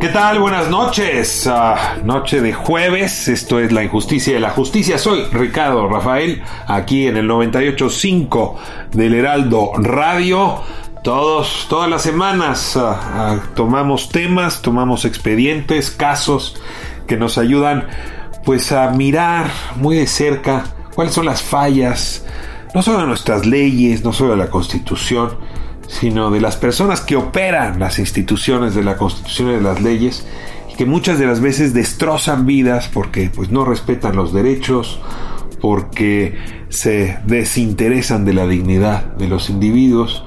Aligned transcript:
¿Qué 0.00 0.10
tal? 0.10 0.38
Buenas 0.38 0.70
noches. 0.70 1.48
Ah, 1.48 1.96
noche 2.04 2.40
de 2.40 2.52
jueves. 2.52 3.26
Esto 3.26 3.58
es 3.58 3.72
La 3.72 3.82
Injusticia 3.82 4.32
de 4.32 4.38
la 4.38 4.50
Justicia. 4.50 4.96
Soy 4.96 5.24
Ricardo 5.32 5.88
Rafael, 5.88 6.40
aquí 6.68 7.08
en 7.08 7.16
el 7.16 7.28
98.5 7.28 8.54
del 8.92 9.14
Heraldo 9.14 9.72
Radio. 9.76 10.62
Todos, 11.02 11.66
todas 11.68 11.90
las 11.90 12.02
semanas 12.02 12.76
ah, 12.76 13.00
ah, 13.02 13.40
tomamos 13.56 14.08
temas, 14.10 14.62
tomamos 14.62 15.04
expedientes, 15.04 15.90
casos 15.90 16.62
que 17.08 17.16
nos 17.16 17.36
ayudan 17.36 17.88
pues 18.44 18.70
a 18.70 18.90
mirar 18.90 19.50
muy 19.74 19.96
de 19.96 20.06
cerca 20.06 20.64
cuáles 20.94 21.12
son 21.12 21.26
las 21.26 21.42
fallas, 21.42 22.24
no 22.72 22.82
solo 22.82 23.00
de 23.00 23.06
nuestras 23.06 23.46
leyes, 23.46 24.04
no 24.04 24.12
solo 24.12 24.30
de 24.32 24.36
la 24.36 24.50
Constitución, 24.50 25.38
sino 25.88 26.30
de 26.30 26.40
las 26.40 26.56
personas 26.56 27.00
que 27.00 27.16
operan 27.16 27.80
las 27.80 27.98
instituciones 27.98 28.74
de 28.74 28.84
la 28.84 28.96
Constitución 28.96 29.50
y 29.50 29.54
de 29.54 29.60
las 29.62 29.82
leyes 29.82 30.24
que 30.78 30.86
muchas 30.86 31.18
de 31.18 31.26
las 31.26 31.40
veces 31.40 31.74
destrozan 31.74 32.46
vidas 32.46 32.88
porque 32.92 33.32
pues 33.34 33.50
no 33.50 33.64
respetan 33.64 34.14
los 34.14 34.32
derechos, 34.32 35.00
porque 35.60 36.38
se 36.68 37.18
desinteresan 37.24 38.24
de 38.24 38.32
la 38.32 38.46
dignidad 38.46 39.16
de 39.16 39.26
los 39.26 39.50
individuos. 39.50 40.22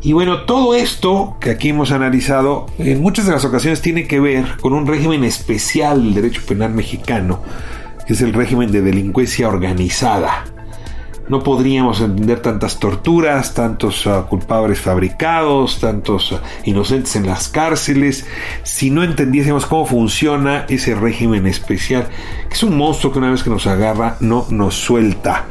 Y 0.00 0.12
bueno, 0.12 0.42
todo 0.42 0.76
esto 0.76 1.36
que 1.40 1.50
aquí 1.50 1.70
hemos 1.70 1.90
analizado 1.90 2.66
en 2.78 3.02
muchas 3.02 3.26
de 3.26 3.32
las 3.32 3.44
ocasiones 3.44 3.82
tiene 3.82 4.06
que 4.06 4.20
ver 4.20 4.58
con 4.60 4.74
un 4.74 4.86
régimen 4.86 5.24
especial 5.24 6.04
del 6.04 6.14
derecho 6.14 6.42
penal 6.46 6.72
mexicano, 6.72 7.42
que 8.06 8.12
es 8.12 8.20
el 8.20 8.32
régimen 8.32 8.70
de 8.70 8.82
delincuencia 8.82 9.48
organizada 9.48 10.44
no 11.30 11.44
podríamos 11.44 12.00
entender 12.00 12.40
tantas 12.40 12.80
torturas, 12.80 13.54
tantos 13.54 14.04
uh, 14.04 14.26
culpables 14.28 14.80
fabricados, 14.80 15.78
tantos 15.78 16.32
uh, 16.32 16.40
inocentes 16.64 17.14
en 17.14 17.26
las 17.26 17.48
cárceles, 17.48 18.26
si 18.64 18.90
no 18.90 19.04
entendiésemos 19.04 19.64
cómo 19.64 19.86
funciona 19.86 20.66
ese 20.68 20.96
régimen 20.96 21.46
especial, 21.46 22.08
que 22.48 22.54
es 22.54 22.62
un 22.64 22.76
monstruo 22.76 23.12
que 23.12 23.20
una 23.20 23.30
vez 23.30 23.44
que 23.44 23.50
nos 23.50 23.68
agarra 23.68 24.16
no 24.18 24.44
nos 24.50 24.74
suelta 24.74 25.46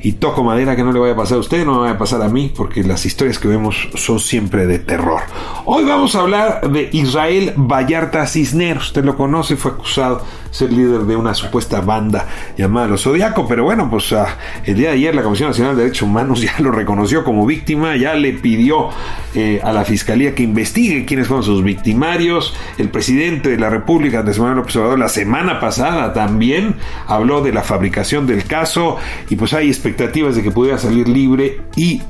y 0.00 0.12
toco 0.12 0.44
madera 0.44 0.76
que 0.76 0.84
no 0.84 0.92
le 0.92 1.00
vaya 1.00 1.14
a 1.14 1.16
pasar 1.16 1.38
a 1.38 1.40
usted, 1.40 1.66
no 1.66 1.74
me 1.74 1.80
vaya 1.80 1.94
a 1.94 1.98
pasar 1.98 2.22
a 2.22 2.28
mí, 2.28 2.52
porque 2.56 2.84
las 2.84 3.04
historias 3.04 3.40
que 3.40 3.48
vemos 3.48 3.88
son 3.96 4.20
siempre 4.20 4.64
de 4.66 4.78
terror. 4.78 5.22
Hoy 5.64 5.84
vamos 5.84 6.14
a 6.14 6.20
hablar 6.20 6.70
de 6.70 6.88
Israel 6.92 7.54
Vallarta 7.56 8.24
Cisneros. 8.28 8.86
Usted 8.86 9.04
lo 9.04 9.16
conoce, 9.16 9.56
fue 9.56 9.72
acusado 9.72 10.22
ser 10.56 10.72
líder 10.72 11.02
de 11.02 11.16
una 11.16 11.34
supuesta 11.34 11.80
banda 11.80 12.26
llamada 12.56 12.88
Los 12.88 13.02
Zodiaco, 13.02 13.46
pero 13.46 13.64
bueno, 13.64 13.90
pues 13.90 14.12
ah, 14.12 14.38
el 14.64 14.76
día 14.76 14.88
de 14.88 14.94
ayer 14.94 15.14
la 15.14 15.22
Comisión 15.22 15.50
Nacional 15.50 15.76
de 15.76 15.82
Derechos 15.82 16.02
Humanos 16.02 16.40
ya 16.42 16.54
lo 16.60 16.72
reconoció 16.72 17.24
como 17.24 17.44
víctima, 17.44 17.96
ya 17.96 18.14
le 18.14 18.32
pidió 18.32 18.88
eh, 19.34 19.60
a 19.62 19.72
la 19.72 19.84
Fiscalía 19.84 20.34
que 20.34 20.42
investigue 20.42 21.04
quiénes 21.04 21.28
fueron 21.28 21.44
sus 21.44 21.62
victimarios. 21.62 22.54
El 22.78 22.88
presidente 22.88 23.50
de 23.50 23.58
la 23.58 23.68
República, 23.68 24.20
Andrés 24.20 24.38
Manuel 24.38 24.58
López 24.58 24.76
Obrador, 24.76 24.98
la 24.98 25.08
semana 25.08 25.60
pasada 25.60 26.12
también 26.12 26.76
habló 27.06 27.42
de 27.42 27.52
la 27.52 27.62
fabricación 27.62 28.26
del 28.26 28.44
caso 28.44 28.96
y 29.28 29.36
pues 29.36 29.52
hay 29.52 29.68
expectativas 29.68 30.36
de 30.36 30.42
que 30.42 30.50
pudiera 30.50 30.78
salir 30.78 31.08
libre 31.08 31.60
y 31.76 32.00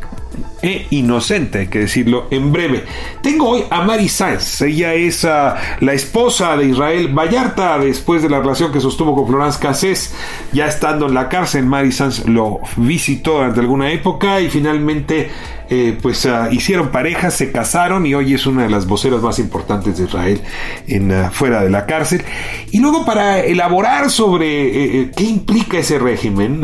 e 0.62 0.86
inocente, 0.90 1.60
hay 1.60 1.66
que 1.68 1.80
decirlo 1.80 2.26
en 2.30 2.52
breve. 2.52 2.84
Tengo 3.22 3.50
hoy 3.50 3.64
a 3.70 3.82
Mari 3.82 4.08
Sáenz, 4.08 4.62
ella 4.62 4.94
es 4.94 5.24
uh, 5.24 5.54
la 5.80 5.92
esposa 5.92 6.56
de 6.56 6.66
Israel 6.66 7.08
Vallarta, 7.08 7.78
después 7.78 8.22
de 8.22 8.30
la 8.30 8.40
relación 8.40 8.72
que 8.72 8.80
sostuvo 8.80 9.14
con 9.14 9.26
Florence 9.26 9.58
Cassés, 9.60 10.14
ya 10.52 10.66
estando 10.66 11.06
en 11.06 11.14
la 11.14 11.28
cárcel, 11.28 11.66
Mari 11.66 11.92
Sáenz 11.92 12.26
lo 12.26 12.60
visitó 12.76 13.34
durante 13.34 13.60
alguna 13.60 13.90
época 13.90 14.40
y 14.40 14.48
finalmente 14.48 15.30
eh, 15.68 15.98
pues 16.00 16.24
uh, 16.26 16.52
hicieron 16.52 16.90
pareja, 16.90 17.30
se 17.30 17.50
casaron 17.50 18.06
y 18.06 18.14
hoy 18.14 18.34
es 18.34 18.46
una 18.46 18.62
de 18.62 18.70
las 18.70 18.86
voceras 18.86 19.20
más 19.20 19.40
importantes 19.40 19.98
de 19.98 20.04
Israel 20.04 20.40
en, 20.86 21.10
uh, 21.10 21.30
fuera 21.32 21.62
de 21.62 21.70
la 21.70 21.86
cárcel. 21.86 22.22
Y 22.70 22.78
luego 22.78 23.04
para 23.04 23.40
elaborar 23.40 24.10
sobre 24.10 24.46
eh, 24.46 25.00
eh, 25.00 25.10
qué 25.16 25.24
implica 25.24 25.78
ese 25.78 25.98
régimen, 25.98 26.62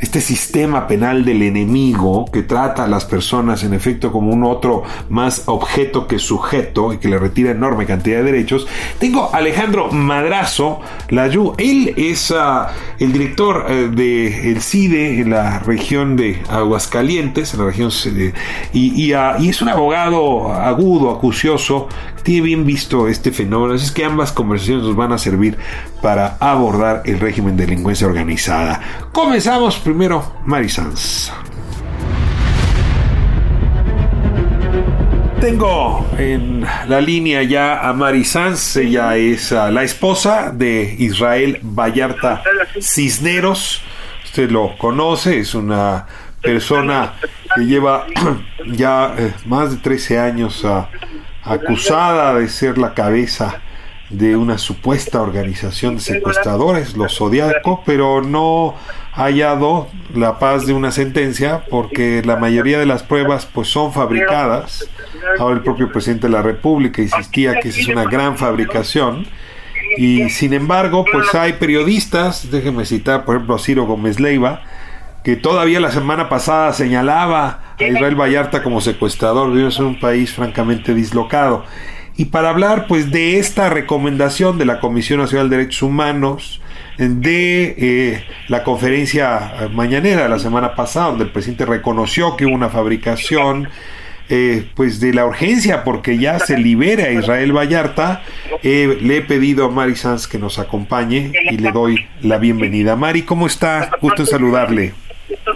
este 0.00 0.20
sistema 0.20 0.86
penal 0.86 1.24
del 1.24 1.42
enemigo 1.42 2.24
que 2.32 2.42
trata 2.42 2.84
a 2.84 2.88
las 2.88 3.04
personas 3.10 3.64
en 3.64 3.74
efecto 3.74 4.12
como 4.12 4.32
un 4.32 4.44
otro 4.44 4.84
más 5.08 5.42
objeto 5.46 6.06
que 6.06 6.18
sujeto 6.18 6.92
y 6.92 6.98
que 6.98 7.08
le 7.08 7.18
retira 7.18 7.50
enorme 7.50 7.84
cantidad 7.84 8.18
de 8.18 8.24
derechos, 8.24 8.66
tengo 8.98 9.28
a 9.32 9.38
Alejandro 9.38 9.90
Madrazo 9.90 10.80
Layu. 11.08 11.54
Él 11.58 11.92
es 11.96 12.32
el 12.98 13.12
director 13.12 13.68
del 13.90 14.62
CIDE 14.62 15.20
en 15.20 15.30
la 15.30 15.58
región 15.58 16.16
de 16.16 16.40
Aguascalientes, 16.48 17.52
en 17.52 17.60
la 17.60 17.66
región 17.66 17.90
y, 18.72 19.10
y, 19.10 19.48
es 19.48 19.62
un 19.62 19.68
abogado 19.68 20.52
agudo, 20.52 21.10
acucioso, 21.10 21.88
tiene 22.22 22.42
bien 22.42 22.64
visto 22.64 23.08
este 23.08 23.32
fenómeno. 23.32 23.74
Así 23.74 23.86
es 23.86 23.92
que 23.92 24.04
ambas 24.04 24.32
conversaciones 24.32 24.84
nos 24.84 24.96
van 24.96 25.12
a 25.12 25.18
servir 25.18 25.58
para 26.02 26.36
abordar 26.38 27.02
el 27.04 27.18
régimen 27.18 27.56
de 27.56 27.66
delincuencia 27.66 28.06
organizada. 28.06 28.80
Comenzamos 29.12 29.78
primero, 29.78 30.32
Marisans. 30.44 31.32
Tengo 35.40 36.06
en 36.18 36.66
la 36.86 37.00
línea 37.00 37.42
ya 37.42 37.88
a 37.88 37.94
Mari 37.94 38.24
Sanz, 38.24 38.76
ella 38.76 39.16
es 39.16 39.50
uh, 39.52 39.70
la 39.70 39.82
esposa 39.82 40.52
de 40.52 40.94
Israel 40.98 41.60
Vallarta 41.62 42.42
Cisneros. 42.78 43.80
Usted 44.22 44.50
lo 44.50 44.76
conoce, 44.76 45.38
es 45.38 45.54
una 45.54 46.06
persona 46.42 47.14
que 47.54 47.64
lleva 47.64 48.06
ya 48.66 49.14
eh, 49.16 49.32
más 49.46 49.70
de 49.70 49.78
13 49.78 50.18
años 50.18 50.62
ah, 50.66 50.90
acusada 51.42 52.34
de 52.34 52.46
ser 52.46 52.76
la 52.76 52.92
cabeza 52.92 53.62
de 54.10 54.36
una 54.36 54.58
supuesta 54.58 55.22
organización 55.22 55.94
de 55.94 56.00
secuestradores, 56.02 56.96
los 56.98 57.16
Zodiaco, 57.16 57.82
pero 57.86 58.20
no 58.20 58.74
hallado 59.12 59.88
la 60.14 60.38
paz 60.38 60.66
de 60.66 60.72
una 60.72 60.92
sentencia 60.92 61.64
porque 61.68 62.22
la 62.24 62.36
mayoría 62.36 62.78
de 62.78 62.86
las 62.86 63.02
pruebas 63.02 63.46
pues 63.46 63.68
son 63.68 63.92
fabricadas. 63.92 64.88
Ahora 65.38 65.56
el 65.56 65.62
propio 65.62 65.90
presidente 65.90 66.26
de 66.26 66.32
la 66.32 66.42
República 66.42 67.02
insistía 67.02 67.54
que 67.60 67.68
esa 67.68 67.80
es 67.80 67.88
una 67.88 68.04
gran 68.04 68.36
fabricación. 68.36 69.26
Y 69.96 70.30
sin 70.30 70.52
embargo, 70.52 71.04
pues 71.10 71.34
hay 71.34 71.54
periodistas, 71.54 72.50
déjenme 72.50 72.84
citar 72.84 73.24
por 73.24 73.36
ejemplo 73.36 73.56
a 73.56 73.58
Ciro 73.58 73.86
Gómez 73.86 74.20
Leiva, 74.20 74.62
que 75.24 75.36
todavía 75.36 75.80
la 75.80 75.90
semana 75.90 76.28
pasada 76.28 76.72
señalaba 76.72 77.74
a 77.78 77.84
Israel 77.84 78.14
Vallarta 78.14 78.62
como 78.62 78.80
secuestrador, 78.80 79.50
vivimos 79.50 79.78
en 79.78 79.86
un 79.86 80.00
país 80.00 80.32
francamente 80.32 80.94
dislocado. 80.94 81.64
Y 82.16 82.26
para 82.26 82.50
hablar 82.50 82.86
pues 82.86 83.10
de 83.10 83.38
esta 83.38 83.68
recomendación 83.68 84.58
de 84.58 84.66
la 84.66 84.80
Comisión 84.80 85.20
Nacional 85.20 85.50
de 85.50 85.56
Derechos 85.56 85.82
Humanos, 85.82 86.59
de 87.00 87.74
eh, 87.78 88.24
la 88.48 88.62
conferencia 88.62 89.68
mañanera 89.72 90.24
de 90.24 90.28
la 90.28 90.38
semana 90.38 90.74
pasada, 90.74 91.06
donde 91.06 91.24
el 91.24 91.30
presidente 91.30 91.64
reconoció 91.64 92.36
que 92.36 92.44
hubo 92.44 92.54
una 92.54 92.68
fabricación, 92.68 93.70
eh, 94.28 94.66
pues 94.76 95.00
de 95.00 95.14
la 95.14 95.24
urgencia 95.24 95.82
porque 95.82 96.18
ya 96.18 96.38
se 96.38 96.58
libera 96.58 97.10
Israel 97.10 97.56
Vallarta, 97.56 98.22
eh, 98.62 98.98
le 99.00 99.16
he 99.16 99.22
pedido 99.22 99.64
a 99.64 99.70
Mari 99.70 99.96
Sanz 99.96 100.28
que 100.28 100.38
nos 100.38 100.58
acompañe 100.58 101.32
y 101.50 101.56
le 101.56 101.72
doy 101.72 102.06
la 102.20 102.36
bienvenida. 102.36 102.96
Mari, 102.96 103.22
¿cómo 103.22 103.46
está? 103.46 103.90
Gusto 104.00 104.26
saludarle. 104.26 104.92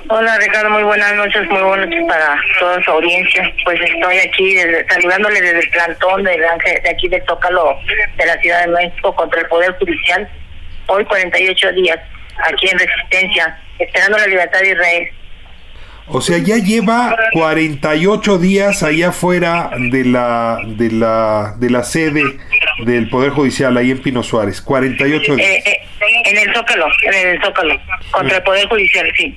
Hola 0.08 0.38
Ricardo, 0.38 0.70
muy 0.70 0.82
buenas 0.82 1.14
noches, 1.14 1.46
muy 1.48 1.60
buenas 1.60 1.88
noches 1.88 2.04
para 2.08 2.36
toda 2.58 2.82
su 2.82 2.90
audiencia. 2.90 3.52
Pues 3.64 3.80
estoy 3.80 4.18
aquí 4.18 4.56
saludándole 4.88 5.40
desde 5.40 5.60
el 5.60 5.70
plantón 5.70 6.22
de, 6.24 6.30
de 6.30 6.90
aquí 6.90 7.08
del 7.08 7.22
Tócalo 7.24 7.76
de 8.16 8.26
la 8.26 8.38
Ciudad 8.38 8.64
de 8.64 8.72
México 8.72 9.14
contra 9.14 9.40
el 9.40 9.46
Poder 9.46 9.72
Judicial. 9.78 10.28
Hoy 10.86 11.04
48 11.04 11.72
días 11.72 11.98
aquí 12.44 12.68
en 12.68 12.78
Resistencia, 12.78 13.58
esperando 13.78 14.18
la 14.18 14.26
libertad 14.26 14.60
de 14.60 14.70
Israel. 14.70 15.08
O 16.06 16.20
sea, 16.20 16.36
ya 16.38 16.56
lleva 16.56 17.16
48 17.32 18.38
días 18.38 18.82
allá 18.82 19.08
afuera 19.08 19.70
de 19.78 20.04
la, 20.04 20.58
de 20.66 20.90
la, 20.90 21.54
de 21.56 21.70
la 21.70 21.82
sede 21.82 22.22
del 22.84 23.08
Poder 23.08 23.30
Judicial, 23.30 23.74
ahí 23.76 23.90
en 23.90 24.02
Pino 24.02 24.22
Suárez. 24.22 24.60
48 24.60 25.36
días. 25.36 25.48
Eh, 25.48 25.62
eh, 25.64 25.80
en 26.26 26.36
el 26.36 26.54
Zócalo, 26.54 26.86
en 27.04 27.28
el 27.28 27.42
Zócalo, 27.42 27.80
contra 28.10 28.36
el 28.36 28.42
Poder 28.42 28.68
Judicial, 28.68 29.10
sí. 29.16 29.34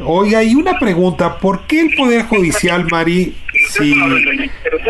Oiga, 0.00 0.42
y 0.42 0.54
una 0.54 0.78
pregunta, 0.78 1.38
¿por 1.38 1.66
qué 1.66 1.80
el 1.80 1.94
Poder 1.94 2.22
Judicial, 2.24 2.86
Mari, 2.90 3.34
si 3.70 3.94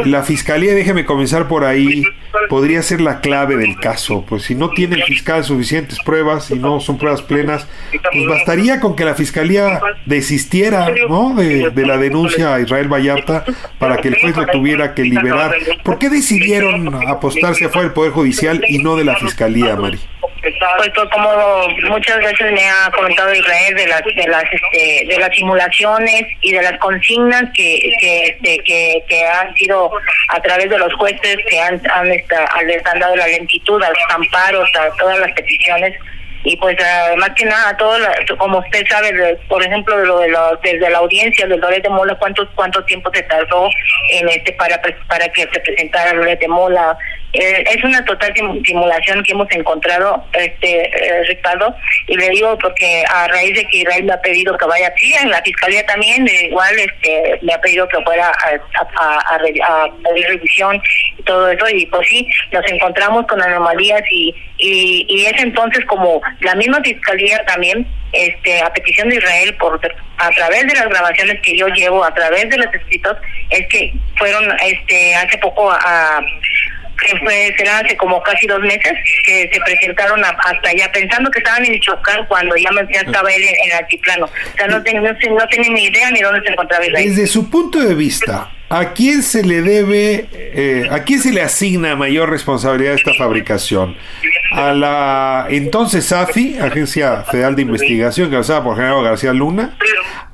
la 0.05 0.23
Fiscalía, 0.23 0.75
déjeme 0.75 1.05
comenzar 1.05 1.49
por 1.49 1.65
ahí, 1.65 2.03
podría 2.49 2.83
ser 2.83 3.01
la 3.01 3.21
clave 3.21 3.57
del 3.57 3.77
caso? 3.77 4.25
Pues 4.29 4.45
si 4.45 4.55
no 4.55 4.71
tiene 4.71 4.97
el 4.97 5.05
fiscal 5.05 5.45
suficientes 5.45 5.99
pruebas 6.05 6.51
y 6.51 6.59
no 6.59 6.81
son 6.81 6.99
pruebas 6.99 7.23
plenas, 7.23 7.69
pues 8.13 8.27
bastaría 8.27 8.81
con 8.81 8.97
que 8.97 9.05
la 9.05 9.15
Fiscalía 9.15 9.81
desistiera 10.07 10.89
¿no? 11.09 11.35
de, 11.35 11.71
de 11.71 11.87
la 11.87 11.97
denuncia 11.99 12.55
a 12.55 12.61
Israel 12.61 12.93
Vallarta 12.93 13.45
para 13.79 13.99
que 13.99 14.09
el 14.09 14.21
juez 14.21 14.37
lo 14.37 14.47
tuviera 14.47 14.95
que 14.95 15.03
liberar. 15.03 15.55
¿Por 15.85 15.99
qué 15.99 16.11
decidieron 16.11 16.95
apostarse 17.09 17.67
afuera 17.67 17.85
del 17.85 17.93
Poder 17.93 18.13
Judicial 18.13 18.63
y 18.69 18.79
no 18.79 18.97
de 18.97 19.05
la 19.05 19.17
Fiscalía, 19.17 19.77
Mari? 19.77 19.99
Pues, 20.77 21.09
como 21.11 21.69
muchas 21.89 22.19
veces 22.19 22.53
me 22.53 22.69
ha 22.69 22.91
comentado 22.91 23.35
Israel 23.35 23.75
de 23.75 23.87
las 23.87 24.03
de 24.03 24.27
las 24.29 24.45
este, 24.53 25.07
de 25.07 25.19
las 25.19 25.35
simulaciones 25.35 26.27
y 26.41 26.53
de 26.53 26.63
las 26.63 26.79
consignas 26.79 27.45
que 27.55 27.93
que, 28.01 28.25
este, 28.27 28.63
que 29.09 29.25
han 29.25 29.55
sido 29.55 29.91
a 30.29 30.41
través 30.41 30.71
de 30.71 30.79
los 30.79 30.93
jueces 30.95 31.37
que 31.49 31.61
han 31.61 31.81
han, 31.91 32.09
les 32.09 32.87
han 32.87 32.99
dado 32.99 33.17
la 33.17 33.27
lentitud 33.27 33.83
a 33.83 33.89
los 33.89 33.99
amparos 34.11 34.69
a 34.77 34.97
todas 34.97 35.19
las 35.19 35.33
peticiones 35.33 35.95
y 36.47 36.57
pues 36.59 36.77
más 37.17 37.31
que 37.31 37.45
nada 37.45 37.77
todo 37.77 37.99
como 38.39 38.59
usted 38.59 38.85
sabe 38.89 39.37
por 39.49 39.63
ejemplo 39.65 39.99
de 39.99 40.07
lo 40.07 40.19
de 40.21 40.29
la, 40.29 40.59
desde 40.63 40.89
la 40.89 40.99
audiencia 40.99 41.45
del 41.47 41.59
Loret 41.59 41.83
de 41.83 41.91
Mola 41.91 42.15
cuánto 42.15 42.49
cuánto 42.55 42.85
tiempo 42.85 43.11
se 43.13 43.23
tardó 43.25 43.69
en 44.13 44.29
este 44.29 44.53
para 44.53 44.81
para 45.09 45.29
que 45.31 45.43
se 45.43 45.61
presentara 45.61 46.13
Loret 46.13 46.39
de 46.39 46.47
Mola 46.47 46.97
eh, 47.39 47.65
es 47.67 47.85
una 47.85 48.03
total 48.05 48.33
simulación 48.65 49.23
que 49.23 49.33
hemos 49.33 49.51
encontrado, 49.51 50.25
este 50.33 50.87
eh, 50.87 51.23
Ricardo, 51.25 51.75
y 52.07 52.17
le 52.17 52.31
digo 52.31 52.57
porque 52.59 53.05
a 53.13 53.29
raíz 53.29 53.55
de 53.55 53.67
que 53.67 53.79
Israel 53.79 54.05
me 54.05 54.15
ha 54.15 54.21
pedido 54.23 54.57
que 54.57 54.65
vaya 54.65 54.87
aquí, 54.87 55.13
en 55.13 55.31
la 55.31 55.43
fiscalía 55.43 55.85
también, 55.85 56.27
igual 56.27 56.75
este 56.79 57.39
me 57.43 57.53
ha 57.53 57.61
pedido 57.61 57.87
que 57.89 58.03
fuera 58.05 58.29
a, 58.29 59.35
a, 59.35 59.89
pedir 60.03 60.27
revisión 60.29 60.81
y 61.19 61.23
todo 61.25 61.51
eso, 61.51 61.69
y 61.69 61.85
pues 61.87 62.09
sí, 62.09 62.27
nos 62.53 62.67
encontramos 62.71 63.27
con 63.27 63.43
anomalías 63.43 64.03
y, 64.11 64.35
y 64.59 65.27
es 65.27 65.43
entonces 65.43 65.85
como 65.85 66.23
la 66.41 66.55
misma 66.55 66.81
fiscalía 66.83 67.45
también 67.47 67.87
este 68.13 68.61
a 68.61 68.73
petición 68.73 69.09
de 69.09 69.17
Israel 69.17 69.55
por 69.59 69.81
a 70.19 70.31
través 70.31 70.67
de 70.67 70.75
las 70.75 70.89
grabaciones 70.89 71.41
que 71.43 71.57
yo 71.57 71.69
llevo 71.69 72.05
a 72.05 72.15
través 72.15 72.49
de 72.49 72.59
los 72.59 72.73
escritos 72.75 73.17
es 73.51 73.67
que 73.69 73.93
fueron 74.17 74.45
este 74.63 75.15
hace 75.15 75.39
poco 75.39 75.71
a, 75.71 76.21
que 76.97 77.17
fue, 77.19 77.55
será 77.57 77.79
hace 77.79 77.97
como 77.97 78.23
casi 78.23 78.47
dos 78.47 78.61
meses, 78.61 78.93
que 79.25 79.51
se 79.53 79.61
presentaron 79.61 80.23
hasta 80.25 80.71
allá, 80.71 80.91
pensando 80.93 81.31
que 81.31 81.39
estaban 81.39 81.65
en 81.65 81.73
Michoacán 81.73 82.25
cuando 82.27 82.57
ya, 82.57 82.71
ya 82.91 83.01
estaba 83.01 83.31
él 83.31 83.43
en, 83.43 83.71
el 83.71 83.77
altiplano. 83.79 84.27
O 84.27 84.57
sea, 84.57 84.67
no, 84.67 84.83
ten, 84.83 85.03
no, 85.03 85.13
no 85.13 85.47
ni 85.73 85.85
idea 85.85 86.11
ni 86.11 86.21
dónde 86.21 86.41
se 86.43 86.53
encontraba 86.53 86.87
Israel. 86.87 87.09
Desde 87.09 87.27
su 87.27 87.51
punto 87.51 87.81
de 87.81 87.95
vista, 87.95 88.51
¿a 88.69 88.93
quién 88.93 89.23
se 89.23 89.45
le 89.45 89.63
debe, 89.63 90.29
eh, 90.33 90.89
a 90.91 91.05
quién 91.05 91.21
se 91.21 91.33
le 91.33 91.43
asigna 91.43 91.97
mayor 91.97 92.31
responsabilidad 92.31 92.91
de 92.93 92.97
esta 92.97 93.15
fabricación? 93.15 93.97
A 94.53 94.73
la 94.73 95.47
entonces 95.51 96.13
AFI, 96.13 96.59
Agencia 96.59 97.23
Federal 97.23 97.57
de 97.57 97.63
Investigación, 97.63 98.29
encabezada 98.29 98.63
por 98.63 98.77
General 98.77 99.03
García 99.03 99.33
Luna, 99.33 99.77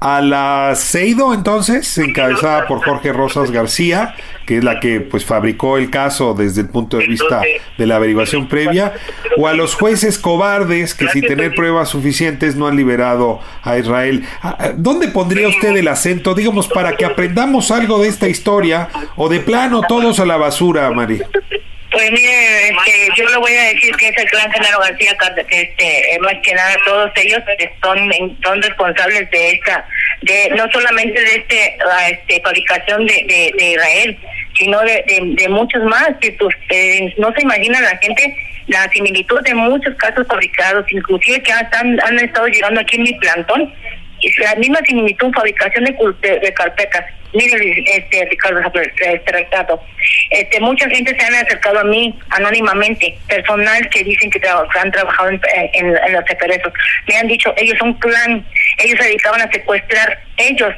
a 0.00 0.20
la 0.20 0.72
CEIDO 0.76 1.34
entonces, 1.34 1.98
encabezada 1.98 2.66
por 2.66 2.84
Jorge 2.84 3.12
Rosas 3.12 3.50
García, 3.50 4.14
que 4.52 4.58
es 4.58 4.64
la 4.64 4.80
que 4.80 5.00
pues 5.00 5.24
fabricó 5.24 5.78
el 5.78 5.88
caso 5.88 6.34
desde 6.34 6.60
el 6.60 6.68
punto 6.68 6.98
de 6.98 7.06
vista 7.06 7.40
de 7.78 7.86
la 7.86 7.96
averiguación 7.96 8.48
previa, 8.48 8.92
o 9.38 9.48
a 9.48 9.54
los 9.54 9.74
jueces 9.74 10.18
cobardes 10.18 10.94
que 10.94 11.08
sin 11.08 11.22
tener 11.22 11.54
pruebas 11.54 11.88
suficientes 11.88 12.54
no 12.54 12.66
han 12.66 12.76
liberado 12.76 13.40
a 13.62 13.78
Israel. 13.78 14.26
Ah, 14.42 14.58
ah, 14.60 14.72
¿Dónde 14.76 15.08
pondría 15.08 15.48
usted 15.48 15.74
el 15.74 15.88
acento, 15.88 16.34
digamos, 16.34 16.68
para 16.68 16.98
que 16.98 17.06
aprendamos 17.06 17.70
algo 17.70 18.02
de 18.02 18.08
esta 18.08 18.28
historia, 18.28 18.90
o 19.16 19.30
de 19.30 19.40
plano 19.40 19.80
todos 19.88 20.20
a 20.20 20.26
la 20.26 20.36
basura, 20.36 20.90
Mari? 20.90 21.22
Pues 22.02 22.20
mire, 22.20 22.68
este, 22.68 23.08
yo 23.16 23.28
le 23.28 23.36
voy 23.36 23.54
a 23.54 23.62
decir 23.74 23.94
que 23.94 24.08
es 24.08 24.16
el 24.16 24.28
clan 24.28 24.50
Genaro 24.50 24.80
García, 24.80 25.16
que 25.48 25.60
este, 25.62 26.18
más 26.18 26.34
que 26.42 26.52
nada 26.52 26.76
todos 26.84 27.12
ellos 27.14 27.40
son, 27.80 28.10
son 28.42 28.60
responsables 28.60 29.30
de 29.30 29.50
esta, 29.52 29.86
de 30.22 30.50
no 30.56 30.68
solamente 30.72 31.20
de 31.20 31.36
este, 31.36 31.78
este 32.10 32.40
fabricación 32.42 33.06
de, 33.06 33.52
de, 33.56 33.70
Israel, 33.70 34.18
sino 34.58 34.80
de, 34.80 35.46
muchos 35.48 35.84
más. 35.84 36.10
Que 36.20 36.32
pues, 36.32 36.56
eh, 36.70 37.14
no 37.18 37.32
se 37.34 37.42
imagina 37.42 37.80
la 37.80 37.96
gente 37.98 38.36
la 38.66 38.90
similitud 38.90 39.40
de 39.42 39.54
muchos 39.54 39.94
casos 39.94 40.26
fabricados, 40.26 40.84
inclusive 40.90 41.40
que 41.40 41.52
han, 41.52 42.00
han 42.00 42.18
estado 42.18 42.48
llegando 42.48 42.80
aquí 42.80 42.96
en 42.96 43.02
mi 43.04 43.14
plantón, 43.14 43.72
la 44.38 44.54
misma 44.56 44.78
similitud, 44.86 45.32
fabricación 45.32 45.84
de, 45.84 46.38
de 46.40 46.54
carpetas 46.54 47.04
Mire, 47.34 47.84
este, 47.86 48.26
Ricardo, 48.26 48.60
este 48.74 49.32
retrato. 49.32 49.82
Este, 50.30 50.60
mucha 50.60 50.88
gente 50.90 51.16
se 51.18 51.26
han 51.26 51.34
acercado 51.34 51.80
a 51.80 51.84
mí 51.84 52.14
anónimamente, 52.30 53.18
personal 53.26 53.88
que 53.88 54.04
dicen 54.04 54.30
que 54.30 54.40
han 54.48 54.90
trabajado 54.92 55.30
en, 55.30 55.92
los 56.12 56.24
secretos. 56.26 56.72
Me 57.08 57.16
han 57.16 57.28
dicho, 57.28 57.54
ellos 57.56 57.78
son 57.78 57.94
clan, 57.94 58.44
ellos 58.78 58.98
se 58.98 59.06
dedicaban 59.06 59.40
a 59.40 59.50
secuestrar, 59.50 60.18
ellos. 60.36 60.74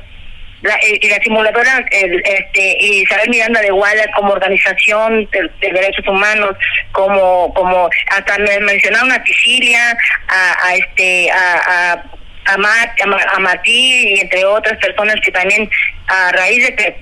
La, 0.63 0.77
eh, 0.77 0.99
y 1.03 1.09
la 1.11 1.19
simuladora, 1.19 1.85
el, 1.91 2.23
este, 2.25 2.77
Isabel 2.81 3.29
Miranda 3.29 3.61
de 3.61 3.71
Guala 3.71 4.07
como 4.17 4.33
organización 4.33 5.29
de, 5.31 5.51
derechos 5.61 6.09
humanos, 6.09 6.57
como, 6.93 7.53
como 7.53 7.91
hasta 8.11 8.39
me 8.39 8.61
mencionaron 8.61 9.13
a 9.13 9.23
Tisiria, 9.25 9.95
a, 10.29 10.67
a 10.67 10.75
este, 10.75 11.31
a, 11.31 11.93
a 11.93 12.05
a, 12.47 13.35
a, 13.35 13.39
Martí 13.39 14.15
y 14.15 14.21
entre 14.21 14.45
otras 14.45 14.79
personas 14.79 15.17
que 15.23 15.33
también 15.33 15.69
a 16.07 16.33
raíz 16.33 16.65
de 16.67 16.75
que, 16.75 16.97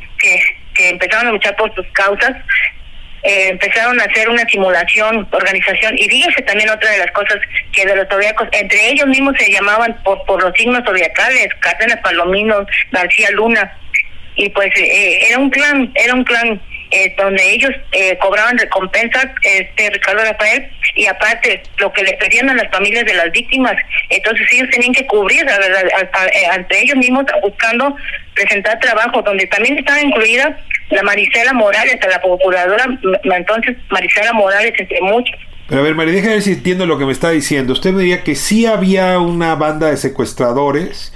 que, 0.74 0.88
empezaron 0.88 1.28
a 1.28 1.32
luchar 1.32 1.54
por 1.56 1.74
sus 1.74 1.86
causas, 1.92 2.32
eh, 3.22 3.48
empezaron 3.50 4.00
a 4.00 4.04
hacer 4.04 4.28
una 4.28 4.44
simulación, 4.46 5.28
organización, 5.30 5.96
y 5.96 6.08
fíjense 6.08 6.42
también 6.42 6.70
otra 6.70 6.90
de 6.90 6.98
las 6.98 7.10
cosas 7.12 7.38
que 7.72 7.86
de 7.86 7.96
los 7.96 8.08
zodiacos, 8.08 8.48
entre 8.52 8.90
ellos 8.90 9.06
mismos 9.06 9.34
se 9.38 9.50
llamaban 9.52 9.96
por, 10.02 10.24
por 10.24 10.42
los 10.42 10.52
signos 10.56 10.82
zodiacales, 10.84 11.48
Cárdenas 11.60 12.00
Palomino, 12.00 12.66
García 12.90 13.30
Luna, 13.32 13.78
y 14.34 14.48
pues 14.48 14.70
eh, 14.76 15.28
era 15.28 15.38
un 15.38 15.50
clan, 15.50 15.92
era 15.94 16.14
un 16.14 16.24
clan 16.24 16.60
eh, 16.92 17.14
donde 17.16 17.42
ellos 17.52 17.70
eh, 17.92 18.18
cobraban 18.18 18.58
recompensas, 18.58 19.26
este 19.42 19.90
Ricardo 19.90 20.22
Rafael, 20.22 20.70
y 20.94 21.06
aparte 21.06 21.62
lo 21.78 21.90
que 21.92 22.02
le 22.02 22.12
pedían 22.14 22.50
a 22.50 22.54
las 22.54 22.70
familias 22.70 23.06
de 23.06 23.14
las 23.14 23.32
víctimas, 23.32 23.74
entonces 24.10 24.46
ellos 24.52 24.68
tenían 24.70 24.92
que 24.92 25.06
cubrir 25.06 25.42
la 25.44 25.58
verdad, 25.58 25.84
eh, 26.34 26.46
ante 26.52 26.82
ellos 26.82 26.96
mismos 26.96 27.24
buscando 27.42 27.96
presentar 28.34 28.78
trabajo, 28.80 29.22
donde 29.22 29.46
también 29.46 29.78
estaba 29.78 30.02
incluida 30.02 30.56
la 30.90 31.02
Marisela 31.02 31.54
Morales, 31.54 31.98
la 32.06 32.20
procuradora, 32.20 32.84
entonces 33.24 33.76
Marisela 33.90 34.34
Morales, 34.34 34.74
entre 34.78 35.00
muchos. 35.00 35.34
Pero 35.68 35.80
a 35.80 35.84
ver, 35.84 35.94
María, 35.94 36.12
déjame 36.12 36.34
ver 36.34 36.42
si 36.42 36.52
entiendo 36.52 36.84
lo 36.84 36.98
que 36.98 37.06
me 37.06 37.12
está 37.12 37.30
diciendo. 37.30 37.72
Usted 37.72 37.92
me 37.92 38.00
diría 38.00 38.22
que 38.22 38.34
sí 38.34 38.66
había 38.66 39.18
una 39.18 39.54
banda 39.54 39.88
de 39.88 39.96
secuestradores, 39.96 41.14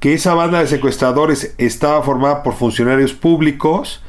que 0.00 0.14
esa 0.14 0.34
banda 0.34 0.58
de 0.58 0.66
secuestradores 0.66 1.54
estaba 1.58 2.02
formada 2.02 2.42
por 2.42 2.56
funcionarios 2.56 3.12
públicos, 3.12 4.02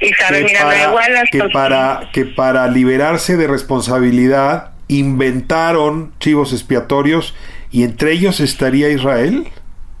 que, 0.00 0.12
para, 0.58 0.82
igual 0.82 1.28
que 1.30 1.42
para 1.52 2.08
que 2.12 2.24
para 2.24 2.68
liberarse 2.68 3.36
de 3.36 3.46
responsabilidad 3.46 4.70
inventaron 4.88 6.12
chivos 6.18 6.52
expiatorios 6.52 7.34
y 7.70 7.84
entre 7.84 8.12
ellos 8.12 8.40
estaría 8.40 8.88
Israel. 8.88 9.46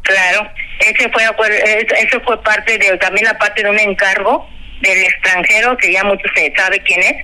Claro, 0.02 0.50
ese 0.80 1.08
fue 1.10 1.22
eso 1.22 2.20
fue 2.24 2.42
parte 2.42 2.78
de 2.78 2.96
también 2.98 3.26
la 3.26 3.38
parte 3.38 3.62
de 3.62 3.70
un 3.70 3.78
encargo 3.78 4.48
del 4.80 4.98
extranjero 4.98 5.76
que 5.76 5.92
ya 5.92 6.02
muchos 6.02 6.30
se 6.34 6.52
sabe 6.56 6.80
quién 6.80 7.00
es 7.02 7.16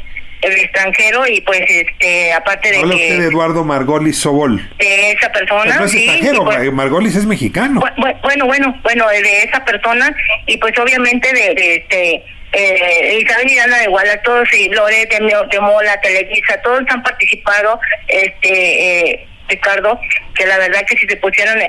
el 0.43 0.53
extranjero 0.53 1.27
y 1.27 1.41
pues 1.41 1.63
este 1.67 2.33
aparte 2.33 2.71
de 2.71 2.79
Habla 2.79 2.95
usted 2.95 3.19
de 3.19 3.27
Eduardo 3.27 3.65
Margolis 3.65 4.19
Sobol. 4.19 4.69
De 4.79 5.13
esa 5.13 5.33
persona 5.33 5.77
no 5.77 5.85
es 5.87 5.95
extranjero 5.95 6.45
pues, 6.45 6.73
Margolis 6.73 7.17
es 7.17 7.27
mexicano. 7.27 7.83
Bueno 8.23 8.47
bueno 8.47 8.81
bueno 8.83 9.09
de 9.09 9.43
esa 9.43 9.65
persona 9.65 10.15
y 10.47 10.59
pues 10.59 10.79
obviamente 10.79 11.33
de, 11.33 11.55
de 11.55 11.75
este 11.77 12.25
eh, 12.53 13.19
Isabel 13.21 13.47
Miranda 13.47 13.79
de 13.79 13.89
Guala, 13.89 14.23
todos, 14.23 14.53
y 14.55 14.69
Loret 14.71 15.11
de, 15.11 15.47
de 15.51 15.61
Mola, 15.61 16.01
Televisa, 16.01 16.61
todos 16.63 16.83
han 16.89 17.03
participado, 17.03 17.81
este 18.09 19.11
eh, 19.11 19.27
Ricardo, 19.49 20.01
que 20.35 20.47
la 20.47 20.59
verdad 20.59 20.85
que 20.87 20.97
si 20.97 21.07
se 21.07 21.17
pusieron 21.17 21.61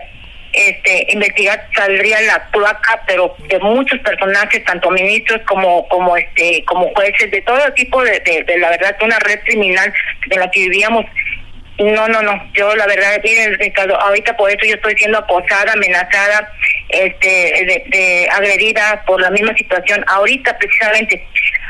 este 0.53 1.07
investigar 1.09 1.67
saldría 1.75 2.21
la 2.21 2.47
placa 2.51 3.01
pero 3.05 3.35
de 3.49 3.59
muchos 3.59 3.99
personajes 3.99 4.63
tanto 4.63 4.89
ministros 4.89 5.41
como 5.45 5.87
como 5.89 6.15
este 6.15 6.63
como 6.65 6.87
jueces 6.95 7.29
de 7.31 7.41
todo 7.41 7.59
tipo 7.73 8.01
de, 8.03 8.19
de, 8.21 8.57
la 8.57 8.69
verdad 8.69 8.95
una 9.01 9.19
red 9.19 9.39
criminal 9.41 9.93
de 10.27 10.35
la 10.37 10.49
que 10.49 10.61
vivíamos 10.61 11.05
no, 11.79 12.07
no, 12.07 12.21
no. 12.21 12.51
Yo 12.53 12.75
la 12.75 12.87
verdad, 12.87 13.19
miren, 13.23 13.57
Ricardo, 13.59 13.99
ahorita 13.99 14.35
por 14.35 14.49
eso 14.49 14.65
yo 14.65 14.75
estoy 14.75 14.95
siendo 14.95 15.19
acosada, 15.19 15.73
amenazada, 15.73 16.51
este, 16.89 17.27
de, 17.27 17.83
de, 17.87 18.29
agredida 18.31 19.03
por 19.05 19.21
la 19.21 19.29
misma 19.29 19.55
situación. 19.55 20.03
Ahorita 20.07 20.57
precisamente, 20.57 21.25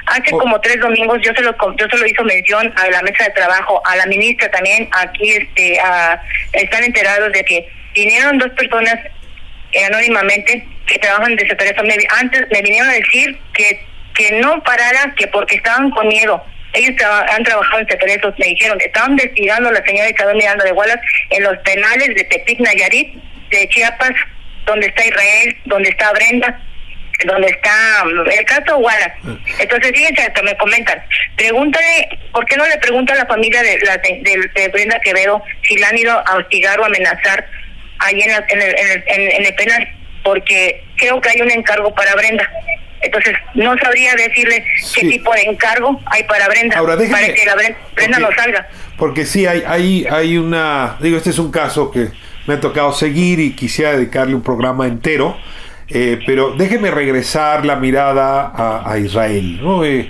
hace 0.06 0.34
oh. 0.34 0.38
como 0.38 0.62
tres 0.62 0.80
domingos 0.80 1.20
yo 1.22 1.34
se 1.34 1.42
lo 1.42 1.56
yo 1.76 1.88
se 1.90 1.98
lo 1.98 2.08
hizo 2.08 2.24
mención 2.24 2.74
a 2.78 2.90
la 2.90 3.02
mesa 3.02 3.26
de 3.26 3.32
trabajo, 3.32 3.82
a 3.86 3.96
la 3.98 4.06
ministra 4.06 4.50
también. 4.50 4.88
Aquí, 4.92 5.32
este, 5.32 5.80
a, 5.80 6.22
están 6.54 6.84
enterados 6.84 7.32
de 7.34 7.44
que 7.44 7.68
vinieron 7.94 8.38
dos 8.38 8.52
personas 8.52 8.96
eh, 9.74 9.86
anónimamente 9.86 10.66
que 10.86 11.00
trabajan 11.00 11.36
de 11.36 11.48
secretario. 11.48 12.08
Antes 12.18 12.46
me 12.52 12.62
vinieron 12.62 12.90
a 12.90 12.94
decir 12.94 13.38
que 13.54 13.86
que 14.18 14.32
no 14.42 14.64
parara, 14.64 15.14
que 15.16 15.28
porque 15.28 15.58
estaban 15.58 15.92
con 15.92 16.08
miedo 16.08 16.44
ellos 16.78 16.96
han 17.30 17.44
trabajado 17.44 17.80
en 17.80 17.88
secretos, 17.88 18.34
me 18.38 18.48
dijeron, 18.48 18.80
estaban 18.82 19.12
investigando 19.12 19.72
la 19.72 19.84
señora 19.84 20.10
Isabel 20.10 20.38
Miranda 20.38 20.64
de 20.64 20.72
Wallace 20.72 21.02
en 21.32 21.44
los 21.44 21.58
penales 21.60 22.16
de 22.16 22.24
Tepic, 22.24 22.60
Nayarit, 22.60 23.14
de 23.50 23.68
Chiapas, 23.70 24.14
donde 24.66 24.88
está 24.88 25.06
Israel, 25.06 25.58
donde 25.66 25.90
está 25.90 26.12
Brenda, 26.12 26.60
donde 27.26 27.48
está 27.48 28.06
mm, 28.06 28.30
el 28.30 28.46
caso 28.46 28.78
Wallace. 28.78 29.14
Ah. 29.26 29.38
Entonces, 29.60 29.92
fíjense, 29.96 30.32
me 30.44 30.56
comentan, 30.58 31.02
pregúntale, 31.36 32.10
¿por 32.32 32.46
qué 32.46 32.56
no 32.58 32.66
le 32.68 32.78
pregunta 32.78 33.14
a 33.14 33.18
la 33.18 33.26
familia 33.26 33.62
de, 33.64 33.80
la, 33.80 33.98
de, 33.98 34.70
Brenda 34.70 35.00
Quevedo 35.00 35.42
si 35.64 35.78
la 35.78 35.90
han 35.90 35.98
ido 35.98 36.12
a 36.28 36.36
hostigar 36.36 36.80
o 36.80 36.86
amenazar 36.86 37.48
ahí 38.00 38.22
en, 38.22 38.32
en, 38.32 38.62
el, 38.62 38.76
en, 38.78 39.22
el, 39.22 39.32
en 39.32 39.46
el 39.46 39.56
penal? 39.56 39.88
Porque 40.24 40.84
creo 40.98 41.22
que 41.22 41.30
hay 41.30 41.42
un 41.42 41.52
encargo 41.52 41.94
para 41.96 42.16
Brenda. 42.16 42.50
Entonces, 43.02 43.36
no 43.54 43.78
sabría 43.78 44.16
decirle 44.16 44.66
qué 44.96 45.08
tipo 45.08 45.34
de 45.34 45.42
encargo 45.44 46.00
hay 46.08 46.24
para 46.24 46.48
Brenda, 46.48 46.78
para 46.78 46.98
que 46.98 47.46
la 47.46 47.56
Brenda, 47.56 48.20
no 48.20 48.30
salga. 48.36 48.68
Porque 48.98 49.26
sí, 49.26 49.46
hay, 49.46 49.64
hay, 49.68 50.06
hay 50.10 50.38
una, 50.38 50.98
digo, 51.00 51.18
este 51.18 51.30
es 51.30 51.40
un 51.40 51.52
caso 51.52 51.92
que 51.92 52.10
me 52.48 52.56
ha 52.56 52.60
tocado 52.60 52.92
seguir 52.94 53.40
y 53.40 53.52
quisiera 53.52 53.92
dedicarle 53.92 54.34
un 54.34 54.42
programa 54.42 54.88
entero, 54.88 55.38
eh, 55.90 56.20
pero 56.26 56.54
déjeme 56.54 56.92
regresar 56.92 57.66
la 57.66 57.76
mirada 57.76 58.52
a, 58.86 58.98
Israel. 58.98 59.62
¿no? 59.62 59.86
Eh, 59.86 60.10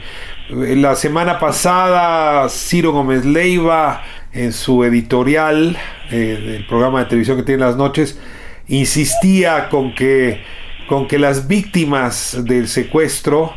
la 0.50 0.96
semana 0.96 1.39
pasada, 1.39 2.48
Ciro 2.50 2.91
Gómez 2.91 3.25
Leiva, 3.25 4.03
en 4.34 4.53
su 4.53 4.84
editorial 4.84 5.77
eh, 6.12 6.15
del 6.15 6.65
programa 6.67 7.00
de 7.00 7.06
televisión 7.06 7.38
que 7.38 7.44
tiene 7.44 7.65
las 7.65 7.75
noches, 7.75 8.20
insistía 8.67 9.67
con 9.70 9.94
que 9.94 10.44
con 10.88 11.08
que 11.08 11.20
las 11.20 11.48
víctimas 11.48 12.38
del 12.44 12.67
secuestro 12.67 13.53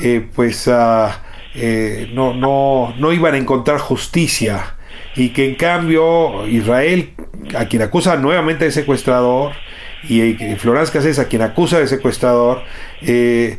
eh, 0.00 0.26
pues 0.34 0.68
ah, 0.68 1.22
eh, 1.54 2.10
no, 2.14 2.34
no, 2.34 2.94
no 2.98 3.12
iban 3.12 3.34
a 3.34 3.38
encontrar 3.38 3.78
justicia. 3.78 4.76
Y 5.14 5.30
que 5.30 5.46
en 5.46 5.56
cambio 5.56 6.46
Israel, 6.46 7.12
a 7.56 7.66
quien 7.66 7.82
acusa 7.82 8.16
nuevamente 8.16 8.64
de 8.64 8.72
secuestrador, 8.72 9.52
y, 10.08 10.34
Florence 10.56 10.92
Cassés, 10.92 11.18
a 11.18 11.28
quien 11.28 11.42
acusa 11.42 11.78
de 11.78 11.86
secuestrador, 11.86 12.62
eh, 13.02 13.58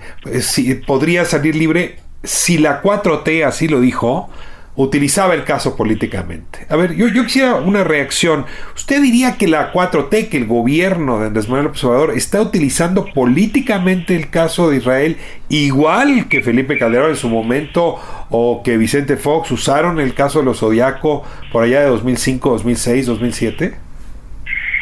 podría 0.85 1.25
salir 1.25 1.55
libre 1.55 1.97
si 2.23 2.57
la 2.57 2.81
4T 2.81 3.45
así 3.45 3.67
lo 3.67 3.79
dijo, 3.79 4.29
utilizaba 4.75 5.35
el 5.35 5.43
caso 5.43 5.75
políticamente. 5.75 6.65
A 6.69 6.75
ver, 6.75 6.95
yo, 6.95 7.07
quisiera 7.23 7.55
una 7.55 7.83
reacción. 7.83 8.45
¿Usted 8.75 9.01
diría 9.01 9.37
que 9.37 9.47
la 9.47 9.71
4T, 9.71 10.29
que 10.29 10.37
el 10.37 10.47
gobierno 10.47 11.19
de 11.19 11.27
Andrés 11.27 11.47
Manuel 11.47 11.67
Observador 11.67 12.11
está 12.11 12.41
utilizando 12.41 13.05
políticamente 13.13 14.15
el 14.15 14.29
caso 14.29 14.69
de 14.69 14.77
Israel 14.77 15.17
igual 15.49 16.27
que 16.27 16.41
Felipe 16.41 16.77
Calderón 16.79 17.11
en 17.11 17.15
su 17.17 17.29
momento 17.29 17.99
o 18.29 18.63
que 18.63 18.77
Vicente 18.77 19.17
Fox 19.17 19.51
usaron 19.51 19.99
el 19.99 20.15
caso 20.15 20.39
de 20.39 20.45
los 20.45 20.59
Zodiaco 20.59 21.23
por 21.51 21.63
allá 21.63 21.81
de 21.81 21.87
2005, 21.87 22.49
2006, 22.49 23.05
2007? 23.05 23.75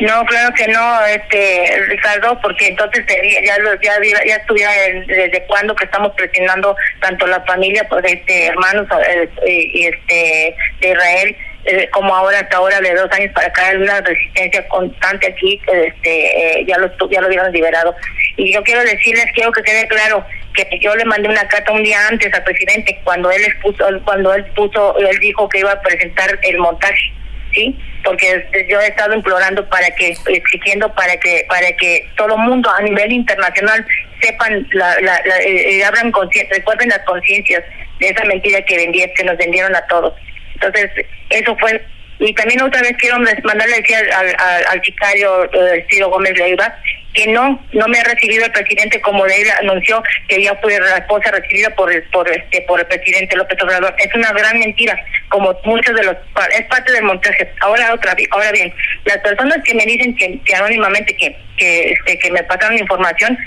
No, 0.02 0.26
claro 0.26 0.52
que 0.56 0.68
no, 0.68 1.06
este 1.06 1.86
Ricardo, 1.88 2.40
porque 2.42 2.70
entonces 2.70 3.06
ya 3.44 3.56
ya 3.82 3.98
ya 4.26 4.36
estuviera 4.36 4.72
desde 5.06 5.44
cuando 5.46 5.76
que 5.76 5.86
estamos 5.86 6.12
presionando 6.14 6.76
tanto 7.02 7.28
la 7.28 7.40
familia, 7.42 7.88
pues 7.88 8.04
este 8.06 8.48
hermanos 8.48 8.88
eh, 9.08 9.30
y 9.46 9.86
este 9.86 10.56
de 10.80 10.90
Israel 10.90 11.38
eh, 11.66 11.88
como 11.92 12.16
ahora 12.16 12.40
hasta 12.40 12.58
ahora 12.58 12.82
de 12.82 12.96
dos 12.96 13.12
años 13.12 13.32
para 13.36 13.46
acá 13.46 13.68
hay 13.68 13.78
una 13.78 14.02
resistencia 14.02 14.68
constante 14.70 15.28
aquí 15.28 15.62
este 15.72 16.62
eh, 16.62 16.66
ya 16.66 16.80
lo 16.80 16.90
ya 17.10 17.22
lo 17.22 17.30
vieron 17.30 17.52
liberado. 17.52 17.96
Y 18.38 18.52
yo 18.52 18.64
quiero 18.64 18.82
decirles 18.82 19.26
quiero 19.36 19.52
que 19.52 19.62
quede 19.62 19.88
claro 19.88 20.26
que 20.56 20.80
yo 20.80 20.96
le 20.96 21.06
mandé 21.06 21.30
una 21.30 21.48
carta 21.48 21.72
un 21.72 21.84
día 21.84 22.08
antes 22.08 22.34
al 22.34 22.44
presidente 22.44 23.00
cuando 23.04 23.30
él 23.30 23.44
expuso 23.44 23.86
cuando 24.04 24.34
él 24.34 24.46
puso 24.56 24.98
él 24.98 25.20
dijo 25.20 25.48
que 25.48 25.60
iba 25.60 25.74
a 25.74 25.82
presentar 25.82 26.40
el 26.42 26.58
montaje 26.58 27.14
sí 27.54 27.78
porque 28.04 28.46
yo 28.70 28.80
he 28.80 28.88
estado 28.88 29.14
implorando 29.14 29.68
para 29.70 29.90
que 29.92 30.16
exigiendo 30.28 30.94
para 30.94 31.16
que 31.18 31.46
para 31.48 31.72
que 31.74 32.08
todo 32.16 32.38
mundo 32.38 32.70
a 32.70 32.82
nivel 32.82 33.12
internacional 33.12 33.86
sepan 34.22 34.68
la, 34.72 35.00
la, 35.02 35.18
eh, 35.18 35.78
eh, 35.78 35.84
abran 35.84 36.12
conciencia 36.12 36.56
recuerden 36.56 36.90
las 36.90 37.00
conciencias 37.00 37.64
de 38.00 38.10
esa 38.10 38.24
mentira 38.26 38.62
que 38.64 38.78
vendía 38.78 39.14
que 39.14 39.24
nos 39.24 39.38
vendieron 39.38 39.76
a 39.76 39.86
todos. 39.88 40.14
Entonces 40.56 40.90
eso 41.30 41.56
fue 41.58 41.82
y 42.20 42.34
también 42.34 42.62
otra 42.62 42.82
vez 42.82 42.94
quiero 43.00 43.18
mandarle 43.20 43.78
decir 43.78 43.96
al, 43.96 44.28
al, 44.38 44.66
al 44.70 44.82
sicario 44.84 45.46
eh, 45.54 45.86
Ciro 45.90 46.10
Gómez 46.10 46.38
Leiva 46.38 46.76
que 47.14 47.28
no 47.28 47.62
no 47.74 47.88
me 47.88 48.00
ha 48.00 48.04
recibido 48.04 48.46
el 48.46 48.52
presidente 48.52 49.02
como 49.02 49.26
él 49.26 49.48
anunció 49.60 50.02
que 50.28 50.42
ya 50.42 50.56
fue 50.56 50.80
la 50.80 50.98
esposa 50.98 51.32
recibida 51.32 51.70
por 51.72 51.92
el 51.92 52.04
por 52.04 52.30
este 52.30 52.62
por 52.62 52.80
el 52.80 52.86
presidente 52.88 53.36
López 53.36 53.62
Obrador 53.62 53.94
es 53.98 54.14
una 54.16 54.32
gran 54.32 54.60
mentira 54.60 54.98
como 55.30 55.56
muchos 55.66 55.96
de 55.96 56.04
los 56.04 56.16
es 56.58 56.66
parte 56.68 56.92
del 56.92 57.04
montaje 57.04 57.52
ahora 57.62 57.94
otra 57.94 58.16
ahora 58.32 58.52
bien 58.52 58.74
las 59.06 59.18
personas 59.18 59.58
que 59.64 59.74
me 59.74 59.86
dicen 59.86 60.16
que, 60.16 60.40
que 60.46 60.56
anónimamente 60.56 61.16
que 61.16 61.36
que 61.58 61.92
este 61.92 62.18
que 62.20 62.32
me 62.32 62.44
pasaron 62.44 62.78
información 62.78 63.38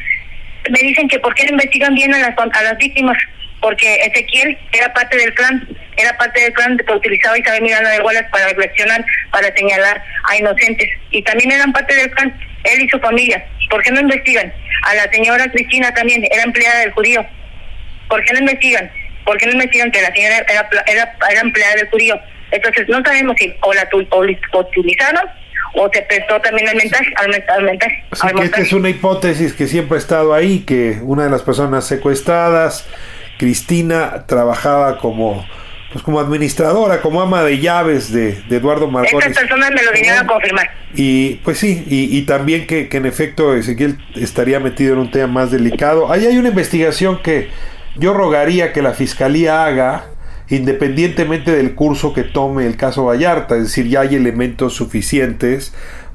me 0.71 0.79
dicen 0.81 1.09
que 1.09 1.19
por 1.19 1.35
qué 1.35 1.47
investigan 1.49 1.95
bien 1.95 2.15
a 2.15 2.19
las 2.19 2.37
a 2.39 2.63
las 2.63 2.77
víctimas 2.79 3.19
porque 3.65 3.95
Ezequiel 3.95 4.59
era 4.73 4.93
parte 4.93 5.17
del 5.17 5.33
clan, 5.33 5.67
era 5.97 6.15
parte 6.19 6.39
del 6.39 6.53
clan 6.53 6.77
que 6.77 6.93
utilizaba 6.93 7.39
Isabel 7.39 7.63
Miranda 7.63 7.89
de 7.93 8.01
Wallace 8.01 8.29
para 8.31 8.49
reflexionar, 8.49 9.03
para 9.31 9.55
señalar 9.57 10.05
a 10.29 10.37
inocentes. 10.37 10.87
Y 11.11 11.23
también 11.23 11.51
eran 11.51 11.73
parte 11.73 11.95
del 11.95 12.11
clan, 12.11 12.39
él 12.65 12.83
y 12.83 12.89
su 12.91 12.99
familia. 13.01 13.43
¿Por 13.71 13.83
qué 13.83 13.91
no 13.91 14.01
investigan? 14.01 14.53
A 14.83 14.95
la 14.95 15.11
señora 15.11 15.51
Cristina 15.51 15.93
también, 15.95 16.25
era 16.31 16.43
empleada 16.43 16.81
del 16.81 16.93
judío. 16.93 17.25
¿Por 18.09 18.23
qué 18.25 18.33
no 18.33 18.41
investigan? 18.41 18.91
¿Por 19.25 19.39
qué 19.39 19.47
no 19.47 19.53
investigan 19.53 19.91
que 19.91 20.03
la 20.03 20.13
señora 20.15 20.37
era, 20.49 20.69
era, 20.87 21.17
era 21.31 21.41
empleada 21.41 21.77
del 21.77 21.89
judío? 21.89 22.21
Entonces 22.51 22.89
no 22.89 23.03
sabemos 23.05 23.37
si 23.39 23.53
o 23.63 23.73
la 23.73 23.89
utilizaron 23.93 25.25
o 25.75 25.91
se 25.93 26.03
prestó 26.03 26.41
también 26.41 26.69
al 26.69 26.77
mensaje. 26.77 27.13
Al, 27.17 28.45
esta 28.45 28.61
es 28.61 28.73
una 28.73 28.89
hipótesis 28.89 29.55
que 29.55 29.67
siempre 29.67 29.97
ha 29.97 29.99
estado 29.99 30.35
ahí, 30.35 30.61
que 30.61 30.99
una 31.03 31.25
de 31.25 31.31
las 31.31 31.43
personas 31.43 31.87
secuestradas 31.87 32.87
Cristina 33.39 34.25
trabajaba 34.27 34.99
como 34.99 35.47
pues 35.95 36.03
como 36.03 36.19
administradora, 36.19 37.01
como 37.01 37.23
ama 37.23 37.45
de 37.45 37.61
llaves 37.61 38.13
de, 38.13 38.43
Eduardo 38.51 38.91
Martínez. 38.91 39.27
Estas 39.29 39.45
personas 39.45 39.71
me 39.71 39.81
lo 39.85 39.93
vinieron 39.93 40.25
a 40.25 40.27
confirmar. 40.27 40.69
Y 40.93 41.35
pues 41.45 41.59
sí, 41.59 41.85
y, 41.87 42.21
también 42.23 42.67
que, 42.67 42.89
que, 42.89 42.97
en 42.97 43.07
efecto 43.07 43.55
Ezequiel 43.55 43.99
estaría 44.17 44.59
metido 44.59 44.95
en 44.95 44.99
un 44.99 45.13
tema 45.13 45.29
más 45.29 45.53
delicado. 45.53 46.11
Ahí 46.11 46.27
hay 46.27 46.37
una 46.37 46.49
investigación 46.49 47.23
que 47.23 47.49
yo 47.95 48.13
rogaría 48.13 48.73
que 48.73 48.83
la 48.83 48.93
fiscalía 48.93 49.67
haga, 49.67 50.07
independientemente 50.49 51.53
del 51.53 51.77
curso 51.77 52.13
que 52.13 52.25
tome 52.25 52.67
el 52.67 52.77
caso 52.77 53.05
Vallarta, 53.05 53.55
es 53.55 53.63
decir, 53.63 53.87
ya 53.87 54.01
hay 54.01 54.17
elementos 54.17 54.75
suficientes 54.75 55.75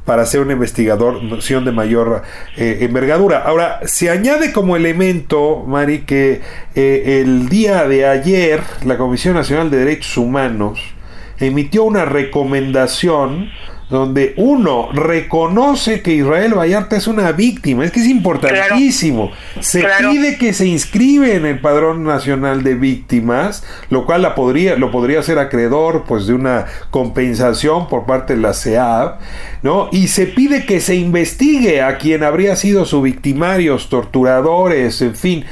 para 0.10 0.26
ser 0.26 0.42
un 0.42 0.50
investigador 0.50 1.22
de 1.22 1.72
mayor 1.72 2.24
eh, 2.58 2.80
envergadura. 2.82 3.44
Ahora, 3.44 3.82
se 3.86 4.10
añade 4.10 4.52
como 4.52 4.76
elemento, 4.76 5.64
Mari, 5.68 6.00
que 6.00 6.42
eh, 6.74 7.22
el 7.22 7.48
día 7.48 7.88
de 7.88 8.08
ayer 8.08 8.64
la 8.86 8.98
Comisión 8.98 9.36
Nacional 9.36 9.70
de 9.70 9.78
Derechos 9.78 10.18
Humanos 10.18 10.80
emitió 11.40 11.84
una 11.84 12.06
recomendación 12.06 13.52
donde 13.90 14.36
uno 14.38 14.92
reconoce 14.92 16.02
que 16.02 16.14
Israel 16.14 16.54
Vallarta 16.54 16.96
es 16.96 17.08
una 17.08 17.32
víctima, 17.32 17.84
es 17.84 17.92
que 17.92 18.00
es 18.00 18.08
importantísimo. 18.08 19.32
Se 19.60 19.84
pide 20.00 20.38
que 20.38 20.54
se 20.54 20.68
inscribe 20.68 21.36
en 21.36 21.46
el 21.46 21.60
Padrón 21.60 22.04
Nacional 22.04 22.64
de 22.64 22.76
Víctimas, 22.76 23.64
lo 23.90 24.06
cual 24.06 24.22
la 24.22 24.36
podría, 24.36 24.76
lo 24.76 24.92
podría 24.92 25.24
ser 25.24 25.40
acreedor 25.40 26.04
pues 26.08 26.28
de 26.28 26.34
una 26.34 26.66
compensación 26.92 27.88
por 27.88 28.06
parte 28.06 28.36
de 28.36 28.42
la 28.42 28.54
CEAB, 28.54 29.18
¿no? 29.64 29.90
Y 29.92 30.08
se 30.10 30.28
pide 30.28 30.66
que 30.66 30.82
se 30.82 30.96
investigue 30.96 31.82
a 31.82 31.98
quien 31.98 32.24
habría 32.24 32.56
sido 32.56 32.86
su 32.86 33.02
victimarios, 33.02 33.90
torturadores, 33.90 35.02
en 35.02 35.16
fin. 35.16 35.46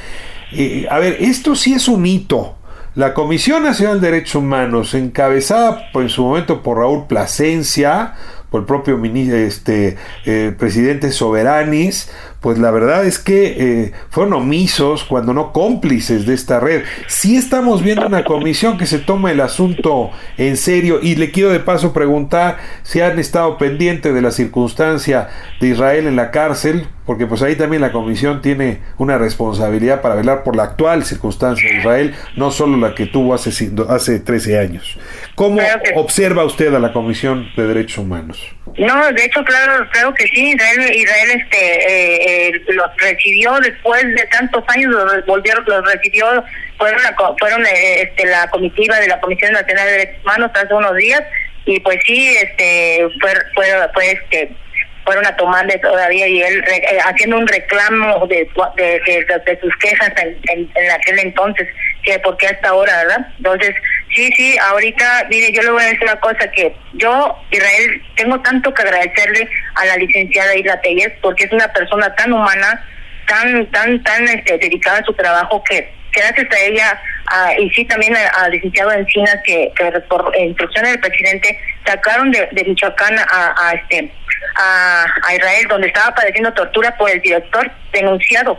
Eh, 0.52 0.86
a 0.90 0.98
ver, 0.98 1.16
esto 1.20 1.56
sí 1.56 1.74
es 1.74 1.88
un 1.88 2.06
hito. 2.06 2.57
La 2.98 3.14
Comisión 3.14 3.62
Nacional 3.62 4.00
de 4.00 4.10
Derechos 4.10 4.34
Humanos, 4.34 4.92
encabezada 4.92 5.88
en 5.94 6.08
su 6.08 6.24
momento 6.24 6.64
por 6.64 6.78
Raúl 6.78 7.06
Plasencia, 7.06 8.14
por 8.50 8.62
el 8.62 8.66
propio 8.66 9.00
este, 9.04 9.96
eh, 10.24 10.52
presidente 10.58 11.12
Soberanis, 11.12 12.10
pues 12.40 12.58
la 12.58 12.70
verdad 12.70 13.04
es 13.04 13.18
que 13.18 13.56
eh, 13.58 13.92
fueron 14.10 14.34
omisos, 14.34 15.04
cuando 15.04 15.34
no 15.34 15.52
cómplices 15.52 16.24
de 16.24 16.34
esta 16.34 16.60
red. 16.60 16.82
Sí 17.08 17.36
estamos 17.36 17.82
viendo 17.82 18.06
una 18.06 18.24
comisión 18.24 18.78
que 18.78 18.86
se 18.86 18.98
toma 18.98 19.32
el 19.32 19.40
asunto 19.40 20.10
en 20.36 20.56
serio 20.56 21.00
y 21.02 21.16
le 21.16 21.32
quiero 21.32 21.50
de 21.50 21.60
paso 21.60 21.92
preguntar 21.92 22.58
si 22.82 23.00
han 23.00 23.18
estado 23.18 23.58
pendientes 23.58 24.14
de 24.14 24.22
la 24.22 24.30
circunstancia 24.30 25.28
de 25.60 25.68
Israel 25.68 26.06
en 26.06 26.14
la 26.14 26.30
cárcel, 26.30 26.86
porque 27.06 27.26
pues 27.26 27.42
ahí 27.42 27.56
también 27.56 27.82
la 27.82 27.90
comisión 27.90 28.40
tiene 28.40 28.80
una 28.98 29.18
responsabilidad 29.18 30.00
para 30.00 30.14
velar 30.14 30.44
por 30.44 30.54
la 30.54 30.64
actual 30.64 31.04
circunstancia 31.04 31.68
de 31.68 31.78
Israel, 31.78 32.14
no 32.36 32.52
solo 32.52 32.76
la 32.76 32.94
que 32.94 33.06
tuvo 33.06 33.34
hace, 33.34 33.50
hace 33.88 34.20
13 34.20 34.58
años. 34.58 34.98
¿Cómo 35.34 35.60
observa 35.96 36.44
usted 36.44 36.72
a 36.74 36.78
la 36.78 36.92
Comisión 36.92 37.46
de 37.56 37.66
Derechos 37.66 37.98
Humanos? 37.98 38.57
No, 38.76 39.12
de 39.12 39.24
hecho, 39.24 39.42
claro, 39.44 39.88
creo 39.90 40.14
que 40.14 40.24
sí, 40.28 40.50
Israel, 40.50 40.94
Israel 40.94 41.30
este, 41.40 41.58
eh, 41.58 42.48
eh, 42.48 42.62
los 42.68 42.96
recibió 42.96 43.58
después 43.60 44.04
de 44.04 44.26
tantos 44.26 44.62
años, 44.68 44.92
los 44.92 45.26
volvieron, 45.26 45.64
los 45.66 45.84
recibió, 45.84 46.44
fueron, 46.76 47.02
la, 47.02 47.16
fueron 47.38 47.66
eh, 47.66 48.02
este, 48.02 48.26
la 48.26 48.48
comitiva 48.50 48.98
de 49.00 49.08
la 49.08 49.20
Comisión 49.20 49.52
Nacional 49.52 49.86
de 49.86 49.92
Derechos 49.92 50.22
Humanos 50.24 50.50
hace 50.54 50.74
unos 50.74 50.96
días 50.96 51.22
y 51.66 51.80
pues 51.80 51.98
sí, 52.06 52.34
este, 52.36 53.06
fue, 53.20 53.32
fue, 53.92 54.12
este, 54.12 54.50
fueron 55.04 55.26
a 55.26 55.36
tomarle 55.36 55.78
todavía 55.78 56.26
y 56.26 56.42
él 56.42 56.64
eh, 56.66 56.98
haciendo 57.04 57.38
un 57.38 57.46
reclamo 57.46 58.26
de, 58.26 58.48
de, 58.76 59.58
sus 59.60 59.76
quejas 59.76 60.12
en, 60.16 60.70
en, 60.74 60.90
aquel 60.90 61.18
entonces, 61.18 61.68
que 62.02 62.18
porque 62.20 62.46
hasta 62.46 62.68
ahora, 62.68 62.96
¿verdad? 63.04 63.26
Entonces, 63.38 63.74
sí, 64.14 64.30
sí, 64.36 64.58
ahorita, 64.58 65.26
mire, 65.30 65.52
yo 65.52 65.62
le 65.62 65.70
voy 65.70 65.82
a 65.82 65.86
decir 65.86 66.02
una 66.02 66.20
cosa, 66.20 66.50
que 66.50 66.74
yo, 66.94 67.36
Israel, 67.50 68.02
tengo 68.16 68.40
tanto 68.40 68.72
que 68.72 68.82
agradecerle 68.82 69.48
a 69.74 69.84
la 69.86 69.96
licenciada 69.96 70.56
Isla 70.56 70.80
Telles, 70.80 71.12
porque 71.20 71.44
es 71.44 71.52
una 71.52 71.68
persona 71.72 72.14
tan 72.14 72.32
humana, 72.32 72.84
tan, 73.26 73.66
tan, 73.70 74.02
tan 74.02 74.28
este, 74.28 74.58
dedicada 74.58 74.98
a 74.98 75.04
su 75.04 75.12
trabajo, 75.14 75.62
que 75.64 75.92
gracias 76.12 76.48
a 76.50 76.60
ella, 76.60 77.00
y 77.58 77.70
sí 77.70 77.84
también 77.84 78.16
al 78.16 78.50
licenciado 78.50 78.92
Encinas, 78.92 79.36
que, 79.44 79.70
que 79.76 80.00
por 80.08 80.32
instrucciones 80.36 80.92
del 80.92 81.00
presidente, 81.00 81.58
sacaron 81.86 82.30
de, 82.30 82.48
de 82.52 82.64
Michoacán 82.64 83.18
a, 83.18 83.54
a 83.56 83.72
este 83.74 84.10
a, 84.56 85.06
a 85.26 85.34
Israel, 85.34 85.66
donde 85.68 85.88
estaba 85.88 86.14
padeciendo 86.14 86.52
tortura 86.52 86.96
por 86.96 87.10
el 87.10 87.20
director 87.20 87.70
denunciado, 87.92 88.58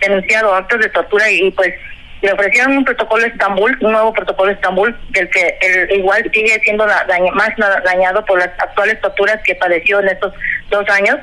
denunciado 0.00 0.54
actos 0.54 0.80
de 0.80 0.88
tortura 0.90 1.30
y, 1.30 1.50
pues 1.52 1.74
le 2.20 2.32
ofrecieron 2.32 2.78
un 2.78 2.84
protocolo 2.84 3.24
Estambul, 3.24 3.76
un 3.80 3.92
nuevo 3.92 4.12
protocolo 4.12 4.50
Estambul, 4.50 4.96
del 5.10 5.28
que 5.30 5.56
el, 5.60 5.98
igual 5.98 6.28
sigue 6.32 6.60
siendo 6.64 6.86
más 6.86 7.50
dañado 7.84 8.24
por 8.24 8.38
las 8.38 8.50
actuales 8.58 9.00
torturas 9.00 9.40
que 9.44 9.54
padeció 9.54 10.00
en 10.00 10.08
estos 10.08 10.32
dos 10.70 10.88
años. 10.90 11.18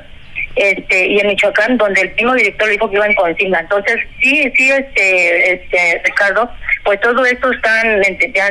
Este, 0.55 1.07
y 1.07 1.19
en 1.19 1.27
Michoacán, 1.27 1.77
donde 1.77 1.99
el 1.99 2.15
mismo 2.15 2.33
director 2.33 2.69
dijo 2.69 2.89
que 2.89 2.95
iba 2.95 3.05
en 3.05 3.15
consigna. 3.15 3.59
Entonces, 3.59 3.97
sí, 4.21 4.49
sí, 4.55 4.71
este, 4.71 5.53
este 5.53 6.01
Ricardo, 6.05 6.49
pues 6.85 6.97
todo 7.01 7.25
esto 7.25 7.51
están 7.51 8.01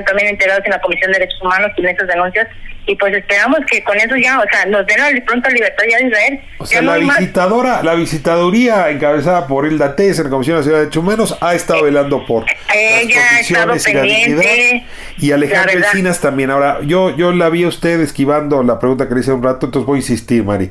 también 0.04 0.28
enterados 0.28 0.62
en 0.66 0.72
la 0.72 0.80
Comisión 0.80 1.12
de 1.12 1.20
Derechos 1.20 1.40
Humanos 1.40 1.72
en 1.78 1.88
esas 1.88 2.06
denuncias 2.06 2.46
y 2.86 2.96
pues 2.96 3.14
esperamos 3.14 3.60
que 3.70 3.82
con 3.82 3.96
eso 3.96 4.16
ya, 4.16 4.38
o 4.38 4.44
sea, 4.50 4.66
nos 4.66 4.86
den 4.86 4.98
la 4.98 5.24
pronta 5.24 5.48
libertad 5.50 5.84
ya 5.90 5.98
de 5.98 6.06
Israel. 6.06 6.40
O 6.58 6.66
sea, 6.66 6.82
la 6.82 6.96
visitadora, 6.96 7.82
la 7.82 7.94
visitaduría 7.94 8.90
encabezada 8.90 9.46
por 9.46 9.66
Hilda 9.66 9.96
Tess 9.96 10.18
en 10.18 10.24
la 10.24 10.30
Comisión 10.30 10.58
Nacional 10.58 10.90
de 10.90 10.98
Humanos 10.98 11.36
ha 11.40 11.54
estado 11.54 11.80
eh, 11.80 11.84
velando 11.84 12.24
por 12.26 12.44
ella 12.74 13.20
las 13.50 13.50
condiciones 13.50 13.88
y 13.88 13.92
la 13.92 14.02
dignidad. 14.02 14.82
Y 15.18 15.32
Alejandro 15.32 15.78
Encinas 15.78 16.20
también. 16.20 16.50
Ahora, 16.50 16.78
yo, 16.82 17.16
yo 17.16 17.32
la 17.32 17.48
vi 17.48 17.64
a 17.64 17.68
usted 17.68 18.00
esquivando 18.00 18.62
la 18.62 18.78
pregunta 18.78 19.08
que 19.08 19.14
le 19.14 19.20
hice 19.20 19.32
un 19.32 19.42
rato, 19.42 19.66
entonces 19.66 19.86
voy 19.86 19.96
a 19.96 20.00
insistir, 20.00 20.44
Mari. 20.44 20.70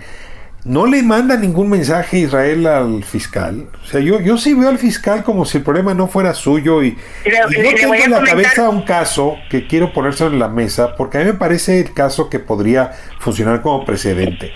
¿No 0.65 0.86
le 0.86 1.03
manda 1.03 1.36
ningún 1.36 1.70
mensaje 1.70 2.20
Israel 2.20 2.65
al 2.67 3.03
fiscal? 3.03 3.67
O 3.84 3.86
sea, 3.86 4.00
yo, 4.00 4.22
yo 4.22 4.38
sí 4.38 4.53
veo 4.53 4.70
al 4.70 4.77
fiscal 4.77 5.22
como 5.22 5.43
si 5.43 5.58
el 5.58 5.63
problema 5.63 5.93
no 5.93 6.08
fuera 6.08 6.34
suyo 6.34 6.82
y, 6.82 6.96
yo 7.25 7.75
tengo 7.75 7.93
en 7.93 8.12
la 8.12 8.24
cabeza 8.24 8.70
un 8.70 8.84
caso 8.84 9.36
que 9.50 9.67
quiero 9.67 9.91
ponerse 9.91 10.25
en 10.25 10.39
la 10.39 10.48
mesa 10.48 10.96
porque 10.96 11.17
a 11.17 11.20
mí 11.22 11.25
me 11.25 11.34
parece 11.34 11.82
el 11.82 11.93
caso 11.93 12.29
que 12.29 12.39
podría 12.39 12.93
funcionar 13.20 13.61
como 13.61 13.83
precedente. 13.83 14.53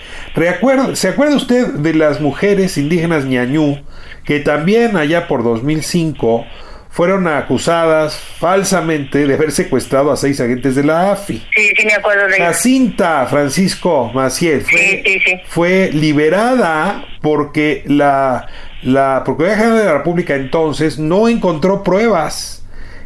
¿Se 0.94 1.08
acuerda 1.08 1.36
usted 1.36 1.74
de 1.74 1.92
las 1.92 2.22
mujeres 2.22 2.78
indígenas 2.78 3.26
ñañú 3.26 3.78
que 4.24 4.40
también 4.40 4.96
allá 4.96 5.28
por 5.28 5.44
2005 5.44 6.46
fueron 6.90 7.28
acusadas 7.28 8.18
falsamente 8.38 9.26
de 9.26 9.34
haber 9.34 9.52
secuestrado 9.52 10.10
a 10.10 10.16
seis 10.16 10.40
agentes 10.40 10.74
de 10.74 10.84
la 10.84 11.12
AFI. 11.12 11.46
Sí, 11.54 11.72
sí, 11.76 11.86
me 11.86 11.94
acuerdo 11.94 12.26
de 12.26 12.38
Jacinta 12.38 13.26
Francisco 13.26 14.10
Maciel 14.14 14.62
fue, 14.62 15.02
fue 15.46 15.90
liberada 15.92 17.04
porque 17.20 17.82
la, 17.86 18.46
la 18.82 19.22
Procuraduría 19.24 19.58
General 19.58 19.78
de 19.78 19.84
la 19.86 19.98
República 19.98 20.34
entonces 20.34 20.98
no 20.98 21.28
encontró 21.28 21.82
pruebas 21.82 22.57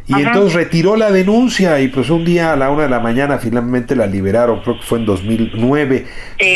y 0.05 0.21
entonces 0.21 0.53
retiró 0.53 0.97
la 0.97 1.11
denuncia 1.11 1.79
y 1.79 1.87
pues 1.87 2.09
un 2.09 2.25
día 2.25 2.51
a 2.51 2.55
la 2.57 2.69
una 2.69 2.83
de 2.83 2.89
la 2.89 2.99
mañana 2.99 3.37
finalmente 3.37 3.95
la 3.95 4.05
liberaron, 4.05 4.59
creo 4.59 4.77
que 4.77 4.83
fue 4.83 4.99
en 4.99 5.05
2009. 5.05 6.05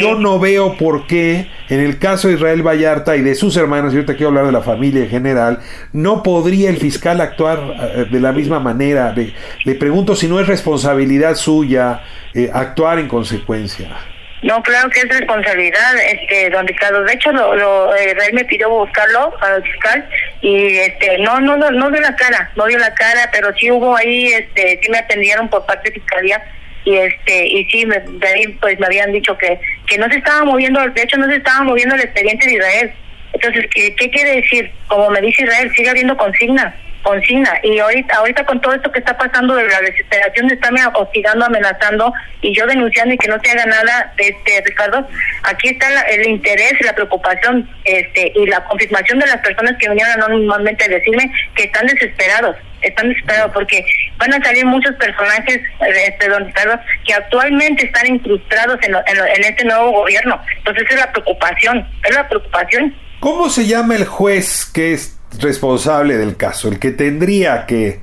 Yo 0.02 0.16
no 0.16 0.38
veo 0.38 0.76
por 0.78 1.08
qué 1.08 1.48
en 1.70 1.80
el 1.80 1.98
caso 1.98 2.28
de 2.28 2.34
Israel 2.34 2.62
Vallarta 2.62 3.16
y 3.16 3.22
de 3.22 3.36
sus 3.36 3.56
hermanos, 3.56 3.94
y 3.94 3.98
ahorita 3.98 4.16
quiero 4.16 4.30
hablar 4.30 4.48
de 4.48 4.52
la 4.52 4.62
familia 4.62 5.04
en 5.04 5.10
general, 5.10 5.60
no 5.94 6.24
podría 6.24 6.70
el 6.70 6.78
fiscal 6.78 7.22
actuar 7.22 7.60
eh, 7.96 8.06
de 8.12 8.20
la 8.20 8.34
misma 8.34 8.60
manera. 8.60 9.14
Le, 9.14 9.34
le 9.64 9.76
pregunto 9.76 10.16
si 10.16 10.28
no 10.28 10.40
es 10.42 10.48
responsabilidad 10.48 11.36
suya 11.36 12.02
eh, 12.34 12.50
actuar 12.54 13.00
en 13.00 13.08
consecuencia. 13.08 13.96
No, 14.44 14.62
claro 14.62 14.90
que 14.90 15.00
es 15.00 15.10
responsabilidad, 15.10 15.98
este, 15.98 16.50
don 16.52 16.68
Ricardo. 16.68 17.04
De 17.04 17.14
hecho, 17.14 17.32
lo, 17.32 17.56
lo 17.56 17.96
eh, 17.96 18.16
me 18.34 18.46
pidió 18.46 18.70
buscarlo 18.70 19.34
al 19.42 19.64
fiscal 19.64 20.08
y 20.42 20.78
este, 20.78 21.18
no, 21.20 21.40
no, 21.40 21.58
no, 21.58 21.92
dio 21.92 22.02
la 22.02 22.16
cara, 22.16 22.52
no 22.56 22.66
dio 22.66 22.78
la 22.78 22.94
cara, 22.94 23.30
pero 23.32 23.52
sí 23.58 23.72
hubo 23.72 23.98
ahí, 23.98 24.28
este, 24.28 24.80
sí 24.82 24.92
me 24.92 25.00
atendieron 25.00 25.50
por 25.50 25.66
parte 25.66 25.90
de 25.90 26.00
fiscalía 26.00 26.44
y 26.86 26.98
este, 26.98 27.48
y 27.48 27.66
sí, 27.66 27.86
me, 27.88 28.00
de 28.00 28.28
ahí 28.28 28.48
pues 28.62 28.80
me 28.80 28.86
habían 28.86 29.12
dicho 29.12 29.36
que, 29.38 29.60
que 29.88 29.98
no 29.98 30.08
se 30.08 30.20
estaba 30.20 30.46
moviendo, 30.46 30.88
de 30.88 31.02
hecho 31.02 31.18
no 31.18 31.28
se 31.28 31.38
estaba 31.38 31.64
moviendo 31.64 31.96
el 31.96 32.02
expediente 32.02 32.46
de 32.46 32.54
Israel. 32.54 32.94
Entonces, 33.34 33.66
¿qué, 33.74 33.96
qué 33.96 34.10
quiere 34.12 34.42
decir? 34.42 34.72
Como 34.88 35.10
me 35.10 35.22
dice 35.22 35.44
Israel, 35.44 35.72
sigue 35.76 35.90
habiendo 35.90 36.16
consigna 36.16 36.76
consigna. 37.08 37.58
Y 37.64 37.80
ahorita, 37.80 38.18
ahorita 38.18 38.46
con 38.46 38.60
todo 38.60 38.74
esto 38.74 38.92
que 38.92 39.00
está 39.00 39.18
pasando 39.18 39.56
de 39.56 39.66
la 39.66 39.80
desesperación, 39.80 40.48
de 40.48 40.56
estarme 40.56 40.82
hostigando, 40.94 41.46
amenazando 41.46 42.14
y 42.42 42.54
yo 42.54 42.68
denunciando 42.68 43.14
y 43.14 43.18
que 43.18 43.30
no 43.30 43.40
se 43.40 43.52
haga 43.52 43.66
nada, 43.66 44.14
este 44.18 44.62
Ricardo, 44.66 45.08
aquí 45.44 45.70
está 45.70 45.88
el 46.10 46.28
interés 46.28 46.74
la 46.82 46.94
preocupación 46.94 47.70
este 47.86 48.34
y 48.36 48.46
la 48.48 48.64
confirmación 48.66 49.20
de 49.20 49.28
las 49.28 49.38
personas 49.38 49.78
que 49.80 49.88
vinieron 49.88 50.22
anónimamente 50.22 50.84
a 50.84 50.90
decirme 50.90 51.32
que 51.56 51.64
están 51.64 51.88
desesperados, 51.88 52.58
están 52.82 53.08
desesperados 53.08 53.52
porque 53.54 53.86
van 54.18 54.34
a 54.34 54.44
salir 54.44 54.66
muchos 54.66 54.94
personajes, 54.96 55.62
este, 55.80 56.28
don 56.28 56.46
Ricardo, 56.46 56.78
que 57.06 57.14
actualmente 57.14 57.86
están 57.86 58.08
incrustados 58.08 58.80
en, 58.84 58.94
en 58.96 59.44
este 59.46 59.64
nuevo 59.64 59.92
gobierno. 59.92 60.42
Entonces 60.58 60.84
es 60.90 61.00
la 61.00 61.12
preocupación, 61.14 61.88
es 62.04 62.14
la 62.14 62.28
preocupación. 62.28 62.94
¿Cómo 63.20 63.50
se 63.50 63.66
llama 63.66 63.96
el 63.96 64.06
juez 64.06 64.66
que 64.66 64.94
es 64.94 65.17
responsable 65.40 66.18
del 66.18 66.38
caso, 66.38 66.68
el 66.70 66.80
que 66.80 66.92
tendría 66.92 67.66
que, 67.66 68.00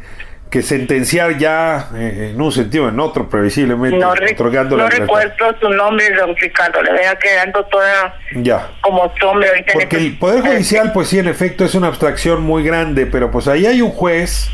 que 0.51 0.63
sentenciar 0.63 1.37
ya 1.39 1.89
eh, 1.97 2.31
en 2.33 2.41
un 2.41 2.53
sentido 2.53 2.85
o 2.85 2.89
en 2.89 3.01
otro, 3.01 3.29
previsiblemente, 3.29 3.99
no, 3.99 4.15
no 4.15 4.89
recuerdo 4.89 5.57
su 5.61 5.69
nombre, 5.71 6.15
don 6.15 6.37
Ricardo, 6.37 6.83
le 6.83 6.93
vea 6.93 7.17
quedando 7.17 7.65
toda 7.65 8.15
ya. 8.37 8.71
como 8.81 9.13
sombra. 9.19 9.49
Porque 9.73 9.97
el 9.97 10.19
Poder 10.19 10.43
Judicial, 10.43 10.93
pues 10.93 11.09
sí, 11.09 11.19
en 11.19 11.29
efecto, 11.29 11.65
es 11.65 11.75
una 11.75 11.89
abstracción 11.89 12.43
muy 12.43 12.63
grande, 12.63 13.07
pero 13.07 13.31
pues 13.31 13.49
ahí 13.49 13.67
hay 13.67 13.83
un 13.83 13.91
juez, 13.91 14.51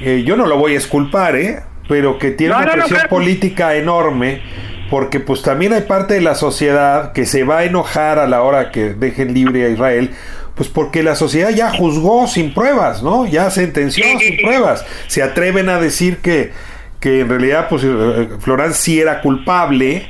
eh, 0.00 0.22
yo 0.24 0.36
no 0.36 0.46
lo 0.46 0.56
voy 0.56 0.74
a 0.74 0.78
esculpar, 0.78 1.36
¿eh? 1.36 1.60
pero 1.88 2.18
que 2.18 2.30
tiene 2.30 2.54
una 2.54 2.72
presión 2.72 3.00
política 3.08 3.74
enorme 3.74 4.42
porque 4.90 5.20
pues 5.20 5.42
también 5.42 5.72
hay 5.72 5.82
parte 5.82 6.14
de 6.14 6.20
la 6.20 6.34
sociedad 6.34 7.12
que 7.12 7.26
se 7.26 7.44
va 7.44 7.58
a 7.58 7.64
enojar 7.64 8.18
a 8.18 8.26
la 8.26 8.42
hora 8.42 8.70
que 8.70 8.94
dejen 8.94 9.34
libre 9.34 9.64
a 9.64 9.68
Israel 9.68 10.10
pues 10.56 10.70
porque 10.70 11.02
la 11.02 11.14
sociedad 11.14 11.50
ya 11.50 11.70
juzgó 11.70 12.26
sin 12.26 12.54
pruebas, 12.54 13.02
¿no? 13.02 13.26
Ya 13.26 13.50
sentenció 13.50 14.04
sin 14.18 14.38
pruebas. 14.38 14.84
Se 15.06 15.22
atreven 15.22 15.68
a 15.68 15.78
decir 15.78 16.18
que, 16.18 16.52
que 16.98 17.20
en 17.20 17.28
realidad, 17.28 17.68
pues, 17.68 17.84
eh, 17.84 18.28
Florán 18.40 18.72
sí 18.72 18.98
era 18.98 19.20
culpable, 19.20 20.08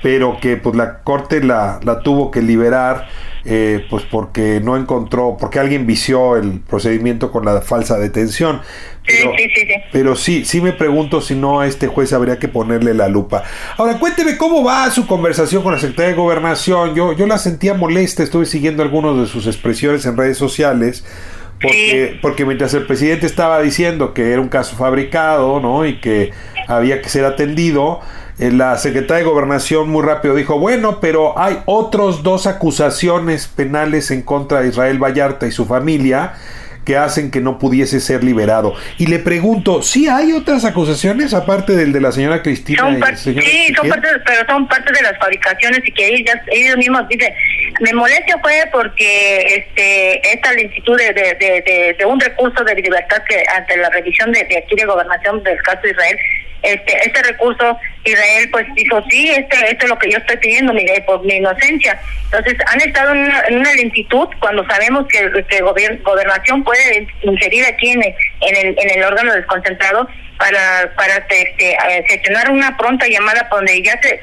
pero 0.00 0.38
que 0.40 0.56
pues 0.56 0.76
la 0.76 1.00
corte 1.00 1.42
la, 1.42 1.80
la 1.82 2.00
tuvo 2.00 2.30
que 2.30 2.40
liberar 2.40 3.08
eh, 3.50 3.86
pues 3.88 4.04
porque 4.04 4.60
no 4.62 4.76
encontró, 4.76 5.38
porque 5.40 5.58
alguien 5.58 5.86
vició 5.86 6.36
el 6.36 6.60
procedimiento 6.60 7.32
con 7.32 7.46
la 7.46 7.62
falsa 7.62 7.96
detención. 7.96 8.60
Pero 9.06 9.32
sí, 9.38 9.44
sí, 9.54 9.60
sí, 9.62 9.74
pero 9.90 10.16
sí, 10.16 10.44
sí 10.44 10.60
me 10.60 10.74
pregunto 10.74 11.22
si 11.22 11.34
no 11.34 11.60
a 11.60 11.66
este 11.66 11.86
juez 11.86 12.12
habría 12.12 12.38
que 12.38 12.48
ponerle 12.48 12.92
la 12.92 13.08
lupa. 13.08 13.42
Ahora, 13.78 13.98
cuénteme 13.98 14.36
cómo 14.36 14.62
va 14.62 14.90
su 14.90 15.06
conversación 15.06 15.62
con 15.62 15.72
la 15.72 15.78
Secretaría 15.78 16.10
de 16.10 16.16
Gobernación. 16.18 16.94
Yo, 16.94 17.14
yo 17.14 17.26
la 17.26 17.38
sentía 17.38 17.72
molesta, 17.72 18.22
estuve 18.22 18.44
siguiendo 18.44 18.82
algunas 18.82 19.16
de 19.16 19.26
sus 19.26 19.46
expresiones 19.46 20.04
en 20.04 20.18
redes 20.18 20.36
sociales. 20.36 21.06
Porque, 21.58 22.18
porque 22.20 22.44
mientras 22.44 22.74
el 22.74 22.86
presidente 22.86 23.26
estaba 23.26 23.62
diciendo 23.62 24.12
que 24.12 24.30
era 24.30 24.42
un 24.42 24.48
caso 24.48 24.76
fabricado, 24.76 25.58
¿no? 25.58 25.86
Y 25.86 26.00
que 26.00 26.32
había 26.68 27.00
que 27.00 27.08
ser 27.08 27.24
atendido, 27.24 28.00
la 28.38 28.76
secretaria 28.76 29.24
de 29.24 29.30
Gobernación 29.30 29.88
muy 29.88 30.04
rápido 30.04 30.34
dijo, 30.34 30.58
bueno, 30.58 31.00
pero 31.00 31.38
hay 31.38 31.58
otros 31.66 32.22
dos 32.22 32.46
acusaciones 32.46 33.48
penales 33.48 34.10
en 34.10 34.22
contra 34.22 34.60
de 34.60 34.68
Israel 34.68 35.02
Vallarta 35.02 35.46
y 35.46 35.52
su 35.52 35.66
familia 35.66 36.34
que 36.88 36.96
hacen 36.96 37.30
que 37.30 37.42
no 37.42 37.58
pudiese 37.58 38.00
ser 38.00 38.24
liberado. 38.24 38.74
Y 38.96 39.08
le 39.08 39.18
pregunto, 39.18 39.82
¿sí 39.82 40.08
hay 40.08 40.32
otras 40.32 40.64
acusaciones 40.64 41.34
aparte 41.34 41.76
del 41.76 41.92
de 41.92 42.00
la 42.00 42.12
señora 42.12 42.40
Cristina? 42.42 42.82
sí, 43.14 43.74
son 43.76 43.88
parte, 43.90 44.08
pero 44.24 44.46
son 44.46 44.66
parte 44.66 44.90
de 44.94 45.02
las 45.02 45.18
fabricaciones 45.18 45.80
y 45.84 45.92
que 45.92 46.06
ellos, 46.06 46.36
ellos 46.46 46.78
mismos 46.78 47.06
dicen, 47.08 47.30
me 47.80 47.92
molestia 47.92 48.38
fue 48.40 48.62
porque 48.72 49.40
este 49.54 50.32
esta 50.32 50.50
lentitud 50.54 50.96
de, 50.96 51.12
de, 51.12 51.94
de, 51.98 52.06
un 52.06 52.18
recurso 52.18 52.64
de 52.64 52.76
libertad 52.76 53.22
que 53.28 53.44
ante 53.54 53.76
la 53.76 53.90
revisión 53.90 54.32
de, 54.32 54.40
aquí 54.40 54.74
de 54.74 54.86
gobernación 54.86 55.42
del 55.42 55.60
caso 55.60 55.82
de 55.82 55.90
Israel, 55.90 56.18
este 56.62 57.06
este 57.06 57.22
recurso 57.22 57.78
Israel 58.10 58.48
pues 58.50 58.66
dijo 58.74 59.02
sí 59.10 59.30
este 59.30 59.70
esto 59.70 59.84
es 59.84 59.90
lo 59.90 59.98
que 59.98 60.10
yo 60.10 60.18
estoy 60.18 60.36
pidiendo 60.36 60.72
mi 60.72 60.84
por 61.06 61.24
mi 61.24 61.34
inocencia 61.34 62.00
entonces 62.24 62.56
han 62.66 62.80
estado 62.80 63.12
en 63.12 63.56
una, 63.56 63.74
lentitud 63.74 64.28
cuando 64.40 64.66
sabemos 64.66 65.06
que, 65.08 65.30
que 65.48 65.60
gobernación 65.60 66.64
puede 66.64 67.06
ingerir 67.22 67.64
aquí 67.66 67.90
en 67.90 68.02
el, 68.02 68.14
en 68.40 68.56
el, 68.56 68.78
en 68.78 68.98
el 68.98 69.04
órgano 69.04 69.34
desconcentrado 69.34 70.08
para 70.38 70.94
para 70.94 71.16
este, 71.16 71.72
eh, 71.72 72.04
gestionar 72.08 72.50
una 72.50 72.76
pronta 72.76 73.06
llamada 73.06 73.48
donde 73.50 73.82
ya 73.82 74.00
se, 74.00 74.20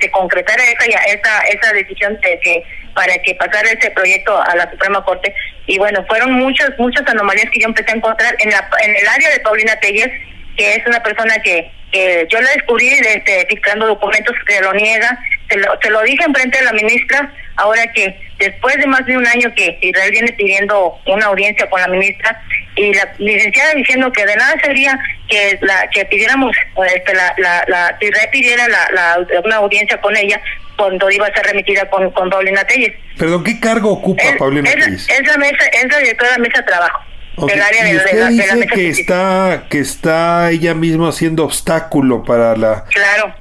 se, 0.00 0.10
concretara 0.10 0.62
esa 0.64 0.84
esa 0.84 1.40
esa 1.42 1.72
decisión 1.74 2.18
de 2.20 2.40
que 2.40 2.64
para 2.94 3.16
que 3.18 3.34
pasara 3.34 3.70
ese 3.70 3.90
proyecto 3.90 4.40
a 4.42 4.56
la 4.56 4.70
Suprema 4.70 5.04
Corte. 5.04 5.34
Y 5.66 5.78
bueno 5.78 6.04
fueron 6.06 6.32
muchas 6.32 6.70
muchas 6.78 7.06
anomalías 7.06 7.50
que 7.50 7.60
yo 7.60 7.68
empecé 7.68 7.92
a 7.92 7.96
encontrar 7.96 8.34
en 8.38 8.50
la 8.50 8.68
en 8.82 8.96
el 8.96 9.06
área 9.08 9.30
de 9.30 9.40
Paulina 9.40 9.76
Telles 9.80 10.10
que 10.58 10.74
es 10.74 10.86
una 10.86 11.00
persona 11.02 11.38
que, 11.42 11.70
que 11.92 12.26
yo 12.30 12.40
la 12.40 12.50
descubrí 12.50 12.88
este, 12.88 13.46
dictando 13.48 13.86
documentos 13.86 14.34
que 14.46 14.60
lo 14.60 14.72
niega, 14.74 15.18
se 15.48 15.56
lo, 15.56 15.78
se 15.80 15.90
lo 15.90 16.02
dije 16.02 16.24
enfrente 16.24 16.58
de 16.58 16.64
la 16.64 16.72
ministra, 16.72 17.32
ahora 17.56 17.90
que 17.92 18.20
después 18.38 18.76
de 18.76 18.86
más 18.86 19.04
de 19.06 19.16
un 19.16 19.26
año 19.26 19.52
que 19.54 19.78
Israel 19.80 20.10
viene 20.10 20.32
pidiendo 20.32 20.98
una 21.06 21.26
audiencia 21.26 21.68
con 21.68 21.80
la 21.80 21.88
ministra 21.88 22.40
y 22.76 22.94
la 22.94 23.12
licenciada 23.18 23.74
diciendo 23.74 24.12
que 24.12 24.24
de 24.24 24.36
nada 24.36 24.54
sería 24.62 24.98
que 25.28 25.58
la 25.62 25.88
que 25.90 26.04
pidiéramos 26.04 26.56
este, 26.94 27.14
la, 27.14 27.34
la, 27.38 27.64
la 27.66 27.96
Israel 28.00 28.28
pidiera 28.30 28.68
la, 28.68 28.88
la, 28.92 29.40
una 29.44 29.56
audiencia 29.56 30.00
con 30.00 30.16
ella 30.16 30.40
cuando 30.76 31.10
iba 31.10 31.26
a 31.26 31.34
ser 31.34 31.44
remitida 31.46 31.88
con, 31.90 32.10
con 32.12 32.30
Paulina 32.30 32.64
Telles. 32.64 32.92
Perdón, 33.18 33.42
¿qué 33.42 33.58
cargo 33.58 33.90
ocupa 33.90 34.22
Paulina 34.38 34.70
Telles? 34.70 35.08
Es 35.08 35.26
la, 35.26 35.36
mesa, 35.36 35.64
es 35.72 35.90
la 35.90 35.98
directora 35.98 36.30
de 36.30 36.36
la 36.36 36.42
mesa 36.42 36.60
de 36.60 36.66
trabajo. 36.66 37.07
Okay. 37.40 37.60
Área 37.60 37.92
¿Y 37.92 37.96
usted 37.96 38.28
dice 38.28 38.66
que 38.66 38.88
está 38.88 39.64
que 39.68 39.78
está 39.78 40.50
ella 40.50 40.74
misma 40.74 41.10
haciendo 41.10 41.44
obstáculo 41.44 42.24
para 42.24 42.56
la 42.56 42.84
claro 42.84 43.34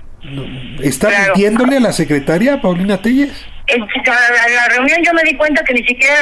está 0.82 1.10
mintiéndole 1.10 1.78
a 1.78 1.80
la 1.80 1.94
secretaria 1.94 2.62
Paulina 2.62 3.02
Telles 3.02 3.46
en 3.68 3.82
la, 3.82 4.68
reunión 4.70 5.00
yo 5.04 5.14
me 5.14 5.24
di 5.24 5.36
cuenta 5.36 5.64
que 5.64 5.74
ni 5.74 5.86
siquiera 5.86 6.16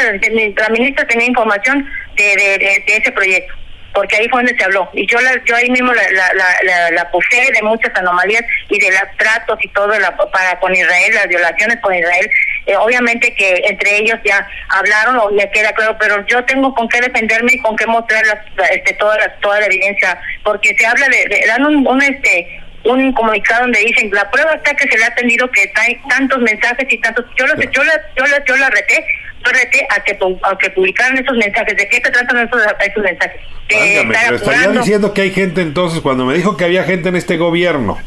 la 0.57 0.69
ministra 0.69 1.05
tenía 1.07 1.27
información 1.27 1.87
de, 2.15 2.23
de, 2.23 2.83
de 2.87 2.97
ese 2.97 3.11
proyecto 3.11 3.53
porque 3.95 4.17
ahí 4.17 4.27
fue 4.29 4.43
donde 4.43 4.57
se 4.57 4.63
habló. 4.65 4.89
Y 4.93 5.07
yo 5.07 5.19
la, 5.21 5.41
yo 5.45 5.55
ahí 5.55 5.69
mismo 5.69 5.91
la, 5.93 6.03
la, 6.11 6.91
la, 6.91 7.11
puse 7.11 7.49
de 7.51 7.61
muchas 7.63 7.95
anomalías 7.95 8.43
y 8.69 8.77
de 8.77 8.91
los 8.91 9.17
tratos 9.17 9.57
y 9.63 9.69
todo 9.69 9.97
la, 9.97 10.15
para 10.15 10.59
con 10.59 10.75
Israel, 10.75 11.13
las 11.15 11.27
violaciones 11.27 11.77
con 11.81 11.95
Israel. 11.95 12.29
Eh, 12.65 12.75
obviamente 12.77 13.33
que 13.35 13.61
entre 13.65 13.97
ellos 13.97 14.19
ya 14.23 14.47
hablaron, 14.69 15.17
o 15.19 15.29
me 15.31 15.49
queda 15.51 15.71
claro, 15.73 15.95
pero 15.99 16.25
yo 16.25 16.43
tengo 16.45 16.73
con 16.73 16.89
qué 16.89 16.99
defenderme 17.01 17.53
y 17.53 17.59
con 17.59 17.75
qué 17.75 17.85
mostrar 17.85 18.23
este, 18.71 18.93
toda, 18.93 19.17
la, 19.17 19.35
toda 19.35 19.59
la 19.59 19.67
evidencia, 19.67 20.19
porque 20.43 20.75
se 20.77 20.85
habla 20.85 21.07
de, 21.09 21.45
dan 21.47 21.65
un, 21.65 21.87
un 21.87 22.01
este 22.01 22.61
un 22.85 23.13
comunicado 23.13 23.61
donde 23.61 23.79
dicen 23.79 24.11
la 24.13 24.29
prueba 24.29 24.53
está 24.53 24.75
que 24.75 24.87
se 24.87 24.95
le 24.95 25.05
ha 25.05 25.07
atendido 25.07 25.49
que 25.49 25.71
hay 25.73 25.99
tantos 26.07 26.39
mensajes 26.39 26.85
y 26.87 26.97
tantos 26.99 27.25
yo 27.35 27.47
lo 27.47 27.59
yo 27.59 27.83
la 27.83 27.99
yo 28.15 28.27
la 28.27 28.45
yo 28.45 28.55
la 28.57 28.69
reté 28.69 29.87
a 29.89 30.03
que, 30.03 30.17
a 30.43 30.57
que 30.57 30.69
publicaran 30.71 31.17
esos 31.17 31.37
mensajes. 31.37 31.75
¿De 31.77 31.87
qué 31.87 31.97
se 31.97 32.11
tratan 32.11 32.47
esos, 32.47 32.61
esos 32.79 33.03
mensajes? 33.03 33.41
pero 33.67 34.35
estaría 34.35 34.67
diciendo 34.69 35.13
que 35.13 35.21
hay 35.21 35.31
gente 35.31 35.61
entonces, 35.61 36.01
cuando 36.01 36.25
me 36.25 36.35
dijo 36.35 36.55
que 36.55 36.65
había 36.65 36.83
gente 36.83 37.09
en 37.09 37.15
este 37.15 37.37
gobierno 37.37 37.97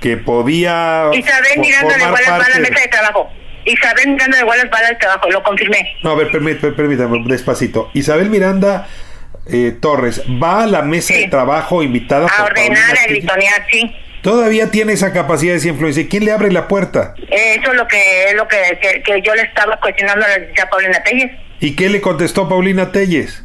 que 0.00 0.16
podía. 0.16 1.10
Isabel 1.12 1.58
Miranda 1.58 1.96
de 1.96 2.04
Wallace 2.04 2.30
va 2.30 2.44
a 2.44 2.48
la 2.50 2.58
mesa 2.58 2.80
de 2.80 2.88
trabajo. 2.88 3.30
Isabel 3.68 4.08
Miranda 4.08 4.38
de 4.38 4.44
Wallace 4.44 4.68
va 4.68 4.78
al 4.78 4.98
trabajo, 4.98 5.30
lo 5.30 5.42
confirmé. 5.42 5.96
No, 6.02 6.10
a 6.10 6.14
ver, 6.14 6.30
permítame, 6.30 7.22
despacito. 7.26 7.90
Isabel 7.94 8.30
Miranda 8.30 8.88
eh, 9.46 9.76
Torres 9.80 10.22
va 10.42 10.64
a 10.64 10.66
la 10.66 10.82
mesa 10.82 11.14
de 11.14 11.28
trabajo 11.28 11.82
invitada 11.82 12.26
a 12.26 12.44
ordenar, 12.44 12.98
a 12.98 13.06
gritonear, 13.06 13.66
sí. 13.70 13.94
Todavía 14.22 14.70
tiene 14.70 14.94
esa 14.94 15.12
capacidad 15.12 15.56
de 15.56 15.68
influencia. 15.68 16.06
¿Quién 16.08 16.24
le 16.24 16.32
abre 16.32 16.50
la 16.50 16.66
puerta? 16.66 17.14
Eso 17.30 17.70
es 17.70 17.76
lo 17.76 17.86
que 17.86 18.24
es 18.24 18.34
lo 18.34 18.48
que, 18.48 18.58
que, 19.04 19.22
yo 19.22 19.34
le 19.34 19.42
estaba 19.42 19.78
cuestionando 19.78 20.24
a 20.24 20.28
la 20.28 20.70
Paulina 20.70 21.02
Telles. 21.04 21.30
¿Y 21.60 21.76
qué 21.76 21.88
le 21.88 22.00
contestó 22.00 22.48
Paulina 22.48 22.90
Telles? 22.90 23.44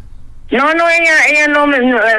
No, 0.51 0.73
no, 0.73 0.88
ella, 0.89 1.13
ella 1.29 1.47
no, 1.47 1.65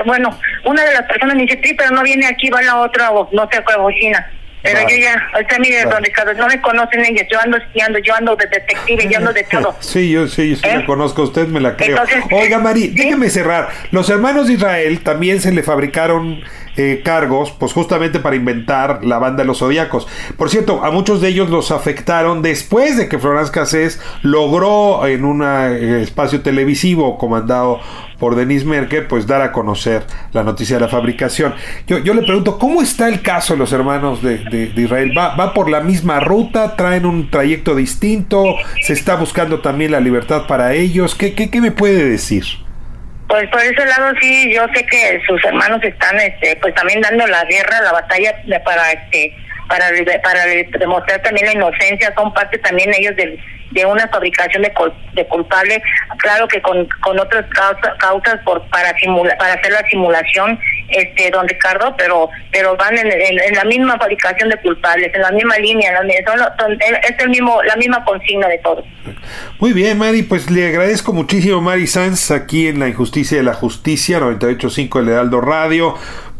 bueno, 0.07 0.37
una 0.65 0.85
de 0.85 0.93
las 0.93 1.03
personas 1.03 1.37
me 1.37 1.43
dice, 1.43 1.61
sí, 1.63 1.75
pero 1.75 1.91
no 1.91 2.03
viene 2.03 2.27
aquí, 2.27 2.51
va 2.51 2.63
la 2.63 2.81
otra, 2.81 3.11
no 3.33 3.49
sé 3.51 3.63
cuál 3.63 3.81
oficina. 3.81 4.29
Pero 4.65 4.81
yo 4.89 4.97
ya, 4.97 5.23
usted 5.39 5.59
mire, 5.59 5.85
don 5.85 6.03
Ricardo, 6.03 6.33
no 6.33 6.47
me 6.47 6.59
conocen 6.63 7.05
ellos, 7.05 7.27
yo 7.31 7.39
ando 7.39 7.59
espiando, 7.59 7.99
yo 7.99 8.15
ando 8.15 8.35
de 8.35 8.47
detective, 8.47 9.07
yo 9.11 9.19
ando 9.19 9.33
de 9.35 9.43
todo. 9.51 9.77
Sí, 9.81 10.11
yo 10.11 10.27
sí, 10.27 10.51
yo 10.51 10.57
sí 10.57 10.63
la 10.67 10.81
¿Eh? 10.81 10.85
conozco, 10.87 11.23
usted 11.23 11.47
me 11.49 11.61
la 11.61 11.77
creo. 11.77 11.99
Oiga, 12.33 12.59
Mari, 12.59 12.89
déjeme 12.89 13.29
cerrar. 13.29 13.69
Los 13.91 14.09
hermanos 14.09 14.47
de 14.49 14.55
Israel 14.55 15.01
también 15.01 15.43
se 15.43 15.53
le 15.53 15.63
fabricaron 15.63 16.43
eh, 16.77 17.03
cargos, 17.05 17.53
pues 17.53 17.73
justamente 17.73 18.21
para 18.21 18.37
inventar 18.37 19.05
la 19.05 19.19
banda 19.19 19.43
de 19.43 19.47
los 19.47 19.59
zodiacos. 19.59 20.07
Por 20.37 20.51
cierto, 20.51 20.85
a 20.85 20.91
muchos 20.91 21.21
de 21.21 21.29
ellos 21.29 21.51
los 21.51 21.71
afectaron 21.71 22.43
después 22.43 22.97
de 22.97 23.09
que 23.09 23.19
Florence 23.19 23.53
Cassés 23.53 24.01
logró 24.23 25.07
en 25.07 25.25
un 25.25 25.43
eh, 25.43 26.03
espacio 26.03 26.41
televisivo 26.43 27.17
comandado 27.19 27.81
por 28.19 28.37
Denise 28.37 28.65
Merkel, 28.65 29.07
pues 29.07 29.27
dar 29.27 29.43
a 29.43 29.53
conocer 29.53 30.05
la 30.33 30.43
noticia 30.45 30.77
de 30.77 30.81
la 30.81 30.89
fabricación. 30.89 31.55
Yo, 31.87 31.99
yo 31.99 32.15
le 32.15 32.23
pregunto, 32.23 32.59
¿cómo 32.59 32.83
está 32.83 33.09
el 33.09 33.23
caso 33.23 33.55
de 33.55 33.59
los 33.59 33.73
hermanos 33.73 34.23
de, 34.23 34.73
Israel? 34.77 35.13
¿Va, 35.17 35.37
¿Va 35.37 35.53
por 35.53 35.69
la 35.69 35.81
misma 35.81 36.21
ruta? 36.21 36.77
¿Traen 36.77 37.07
un 37.07 37.31
trayecto 37.31 37.75
distinto? 37.75 38.57
¿Se 38.83 38.93
está 38.93 39.17
buscando 39.17 39.61
también 39.61 39.93
la 39.93 40.01
libertad 40.01 40.47
para 40.47 40.75
ellos? 40.75 41.15
¿Qué, 41.15 41.35
qué, 41.35 41.51
qué 41.51 41.61
me 41.61 41.71
puede 41.71 42.09
decir? 42.09 42.64
Pues 43.29 43.49
por 43.49 43.61
ese 43.61 43.87
lado 43.87 44.13
sí, 44.21 44.53
yo 44.53 44.67
sé 44.75 44.85
que 44.87 45.21
sus 45.27 45.43
hermanos 45.45 45.83
están, 45.83 46.19
este, 46.21 46.57
pues 46.57 46.75
también 46.75 47.01
dando 47.01 47.27
la 47.27 47.45
guerra, 47.45 47.81
la 47.83 47.93
batalla 47.93 48.35
para, 48.65 48.93
este, 48.93 49.35
para, 49.69 49.87
para 50.23 50.45
demostrar 50.79 51.23
también 51.23 51.47
la 51.47 51.53
inocencia, 51.53 52.13
son 52.15 52.33
parte 52.35 52.59
también 52.59 52.93
ellos 52.95 53.17
del 53.17 53.39
de 53.71 53.87
una 53.87 54.07
fabricación 54.09 54.63
de, 54.63 54.73
de 55.15 55.27
culpable, 55.27 55.83
claro 56.19 56.47
que 56.49 56.61
con, 56.63 56.87
con 57.01 57.19
otras 57.19 57.45
causas, 57.99 58.41
por 58.45 58.63
para 58.69 58.97
simular, 58.99 59.37
para 59.39 59.55
hacer 59.55 59.73
la 59.73 59.87
simulación, 59.89 60.59
este 60.89 61.31
don 61.31 61.49
Ricardo, 61.49 61.95
pero 61.97 62.29
pero 62.53 62.77
van 62.77 62.97
en, 62.97 63.11
en, 63.11 63.55
la 63.55 63.65
misma 63.65 63.99
fabricación 63.99 64.49
de 64.49 64.57
culpables, 64.59 65.13
en 65.15 65.23
la 65.23 65.31
misma 65.33 65.59
línea, 65.59 65.93
es 65.99 67.19
el 67.19 67.29
mismo 67.31 67.63
la 67.63 67.77
misma 67.77 68.05
consigna 68.05 68.49
de 68.49 68.59
todos. 68.59 68.85
Muy 69.59 69.73
bien, 69.73 69.99
Mari, 69.99 70.23
pues 70.23 70.51
le 70.51 70.69
agradezco 70.69 71.13
muchísimo 71.13 71.61
Mari 71.61 71.87
Sanz 71.87 72.31
aquí 72.31 72.69
en 72.69 72.79
La 72.79 72.89
Injusticia 72.89 73.37
de 73.39 73.45
la 73.45 73.55
Justicia 73.55 74.21
985 74.21 75.01
El 75.01 75.09
Heraldo 75.09 75.41
Radio 75.41 75.95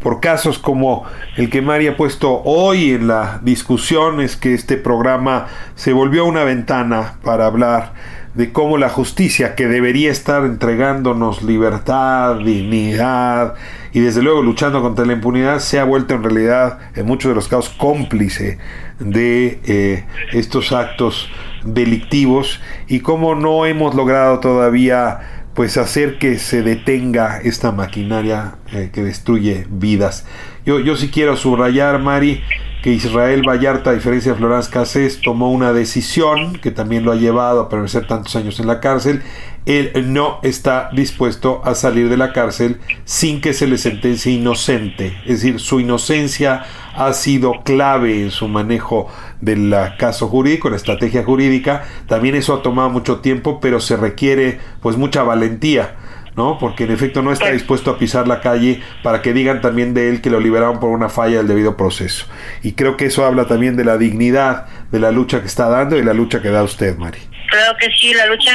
por 0.05 0.19
casos 0.19 0.59
como 0.59 1.03
el 1.35 1.49
que 1.49 1.63
Mari 1.63 1.87
ha 1.87 1.97
puesto 1.97 2.43
hoy 2.43 2.91
en 2.91 3.07
la 3.07 3.39
discusión, 3.41 4.21
es 4.21 4.35
que 4.35 4.53
este 4.53 4.77
programa 4.77 5.47
se 5.73 5.93
volvió 5.93 6.25
una 6.25 6.43
ventana 6.43 7.15
para 7.23 7.47
hablar 7.47 7.93
de 8.35 8.53
cómo 8.53 8.77
la 8.77 8.89
justicia, 8.89 9.55
que 9.55 9.65
debería 9.65 10.11
estar 10.11 10.45
entregándonos 10.45 11.41
libertad, 11.41 12.35
dignidad 12.35 13.55
y 13.93 14.01
desde 14.01 14.21
luego 14.21 14.43
luchando 14.43 14.83
contra 14.83 15.05
la 15.05 15.13
impunidad, 15.13 15.57
se 15.57 15.79
ha 15.79 15.85
vuelto 15.85 16.13
en 16.13 16.21
realidad 16.21 16.77
en 16.93 17.07
muchos 17.07 17.29
de 17.29 17.35
los 17.35 17.47
casos 17.47 17.73
cómplice 17.75 18.59
de 18.99 19.59
eh, 19.65 20.05
estos 20.33 20.71
actos 20.71 21.31
delictivos 21.63 22.61
y 22.87 22.99
cómo 22.99 23.33
no 23.33 23.65
hemos 23.65 23.95
logrado 23.95 24.39
todavía 24.39 25.34
pues 25.55 25.77
hacer 25.77 26.19
que 26.19 26.37
se 26.37 26.61
detenga 26.61 27.39
esta 27.41 27.71
maquinaria 27.71 28.55
eh, 28.73 28.91
que 28.93 29.03
destruye 29.03 29.65
vidas. 29.69 30.25
Yo, 30.65 30.79
yo 30.81 30.97
sí 30.97 31.09
quiero 31.09 31.37
subrayar, 31.37 31.99
Mari, 31.99 32.43
que 32.85 32.91
Israel 32.91 33.41
Vallarta, 33.41 33.89
a 33.89 33.93
diferencia 33.93 34.33
de 34.33 34.37
Florence 34.37 34.69
Cassés, 34.69 35.19
tomó 35.19 35.51
una 35.51 35.73
decisión 35.73 36.53
que 36.53 36.69
también 36.69 37.03
lo 37.03 37.11
ha 37.11 37.15
llevado 37.15 37.61
a 37.61 37.67
permanecer 37.67 38.05
tantos 38.05 38.35
años 38.35 38.59
en 38.59 38.67
la 38.67 38.79
cárcel. 38.79 39.23
Él 39.65 40.13
no 40.13 40.37
está 40.43 40.91
dispuesto 40.93 41.63
a 41.65 41.73
salir 41.73 42.09
de 42.09 42.17
la 42.17 42.31
cárcel 42.31 42.79
sin 43.03 43.41
que 43.41 43.53
se 43.53 43.65
le 43.65 43.79
sentencie 43.79 44.33
inocente. 44.33 45.17
Es 45.25 45.41
decir, 45.41 45.59
su 45.59 45.79
inocencia 45.79 46.63
ha 46.95 47.11
sido 47.13 47.63
clave 47.63 48.21
en 48.21 48.29
su 48.29 48.47
manejo 48.47 49.07
del 49.41 49.75
caso 49.97 50.27
jurídico, 50.27 50.69
la 50.69 50.75
estrategia 50.75 51.23
jurídica. 51.23 51.85
También 52.05 52.35
eso 52.35 52.53
ha 52.53 52.61
tomado 52.61 52.91
mucho 52.91 53.17
tiempo, 53.17 53.59
pero 53.59 53.79
se 53.79 53.97
requiere 53.97 54.59
pues 54.83 54.95
mucha 54.95 55.23
valentía 55.23 55.95
¿no? 56.35 56.57
Porque 56.59 56.83
en 56.83 56.91
efecto 56.91 57.21
no 57.21 57.31
está 57.31 57.51
dispuesto 57.51 57.91
a 57.91 57.97
pisar 57.97 58.27
la 58.27 58.41
calle 58.41 58.81
para 59.03 59.21
que 59.21 59.33
digan 59.33 59.61
también 59.61 59.93
de 59.93 60.09
él 60.09 60.21
que 60.21 60.29
lo 60.29 60.39
liberaron 60.39 60.79
por 60.79 60.89
una 60.89 61.09
falla 61.09 61.37
del 61.37 61.47
debido 61.47 61.77
proceso. 61.77 62.27
Y 62.61 62.73
creo 62.73 62.97
que 62.97 63.05
eso 63.05 63.25
habla 63.25 63.45
también 63.47 63.75
de 63.75 63.85
la 63.85 63.97
dignidad 63.97 64.67
de 64.91 64.99
la 64.99 65.11
lucha 65.11 65.41
que 65.41 65.47
está 65.47 65.69
dando 65.69 65.97
y 65.97 66.03
la 66.03 66.13
lucha 66.13 66.41
que 66.41 66.49
da 66.49 66.63
usted, 66.63 66.97
Mari. 66.97 67.19
Creo 67.49 67.77
que 67.77 67.89
sí, 67.91 68.13
la 68.13 68.25
lucha 68.25 68.51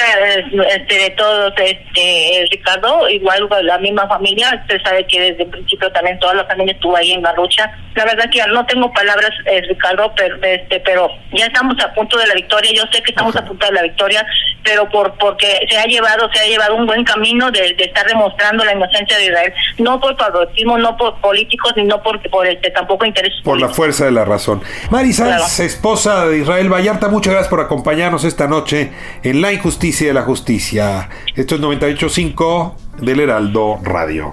este, 0.68 0.94
de 0.94 1.10
todos, 1.10 1.52
este, 1.56 2.46
Ricardo, 2.50 3.08
igual 3.08 3.48
la 3.62 3.78
misma 3.78 4.06
familia, 4.08 4.60
usted 4.62 4.82
sabe 4.82 5.06
que 5.06 5.20
desde 5.20 5.44
el 5.44 5.48
principio 5.48 5.90
también 5.92 6.18
toda 6.18 6.34
la 6.34 6.44
familia 6.44 6.74
estuvo 6.74 6.96
ahí 6.96 7.12
en 7.12 7.22
la 7.22 7.32
lucha. 7.34 7.70
La 7.94 8.04
verdad 8.04 8.28
que 8.30 8.42
no 8.48 8.66
tengo 8.66 8.92
palabras, 8.92 9.30
eh, 9.46 9.62
Ricardo, 9.68 10.12
pero, 10.16 10.36
este, 10.42 10.80
pero 10.80 11.08
ya 11.32 11.46
estamos 11.46 11.76
a 11.82 11.94
punto 11.94 12.18
de 12.18 12.26
la 12.26 12.34
victoria, 12.34 12.72
yo 12.74 12.82
sé 12.92 13.02
que 13.02 13.12
estamos 13.12 13.34
a 13.36 13.44
punto 13.44 13.64
de 13.64 13.72
la 13.72 13.82
victoria, 13.82 14.26
pero 14.64 14.88
por 14.88 15.12
porque 15.14 15.66
se 15.68 15.78
ha 15.78 15.84
llevado, 15.84 16.28
se 16.32 16.40
ha 16.40 16.46
llevado 16.46 16.76
un 16.76 16.86
buen 16.86 17.04
camino 17.04 17.50
de, 17.50 17.76
estar 17.78 18.06
demostrando 18.06 18.64
la 18.64 18.74
inocencia 18.74 19.16
de 19.18 19.26
Israel, 19.26 19.52
no 19.78 20.00
por 20.00 20.16
patriotismo, 20.16 20.78
no 20.78 20.96
por 20.96 21.20
políticos, 21.20 21.72
ni 21.76 21.84
no 21.84 22.02
por, 22.02 22.20
por 22.30 22.46
este, 22.46 22.70
tampoco 22.70 23.04
intereses 23.04 23.40
Por 23.42 23.60
la 23.60 23.68
fuerza 23.68 24.04
de 24.04 24.12
la 24.12 24.24
razón. 24.24 24.62
Mari 24.90 25.10
esposa 25.10 26.26
de 26.26 26.38
Israel 26.38 26.72
Vallarta, 26.72 27.08
muchas 27.08 27.32
gracias 27.32 27.50
por 27.50 27.60
acompañarnos 27.60 28.24
esta 28.24 28.46
noche 28.46 28.92
en 29.22 29.40
La 29.40 29.52
Injusticia 29.52 30.08
de 30.08 30.14
la 30.14 30.22
Justicia. 30.22 31.08
Esto 31.34 31.56
es 31.56 31.60
98.5 31.60 32.74
del 32.98 33.20
Heraldo 33.20 33.78
Radio. 33.82 34.32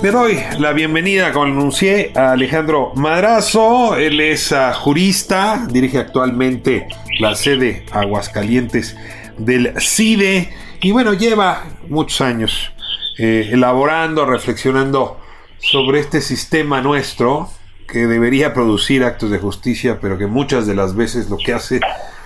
Le 0.00 0.12
doy 0.12 0.38
la 0.60 0.72
bienvenida, 0.72 1.32
como 1.32 1.46
anuncié, 1.46 2.12
a 2.14 2.30
Alejandro 2.30 2.92
Madrazo. 2.94 3.96
Él 3.96 4.20
es 4.20 4.52
ah, 4.52 4.72
jurista, 4.72 5.66
dirige 5.68 5.98
actualmente 5.98 6.86
la 7.18 7.34
sede 7.34 7.84
Aguascalientes 7.90 8.96
del 9.38 9.74
CIDE 9.80 10.54
y 10.80 10.92
bueno, 10.92 11.14
lleva 11.14 11.64
muchos 11.88 12.20
años 12.20 12.70
eh, 13.18 13.48
elaborando, 13.50 14.24
reflexionando 14.24 15.18
sobre 15.58 15.98
este 15.98 16.20
sistema 16.20 16.80
nuestro 16.80 17.50
que 17.88 18.06
debería 18.06 18.54
producir 18.54 19.02
actos 19.02 19.32
de 19.32 19.38
justicia, 19.38 19.98
pero 20.00 20.16
que 20.16 20.28
muchas 20.28 20.68
de 20.68 20.76
las 20.76 20.94
veces 20.94 21.28
lo 21.28 21.38
que 21.38 21.54
hace 21.54 21.80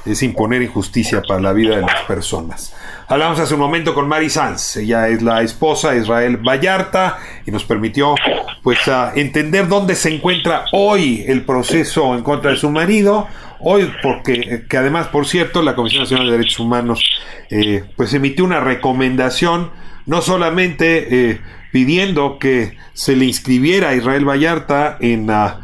es 0.05 0.23
imponer 0.23 0.63
injusticia 0.63 1.23
para 1.23 1.41
la 1.41 1.53
vida 1.53 1.77
de 1.77 1.83
las 1.83 2.03
personas. 2.03 2.75
Hablamos 3.09 3.39
hace 3.39 3.55
un 3.55 3.61
momento 3.61 3.95
con 3.95 4.09
Mari 4.09 4.31
Sanz, 4.31 4.77
ella 4.77 5.09
es 5.09 5.23
la 5.23 5.43
esposa 5.43 5.93
de 5.93 6.01
Israel 6.01 6.39
Vallarta 6.39 7.19
y 7.47 7.51
nos 7.51 7.65
permitió 7.65 8.15
pues 8.63 8.79
entender 9.15 9.69
dónde 9.69 9.95
se 9.95 10.15
encuentra 10.15 10.65
hoy 10.73 11.25
el 11.27 11.45
proceso 11.45 12.15
en 12.15 12.23
contra 12.23 12.53
de 12.53 12.57
su 12.57 12.71
marido, 12.71 13.27
hoy 13.63 13.91
porque 14.03 14.65
que 14.69 14.77
además 14.77 15.09
por 15.09 15.27
cierto 15.27 15.63
la 15.63 15.75
Comisión 15.75 16.03
Nacional 16.03 16.27
de 16.27 16.33
Derechos 16.33 16.61
Humanos 16.61 17.03
eh, 17.51 17.85
pues 17.97 18.13
emitió 18.15 18.45
una 18.45 18.61
recomendación 18.61 19.71
no 20.07 20.21
solamente 20.21 21.31
eh, 21.31 21.41
pidiendo 21.73 22.39
que 22.39 22.77
se 22.93 23.17
le 23.17 23.25
inscribiera 23.25 23.91
a 23.91 23.95
Israel 23.95 24.29
Vallarta 24.29 24.99
en 25.01 25.27
la, 25.27 25.61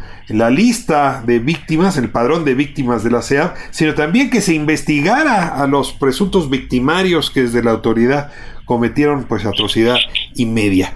lista 0.50 1.22
de 1.24 1.38
víctimas, 1.38 1.96
el 1.96 2.10
padrón 2.10 2.44
de 2.44 2.54
víctimas 2.54 3.02
de 3.02 3.10
la 3.10 3.22
CEA, 3.22 3.54
sino 3.70 3.94
también 3.94 4.30
que 4.30 4.40
se 4.40 4.54
investigara 4.54 5.48
a 5.48 5.66
los 5.66 5.92
presuntos 5.92 6.50
victimarios 6.50 7.30
que 7.30 7.42
desde 7.42 7.62
la 7.62 7.70
autoridad 7.70 8.30
cometieron 8.64 9.24
pues 9.24 9.46
atrocidad 9.46 9.96
y 10.34 10.46
media. 10.46 10.94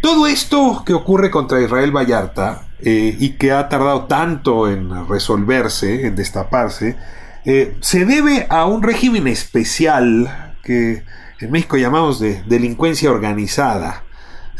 Todo 0.00 0.26
esto 0.26 0.82
que 0.84 0.94
ocurre 0.94 1.30
contra 1.30 1.60
Israel 1.60 1.94
Vallarta 1.94 2.62
eh, 2.80 3.16
y 3.18 3.30
que 3.30 3.52
ha 3.52 3.68
tardado 3.68 4.04
tanto 4.04 4.68
en 4.68 5.08
resolverse, 5.08 6.06
en 6.06 6.16
destaparse, 6.16 6.96
eh, 7.44 7.76
se 7.80 8.04
debe 8.04 8.46
a 8.48 8.66
un 8.66 8.82
régimen 8.82 9.26
especial 9.26 10.56
que 10.62 11.04
en 11.40 11.50
México 11.50 11.76
llamamos 11.76 12.20
de 12.20 12.42
delincuencia 12.46 13.10
organizada 13.10 14.04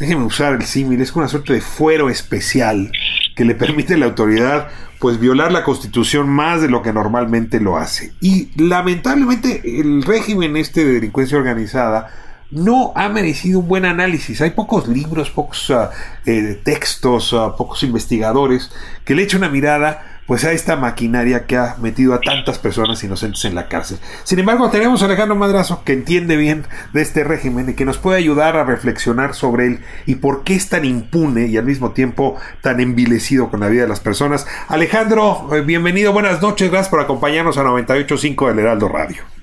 déjenme 0.01 0.25
usar 0.25 0.53
el 0.53 0.63
símil, 0.63 0.99
es 0.99 1.15
una 1.15 1.27
suerte 1.27 1.53
de 1.53 1.61
fuero 1.61 2.09
especial 2.09 2.91
que 3.35 3.45
le 3.45 3.53
permite 3.53 3.93
a 3.93 3.97
la 3.97 4.07
autoridad 4.07 4.69
pues 4.99 5.19
violar 5.19 5.51
la 5.51 5.63
constitución 5.63 6.27
más 6.27 6.59
de 6.59 6.69
lo 6.69 6.81
que 6.81 6.91
normalmente 6.91 7.59
lo 7.59 7.77
hace. 7.77 8.11
Y 8.19 8.49
lamentablemente 8.55 9.61
el 9.79 10.01
régimen 10.01 10.57
este 10.57 10.83
de 10.83 10.93
delincuencia 10.93 11.37
organizada 11.37 12.09
no 12.51 12.91
ha 12.95 13.09
merecido 13.09 13.59
un 13.59 13.67
buen 13.67 13.85
análisis. 13.85 14.41
Hay 14.41 14.51
pocos 14.51 14.87
libros, 14.87 15.29
pocos 15.29 15.71
ah, 15.71 15.91
eh, 16.25 16.59
textos, 16.63 17.33
ah, 17.33 17.55
pocos 17.57 17.83
investigadores 17.83 18.71
que 19.05 19.15
le 19.15 19.23
echan 19.23 19.39
una 19.39 19.49
mirada 19.49 20.07
pues 20.27 20.45
a 20.45 20.53
esta 20.53 20.77
maquinaria 20.77 21.45
que 21.45 21.57
ha 21.57 21.75
metido 21.81 22.13
a 22.13 22.21
tantas 22.21 22.57
personas 22.57 23.03
inocentes 23.03 23.43
en 23.43 23.55
la 23.55 23.67
cárcel. 23.67 23.97
Sin 24.23 24.39
embargo, 24.39 24.69
tenemos 24.69 25.01
a 25.01 25.05
Alejandro 25.05 25.35
Madrazo 25.35 25.83
que 25.83 25.91
entiende 25.91 26.37
bien 26.37 26.63
de 26.93 27.01
este 27.01 27.25
régimen 27.25 27.69
y 27.69 27.73
que 27.73 27.83
nos 27.83 27.97
puede 27.97 28.19
ayudar 28.19 28.55
a 28.55 28.63
reflexionar 28.63 29.33
sobre 29.33 29.65
él 29.65 29.79
y 30.05 30.15
por 30.15 30.45
qué 30.45 30.55
es 30.55 30.69
tan 30.69 30.85
impune 30.85 31.47
y 31.47 31.57
al 31.57 31.65
mismo 31.65 31.91
tiempo 31.91 32.37
tan 32.61 32.79
envilecido 32.79 33.49
con 33.49 33.59
la 33.59 33.67
vida 33.67 33.81
de 33.81 33.89
las 33.89 33.99
personas. 33.99 34.47
Alejandro, 34.69 35.49
eh, 35.53 35.61
bienvenido, 35.61 36.13
buenas 36.13 36.41
noches, 36.41 36.69
gracias 36.69 36.89
por 36.89 37.01
acompañarnos 37.01 37.57
a 37.57 37.63
98.5 37.63 38.47
del 38.47 38.59
Heraldo 38.59 38.87
Radio. 38.87 39.40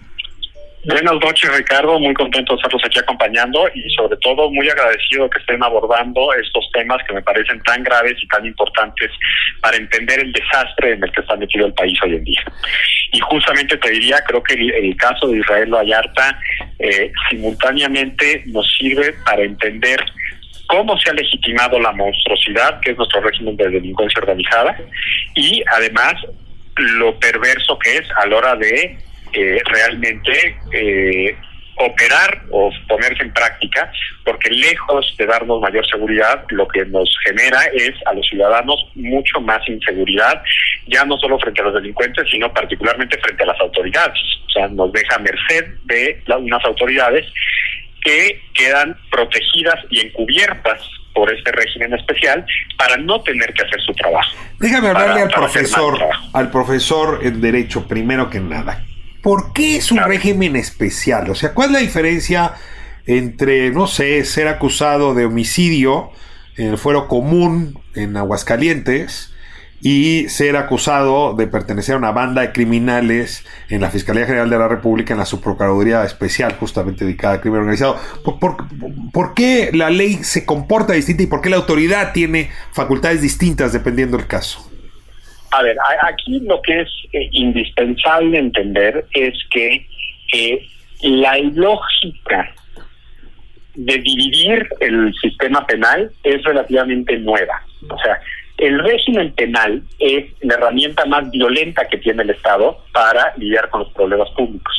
Buenas 0.88 1.20
noches, 1.20 1.55
Ricardo. 1.55 2.01
Muy 2.01 2.14
contento 2.14 2.55
de 2.55 2.57
estarlos 2.57 2.83
aquí 2.83 2.98
acompañando 2.98 3.68
y, 3.74 3.90
sobre 3.90 4.16
todo, 4.22 4.51
muy 4.51 4.70
agradecido 4.70 5.29
que 5.29 5.38
estén 5.38 5.62
abordando 5.62 6.33
estos 6.33 6.66
temas 6.72 6.96
que 7.07 7.12
me 7.12 7.20
parecen 7.20 7.62
tan 7.64 7.83
graves 7.83 8.14
y 8.22 8.27
tan 8.29 8.46
importantes 8.46 9.11
para 9.61 9.77
entender 9.77 10.20
el 10.20 10.33
desastre 10.33 10.92
en 10.92 11.05
el 11.05 11.12
que 11.12 11.20
está 11.20 11.37
metido 11.37 11.66
el 11.66 11.74
país 11.74 11.98
hoy 12.03 12.14
en 12.14 12.24
día. 12.24 12.42
Y 13.12 13.20
justamente 13.20 13.77
te 13.77 13.90
diría, 13.90 14.16
creo 14.27 14.42
que 14.42 14.55
el, 14.55 14.96
caso 14.96 15.29
de 15.29 15.40
Israel 15.40 15.74
Vallarta 15.74 16.40
eh, 16.79 17.12
simultáneamente 17.29 18.44
nos 18.46 18.66
sirve 18.79 19.12
para 19.27 19.42
entender 19.42 20.03
cómo 20.68 20.98
se 21.01 21.11
ha 21.11 21.12
legitimado 21.12 21.79
la 21.79 21.92
monstruosidad 21.92 22.81
que 22.81 22.92
es 22.92 22.96
nuestro 22.96 23.20
régimen 23.20 23.59
de 23.59 23.68
delincuencia 23.68 24.22
organizada 24.22 24.74
y, 25.35 25.62
además, 25.70 26.14
lo 26.77 27.18
perverso 27.18 27.79
que 27.79 27.98
es 27.98 28.11
a 28.16 28.27
la 28.27 28.37
hora 28.37 28.57
de 28.57 29.07
eh, 29.33 29.61
realmente 29.64 30.57
eh, 30.73 31.37
operar 31.79 32.43
o 32.51 32.71
ponerse 32.88 33.23
en 33.23 33.33
práctica, 33.33 33.91
porque 34.25 34.51
lejos 34.51 35.14
de 35.17 35.27
darnos 35.27 35.61
mayor 35.61 35.87
seguridad, 35.87 36.45
lo 36.51 36.67
que 36.69 36.85
nos 36.87 37.09
genera 37.25 37.64
es 37.73 37.95
a 38.07 38.14
los 38.14 38.27
ciudadanos 38.29 38.77
mucho 38.95 39.41
más 39.41 39.61
inseguridad, 39.69 40.43
ya 40.87 41.05
no 41.05 41.17
solo 41.19 41.38
frente 41.38 41.61
a 41.61 41.64
los 41.64 41.75
delincuentes, 41.75 42.29
sino 42.31 42.53
particularmente 42.53 43.19
frente 43.19 43.45
a 43.45 43.47
las 43.47 43.61
autoridades. 43.61 44.19
O 44.47 44.51
sea, 44.51 44.69
nos 44.69 44.93
deja 44.93 45.19
merced 45.19 45.67
de 45.85 46.23
unas 46.37 46.64
autoridades 46.64 47.27
que 48.03 48.41
quedan 48.55 48.97
protegidas 49.11 49.77
y 49.91 50.01
encubiertas 50.07 50.81
por 51.14 51.33
este 51.33 51.51
régimen 51.53 51.93
especial 51.95 52.45
para 52.77 52.97
no 52.97 53.21
tener 53.23 53.53
que 53.53 53.62
hacer 53.62 53.81
su 53.81 53.93
trabajo. 53.95 54.31
Déjame 54.61 54.88
hablarle 54.88 55.23
al 55.23 55.29
profesor, 55.29 55.99
al 56.33 56.51
profesor 56.51 57.21
en 57.23 57.41
derecho 57.41 57.87
primero 57.88 58.31
que 58.31 58.41
nada. 58.41 58.85
¿Por 59.29 59.53
qué 59.53 59.77
es 59.77 59.93
un 59.93 59.99
régimen 59.99 60.57
especial? 60.57 61.29
O 61.29 61.35
sea, 61.35 61.53
¿cuál 61.53 61.69
es 61.69 61.73
la 61.75 61.79
diferencia 61.81 62.55
entre, 63.05 63.71
no 63.71 63.87
sé, 63.87 64.25
ser 64.25 64.49
acusado 64.49 65.12
de 65.12 65.27
homicidio 65.27 66.09
en 66.57 66.69
el 66.69 66.79
fuero 66.79 67.09
común 67.09 67.79
en 67.95 68.17
Aguascalientes 68.17 69.35
y 69.83 70.31
ser 70.31 70.57
acusado 70.57 71.35
de 71.35 71.47
pertenecer 71.47 71.97
a 71.97 71.99
una 71.99 72.11
banda 72.11 72.41
de 72.41 72.53
criminales 72.53 73.45
en 73.69 73.83
la 73.83 73.91
Fiscalía 73.91 74.25
General 74.25 74.49
de 74.49 74.59
la 74.61 74.67
República, 74.67 75.12
en 75.12 75.21
la 75.21 75.27
Subprocuraduría 75.27 76.05
Especial, 76.05 76.57
justamente 76.59 77.05
dedicada 77.05 77.35
al 77.35 77.41
crimen 77.43 77.61
organizado. 77.61 77.99
¿Por, 78.25 79.35
qué 79.35 79.69
la 79.75 79.91
ley 79.91 80.21
se 80.25 80.47
comporta 80.47 80.95
distinta 80.95 81.25
y 81.25 81.27
por 81.27 81.43
qué 81.43 81.51
la 81.51 81.57
autoridad 81.57 82.14
tiene 82.14 82.49
facultades 82.73 83.21
distintas 83.21 83.75
dependiendo 83.75 84.17
del 84.17 84.27
caso? 84.27 84.71
A 85.51 85.63
ver, 85.63 85.77
aquí 86.03 86.41
lo 86.41 86.61
que 86.63 86.81
es 86.81 86.89
eh, 87.13 87.29
indispensable 87.33 88.39
entender 88.39 89.07
es 89.13 89.35
que 89.51 89.87
eh, 90.35 90.67
la 91.03 91.39
lógica 91.39 92.53
de 93.75 93.99
dividir 93.99 94.69
el 94.81 95.15
sistema 95.23 95.67
penal 95.67 96.11
es 96.25 96.43
relativamente 96.43 97.17
nueva. 97.19 97.63
O 97.89 97.99
sea, 97.99 98.21
el 98.59 98.79
régimen 98.81 99.33
penal 99.33 99.83
es 100.01 100.27
la 100.41 100.55
herramienta 100.55 101.05
más 101.07 101.31
violenta 101.31 101.87
que 101.87 101.99
tiene 101.99 102.25
el 102.25 102.31
Estado 102.31 102.79
para 102.93 103.33
lidiar 103.37 103.71
con 103.71 103.83
los 103.83 103.93
problemas 103.93 104.29
públicos. 104.31 104.75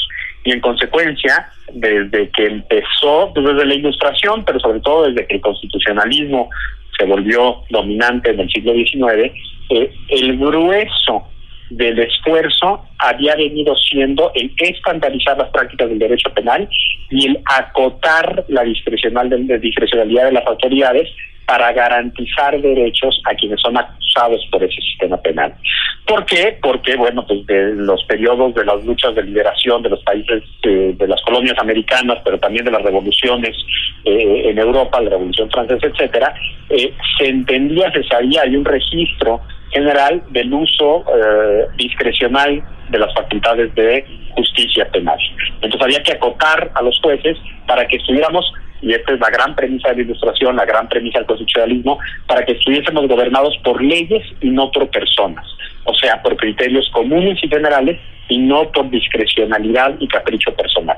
y 0.46 0.52
en 0.52 0.62
consecuencia, 0.62 1.50
desde 1.74 2.30
que 2.30 2.46
empezó, 2.46 3.32
pues, 3.34 3.46
desde 3.46 3.66
la 3.66 3.74
ilustración, 3.74 4.46
pero 4.46 4.58
sobre 4.60 4.80
todo 4.80 5.08
desde 5.08 5.28
que 5.28 5.36
el 5.36 5.42
constitucionalismo 5.42 6.50
se 6.98 7.06
volvió 7.06 7.64
dominante 7.70 8.32
en 8.32 8.40
el 8.40 8.50
siglo 8.50 8.74
XIX, 8.74 9.34
eh, 9.70 9.92
el 10.10 10.38
grueso 10.38 11.28
del 11.70 12.00
esfuerzo 12.00 12.86
había 12.98 13.36
venido 13.36 13.76
siendo 13.76 14.32
el 14.34 14.52
estandarizar 14.58 15.38
las 15.38 15.50
prácticas 15.50 15.90
del 15.90 16.00
derecho 16.00 16.34
penal 16.34 16.68
y 17.12 17.28
el 17.28 17.40
acotar 17.46 18.46
la 18.48 18.64
discrecional 18.64 19.30
discrecionalidad 19.62 20.26
de 20.26 20.32
las 20.34 20.48
autoridades 20.48 21.08
para 21.46 21.72
garantizar 21.74 22.62
derechos 22.62 23.20
a 23.26 23.34
quienes 23.34 23.60
son 23.60 23.76
acusados 23.76 24.46
por 24.52 24.64
ese 24.64 24.80
sistema 24.82 25.18
penal. 25.18 25.52
¿Por 26.06 26.24
qué? 26.26 26.58
Porque, 26.62 26.96
bueno, 26.96 27.26
pues 27.26 27.44
de 27.48 27.74
los 27.74 28.04
periodos 28.04 28.54
de 28.54 28.66
las 28.66 28.84
luchas 28.86 29.16
de 29.16 29.24
liberación 29.24 29.82
de 29.82 29.90
los 29.90 30.04
países 30.04 30.44
eh, 30.62 30.94
de 30.96 31.08
las 31.08 31.20
colonias 31.24 31.58
americanas, 31.58 32.20
pero 32.24 32.40
también 32.40 32.66
de 32.66 32.72
las 32.72 32.84
revoluciones 32.84 33.56
eh, 34.06 34.44
en 34.46 34.60
Europa, 34.60 35.02
la 35.02 35.10
Revolución 35.10 35.50
Francesa, 35.50 35.88
etcétera, 35.88 36.36
eh, 36.70 36.94
se 37.18 37.28
entendía, 37.28 37.92
se 37.94 38.04
sabía, 38.04 38.44
hay 38.44 38.56
un 38.56 38.66
registro 38.66 39.42
general 39.72 40.24
del 40.30 40.54
uso 40.54 41.06
eh, 41.16 41.68
discrecional 41.78 42.64
de 42.90 43.00
las 43.00 43.14
facultades 43.14 43.74
de 43.76 44.06
justicia 44.36 44.90
penal. 44.92 45.18
Entonces 45.62 45.82
había 45.82 46.04
que 46.04 46.14
acotar 46.14 46.72
a 46.74 46.82
los 46.82 47.00
jueces 47.02 47.38
para 47.68 47.88
que 47.88 47.98
estuviéramos, 47.98 48.52
y 48.82 48.94
esta 48.94 49.14
es 49.14 49.20
la 49.20 49.30
gran 49.30 49.56
premisa 49.56 49.90
de 49.90 49.98
la 49.98 50.02
ilustración, 50.04 50.56
la 50.56 50.66
gran 50.66 50.88
premisa 50.88 51.20
del 51.20 51.28
constitucionalismo, 51.28 52.00
para 52.28 52.46
que 52.46 52.54
estuviésemos 52.54 53.08
gobernados 53.08 53.56
por 53.64 53.82
leyes 53.82 54.24
y 54.42 54.50
no 54.50 54.72
por 54.72 54.90
personas, 54.90 55.46
o 55.86 55.94
sea, 55.94 56.22
por 56.22 56.36
criterios 56.38 56.90
comunes 56.94 57.38
y 57.44 57.48
generales 57.48 58.00
y 58.30 58.38
no 58.38 58.72
por 58.72 58.90
discrecionalidad 58.90 59.96
y 60.00 60.08
capricho 60.08 60.54
personal. 60.56 60.98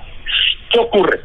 ¿Qué 0.70 0.80
ocurre? 0.80 1.20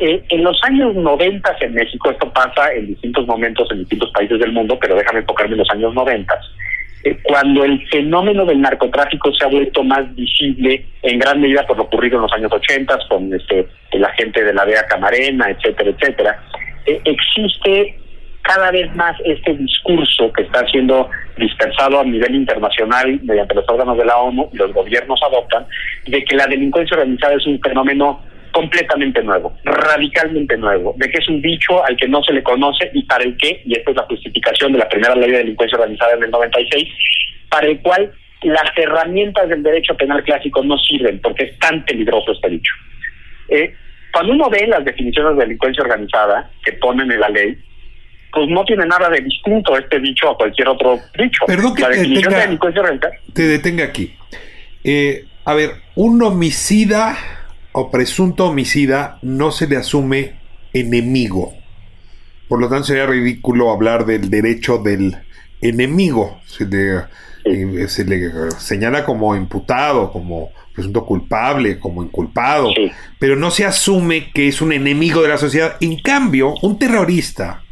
Eh, 0.00 0.22
en 0.28 0.44
los 0.44 0.62
años 0.62 0.94
90 0.94 1.56
en 1.60 1.74
México, 1.74 2.10
esto 2.10 2.32
pasa 2.32 2.72
en 2.72 2.86
distintos 2.86 3.26
momentos 3.26 3.68
en 3.72 3.80
distintos 3.80 4.10
países 4.12 4.38
del 4.38 4.52
mundo, 4.52 4.78
pero 4.80 4.94
déjame 4.94 5.20
enfocarme 5.20 5.54
en 5.54 5.58
los 5.58 5.70
años 5.70 5.92
90, 5.92 6.40
eh, 7.04 7.18
cuando 7.22 7.64
el 7.64 7.86
fenómeno 7.88 8.44
del 8.44 8.60
narcotráfico 8.60 9.32
se 9.32 9.44
ha 9.44 9.48
vuelto 9.48 9.84
más 9.84 10.14
visible 10.14 10.84
en 11.02 11.18
gran 11.18 11.40
medida 11.40 11.66
por 11.66 11.76
lo 11.76 11.84
ocurrido 11.84 12.16
en 12.16 12.22
los 12.22 12.32
años 12.32 12.52
80 12.52 12.98
con 13.08 13.32
este 13.32 13.68
la 13.92 14.10
gente 14.14 14.44
de 14.44 14.52
la 14.52 14.64
DEA 14.64 14.86
Camarena, 14.86 15.50
etcétera, 15.50 15.90
etcétera, 15.90 16.42
eh, 16.86 17.00
existe 17.04 17.98
cada 18.42 18.70
vez 18.70 18.94
más 18.96 19.14
este 19.24 19.54
discurso 19.54 20.32
que 20.32 20.42
está 20.42 20.66
siendo 20.68 21.10
dispersado 21.36 22.00
a 22.00 22.04
nivel 22.04 22.34
internacional 22.34 23.20
mediante 23.22 23.54
los 23.54 23.68
órganos 23.68 23.98
de 23.98 24.04
la 24.04 24.16
ONU 24.16 24.48
y 24.52 24.56
los 24.56 24.72
gobiernos 24.72 25.20
adoptan, 25.22 25.66
de 26.06 26.24
que 26.24 26.36
la 26.36 26.46
delincuencia 26.46 26.96
organizada 26.96 27.34
es 27.34 27.46
un 27.46 27.60
fenómeno 27.60 28.22
completamente 28.52 29.22
nuevo, 29.22 29.56
radicalmente 29.64 30.56
nuevo, 30.56 30.94
de 30.98 31.10
que 31.10 31.18
es 31.18 31.28
un 31.28 31.40
bicho 31.40 31.84
al 31.84 31.96
que 31.96 32.08
no 32.08 32.22
se 32.22 32.32
le 32.32 32.42
conoce 32.42 32.90
y 32.92 33.02
para 33.04 33.24
el 33.24 33.36
que, 33.36 33.62
y 33.64 33.76
esta 33.76 33.90
es 33.90 33.96
la 33.96 34.04
justificación 34.04 34.72
de 34.72 34.78
la 34.78 34.88
primera 34.88 35.14
ley 35.14 35.30
de 35.30 35.38
delincuencia 35.38 35.78
organizada 35.78 36.14
en 36.14 36.24
el 36.24 36.30
96, 36.30 36.88
para 37.48 37.66
el 37.66 37.80
cual 37.80 38.12
las 38.42 38.70
herramientas 38.76 39.48
del 39.48 39.62
derecho 39.62 39.96
penal 39.96 40.22
clásico 40.22 40.62
no 40.62 40.78
sirven 40.78 41.20
porque 41.20 41.44
es 41.44 41.58
tan 41.58 41.84
peligroso 41.84 42.32
este 42.32 42.48
bicho. 42.48 42.72
Eh, 43.48 43.74
cuando 44.12 44.32
uno 44.32 44.50
ve 44.50 44.66
las 44.66 44.84
definiciones 44.84 45.36
de 45.36 45.44
delincuencia 45.44 45.82
organizada 45.82 46.50
que 46.64 46.72
ponen 46.74 47.10
en 47.10 47.20
la 47.20 47.28
ley, 47.28 47.58
pues 48.32 48.48
no 48.48 48.64
tiene 48.64 48.86
nada 48.86 49.08
de 49.08 49.20
distinto 49.20 49.76
este 49.76 49.98
dicho 50.00 50.30
a 50.30 50.36
cualquier 50.36 50.68
otro 50.68 50.98
dicho. 51.18 51.46
Perdón 51.46 51.74
que 51.74 51.82
la 51.82 51.88
te 51.88 51.96
definición 51.96 52.22
detenga, 52.22 52.38
de 52.38 52.44
delincuencia 52.44 52.80
organizada. 52.82 53.14
te 53.34 53.42
detenga 53.42 53.84
aquí. 53.84 54.14
Eh, 54.84 55.24
a 55.44 55.54
ver, 55.54 55.70
un 55.94 56.22
homicida 56.22 57.16
o 57.78 57.90
presunto 57.92 58.46
homicida 58.46 59.18
no 59.22 59.52
se 59.52 59.68
le 59.68 59.76
asume 59.76 60.34
enemigo. 60.72 61.54
Por 62.48 62.60
lo 62.60 62.68
tanto, 62.68 62.86
sería 62.88 63.06
ridículo 63.06 63.70
hablar 63.70 64.04
del 64.04 64.30
derecho 64.30 64.78
del 64.78 65.16
enemigo. 65.60 66.40
Se 66.44 66.66
le, 66.66 67.04
eh, 67.44 67.86
se 67.88 68.04
le 68.04 68.30
señala 68.58 69.04
como 69.04 69.36
imputado, 69.36 70.10
como 70.10 70.50
presunto 70.74 71.06
culpable, 71.06 71.78
como 71.78 72.02
inculpado, 72.02 72.68
Sí. 72.74 72.90
pero 73.20 73.36
no 73.36 73.50
se 73.52 73.64
asume 73.64 74.32
que 74.32 74.48
es 74.48 74.60
un 74.60 74.72
enemigo 74.72 75.22
de 75.22 75.28
la 75.28 75.38
sociedad. 75.38 75.76
En 75.80 76.00
cambio, 76.00 76.54
un 76.62 76.78
terrorista, 76.80 77.62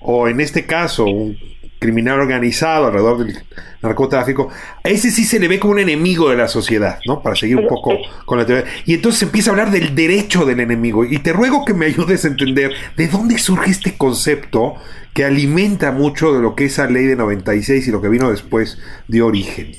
o 0.00 0.26
en 0.26 0.40
este 0.40 0.66
caso, 0.66 1.04
un 1.04 1.38
criminal 1.82 2.20
organizado 2.20 2.86
alrededor 2.86 3.18
del 3.26 3.36
narcotráfico, 3.82 4.48
a 4.82 4.88
ese 4.88 5.10
sí 5.10 5.24
se 5.24 5.38
le 5.38 5.48
ve 5.48 5.58
como 5.58 5.72
un 5.74 5.80
enemigo 5.80 6.30
de 6.30 6.36
la 6.36 6.48
sociedad, 6.48 6.98
¿no? 7.06 7.20
Para 7.22 7.36
seguir 7.36 7.58
un 7.58 7.66
poco 7.68 7.98
con 8.24 8.38
la 8.38 8.46
teoría. 8.46 8.64
Y 8.86 8.94
entonces 8.94 9.22
empieza 9.24 9.50
a 9.50 9.52
hablar 9.52 9.70
del 9.70 9.94
derecho 9.94 10.46
del 10.46 10.60
enemigo. 10.60 11.04
Y 11.04 11.18
te 11.18 11.32
ruego 11.32 11.64
que 11.66 11.74
me 11.74 11.86
ayudes 11.86 12.24
a 12.24 12.28
entender 12.28 12.72
de 12.96 13.08
dónde 13.08 13.38
surge 13.38 13.70
este 13.70 13.96
concepto 13.98 14.74
que 15.12 15.24
alimenta 15.24 15.92
mucho 15.92 16.32
de 16.32 16.40
lo 16.40 16.54
que 16.54 16.64
esa 16.66 16.86
ley 16.88 17.04
de 17.04 17.16
96 17.16 17.86
y 17.86 17.90
lo 17.90 18.00
que 18.00 18.08
vino 18.08 18.30
después 18.30 18.78
dio 19.08 19.26
origen. 19.26 19.72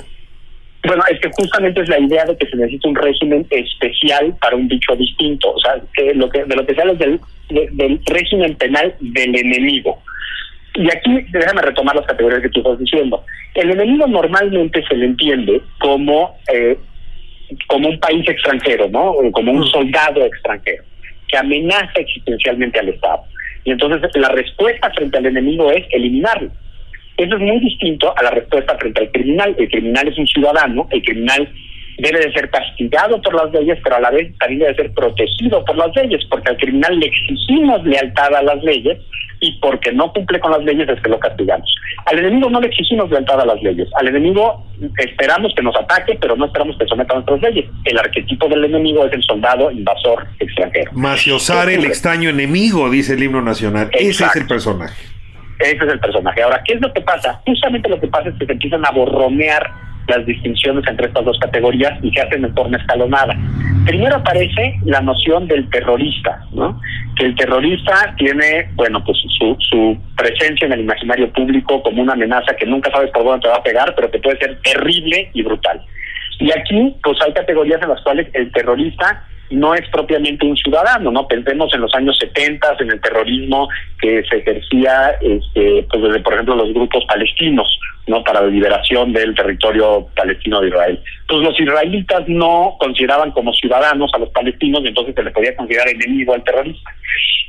Bueno, 0.85 1.01
es 1.09 1.17
que 1.21 1.29
justamente 1.31 1.79
es 1.81 1.87
la 1.87 1.97
idea 1.97 2.25
de 2.25 2.35
que 2.37 2.45
se 2.45 2.57
necesita 2.57 2.89
un 2.89 2.95
régimen 2.95 3.47
especial 3.49 4.35
para 4.41 4.57
un 4.57 4.67
dicho 4.67 4.93
distinto. 4.97 5.51
O 5.53 5.59
sea, 5.61 5.81
que 5.95 6.13
lo 6.13 6.29
que, 6.29 6.43
de 6.43 6.55
lo 6.57 6.65
que 6.65 6.75
se 6.75 6.81
habla 6.81 6.91
es 6.93 6.99
del, 6.99 7.21
de- 7.49 7.69
del 7.71 8.01
régimen 8.05 8.53
penal 8.57 8.93
del 8.99 9.33
enemigo. 9.33 10.01
Y 10.75 10.87
aquí 10.87 11.25
déjame 11.31 11.61
retomar 11.61 11.95
las 11.95 12.05
categorías 12.05 12.41
que 12.41 12.49
tú 12.49 12.59
estás 12.61 12.79
diciendo. 12.79 13.23
El 13.53 13.71
enemigo 13.71 14.07
normalmente 14.07 14.83
se 14.87 14.95
le 14.95 15.05
entiende 15.05 15.61
como, 15.79 16.37
eh, 16.51 16.77
como 17.67 17.89
un 17.89 17.99
país 17.99 18.27
extranjero, 18.27 18.89
¿no? 18.89 19.11
O 19.11 19.31
Como 19.31 19.51
un 19.51 19.65
soldado 19.67 20.25
extranjero 20.25 20.83
que 21.27 21.37
amenaza 21.37 21.93
existencialmente 21.95 22.79
al 22.79 22.89
Estado. 22.89 23.23
Y 23.65 23.71
entonces 23.71 24.01
la 24.15 24.29
respuesta 24.29 24.91
frente 24.91 25.17
al 25.17 25.25
enemigo 25.27 25.71
es 25.71 25.85
eliminarlo. 25.91 26.51
Eso 27.17 27.35
es 27.35 27.41
muy 27.41 27.59
distinto 27.59 28.13
a 28.17 28.23
la 28.23 28.31
respuesta 28.31 28.77
frente 28.77 29.01
al 29.01 29.11
criminal. 29.11 29.55
El 29.57 29.69
criminal 29.69 30.07
es 30.07 30.17
un 30.17 30.27
ciudadano, 30.27 30.87
el 30.91 31.01
criminal 31.03 31.49
debe 31.97 32.19
de 32.19 32.33
ser 32.33 32.49
castigado 32.49 33.21
por 33.21 33.33
las 33.35 33.51
leyes, 33.51 33.79
pero 33.83 33.97
a 33.97 34.01
la 34.01 34.11
vez 34.11 34.35
también 34.37 34.59
debe 34.61 34.75
ser 34.75 34.93
protegido 34.93 35.63
por 35.65 35.77
las 35.77 35.95
leyes, 35.95 36.23
porque 36.29 36.49
al 36.49 36.57
criminal 36.57 36.99
le 36.99 37.07
exigimos 37.07 37.83
lealtad 37.83 38.35
a 38.35 38.41
las 38.41 38.63
leyes 38.63 38.97
y 39.39 39.59
porque 39.59 39.91
no 39.91 40.11
cumple 40.13 40.39
con 40.39 40.51
las 40.51 40.63
leyes 40.63 40.87
es 40.87 41.01
que 41.01 41.09
lo 41.09 41.19
castigamos. 41.19 41.69
Al 42.05 42.19
enemigo 42.19 42.49
no 42.49 42.61
le 42.61 42.67
exigimos 42.67 43.09
lealtad 43.09 43.41
a 43.41 43.45
las 43.45 43.61
leyes, 43.61 43.89
al 43.95 44.07
enemigo 44.07 44.65
esperamos 44.97 45.53
que 45.55 45.61
nos 45.61 45.75
ataque, 45.75 46.17
pero 46.19 46.35
no 46.35 46.45
esperamos 46.45 46.77
que 46.77 46.87
someta 46.87 47.13
a 47.13 47.15
nuestras 47.17 47.41
leyes. 47.41 47.65
El 47.83 47.97
arquetipo 47.97 48.47
del 48.47 48.63
enemigo 48.65 49.05
es 49.05 49.13
el 49.13 49.23
soldado 49.23 49.69
invasor 49.69 50.25
extranjero. 50.39 50.91
Maciosar 50.93 51.69
el 51.69 51.85
extraño 51.85 52.29
enemigo, 52.29 52.89
dice 52.89 53.13
el 53.13 53.23
himno 53.23 53.41
nacional. 53.41 53.89
Ese 53.91 54.25
es 54.25 54.35
el 54.35 54.47
personaje. 54.47 55.13
Ese 55.59 55.75
es 55.75 55.91
el 55.91 55.99
personaje. 55.99 56.41
Ahora, 56.41 56.61
¿qué 56.65 56.73
es 56.73 56.81
lo 56.81 56.91
que 56.93 57.01
pasa? 57.01 57.41
Justamente 57.45 57.89
lo 57.89 57.99
que 57.99 58.07
pasa 58.07 58.29
es 58.29 58.35
que 58.39 58.45
se 58.45 58.51
empiezan 58.53 58.85
a 58.85 58.91
borronear 58.91 59.71
las 60.07 60.25
distinciones 60.25 60.83
entre 60.87 61.07
estas 61.07 61.25
dos 61.25 61.37
categorías 61.39 61.93
y 62.03 62.11
se 62.11 62.21
hacen 62.21 62.41
de 62.41 62.49
forma 62.49 62.77
escalonada. 62.77 63.35
Primero 63.85 64.15
aparece 64.15 64.79
la 64.85 65.01
noción 65.01 65.47
del 65.47 65.69
terrorista, 65.69 66.45
¿no? 66.53 66.79
Que 67.15 67.25
el 67.25 67.35
terrorista 67.35 68.13
tiene, 68.17 68.69
bueno, 68.75 69.03
pues 69.03 69.17
su, 69.37 69.55
su 69.59 69.97
presencia 70.15 70.65
en 70.65 70.73
el 70.73 70.81
imaginario 70.81 71.31
público 71.31 71.81
como 71.83 72.01
una 72.01 72.13
amenaza 72.13 72.55
que 72.55 72.65
nunca 72.65 72.91
sabes 72.91 73.11
por 73.11 73.23
dónde 73.23 73.41
te 73.41 73.49
va 73.49 73.57
a 73.57 73.63
pegar, 73.63 73.93
pero 73.95 74.09
que 74.09 74.19
puede 74.19 74.37
ser 74.37 74.59
terrible 74.61 75.29
y 75.33 75.43
brutal. 75.43 75.81
Y 76.39 76.51
aquí, 76.51 76.95
pues 77.03 77.17
hay 77.25 77.33
categorías 77.33 77.81
en 77.81 77.89
las 77.89 78.01
cuales 78.01 78.27
el 78.33 78.51
terrorista 78.51 79.25
no 79.49 79.75
es 79.75 79.87
propiamente 79.89 80.45
un 80.45 80.57
ciudadano, 80.57 81.11
¿no? 81.11 81.27
Pensemos 81.27 81.73
en 81.73 81.81
los 81.81 81.93
años 81.93 82.17
70, 82.19 82.77
en 82.79 82.91
el 82.91 83.01
terrorismo 83.01 83.69
que 84.01 84.23
se 84.29 84.37
ejercía, 84.37 85.11
este, 85.21 85.85
pues 85.89 86.03
desde, 86.03 86.19
por 86.21 86.33
ejemplo, 86.33 86.55
los 86.55 86.73
grupos 86.73 87.05
palestinos, 87.05 87.79
¿no? 88.07 88.23
Para 88.23 88.41
la 88.41 88.47
liberación 88.47 89.13
del 89.13 89.35
territorio 89.35 90.07
palestino 90.15 90.59
de 90.61 90.69
Israel. 90.69 90.99
Pues 91.27 91.41
los 91.41 91.59
israelitas 91.59 92.23
no 92.27 92.75
consideraban 92.79 93.31
como 93.31 93.53
ciudadanos 93.53 94.11
a 94.13 94.19
los 94.19 94.29
palestinos 94.29 94.81
y 94.83 94.87
entonces 94.87 95.13
se 95.15 95.23
les 95.23 95.33
podía 95.33 95.55
considerar 95.55 95.89
enemigo 95.89 96.33
al 96.33 96.43
terrorista. 96.43 96.91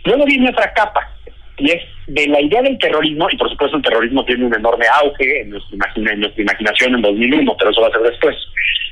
Luego 0.04 0.24
viene 0.26 0.50
otra 0.50 0.72
capa, 0.74 1.10
y 1.56 1.70
es 1.70 1.82
de 2.08 2.26
la 2.26 2.40
idea 2.40 2.60
del 2.62 2.78
terrorismo, 2.78 3.28
y 3.30 3.36
por 3.36 3.48
supuesto 3.48 3.76
el 3.76 3.82
terrorismo 3.82 4.24
tiene 4.24 4.44
un 4.44 4.54
enorme 4.54 4.84
auge 5.00 5.40
en 5.40 5.50
nuestra, 5.50 5.74
imagina- 5.74 6.12
en 6.12 6.20
nuestra 6.20 6.42
imaginación 6.42 6.94
en 6.96 7.02
2001, 7.02 7.56
pero 7.58 7.70
eso 7.70 7.80
va 7.80 7.88
a 7.88 7.92
ser 7.92 8.02
después. 8.02 8.36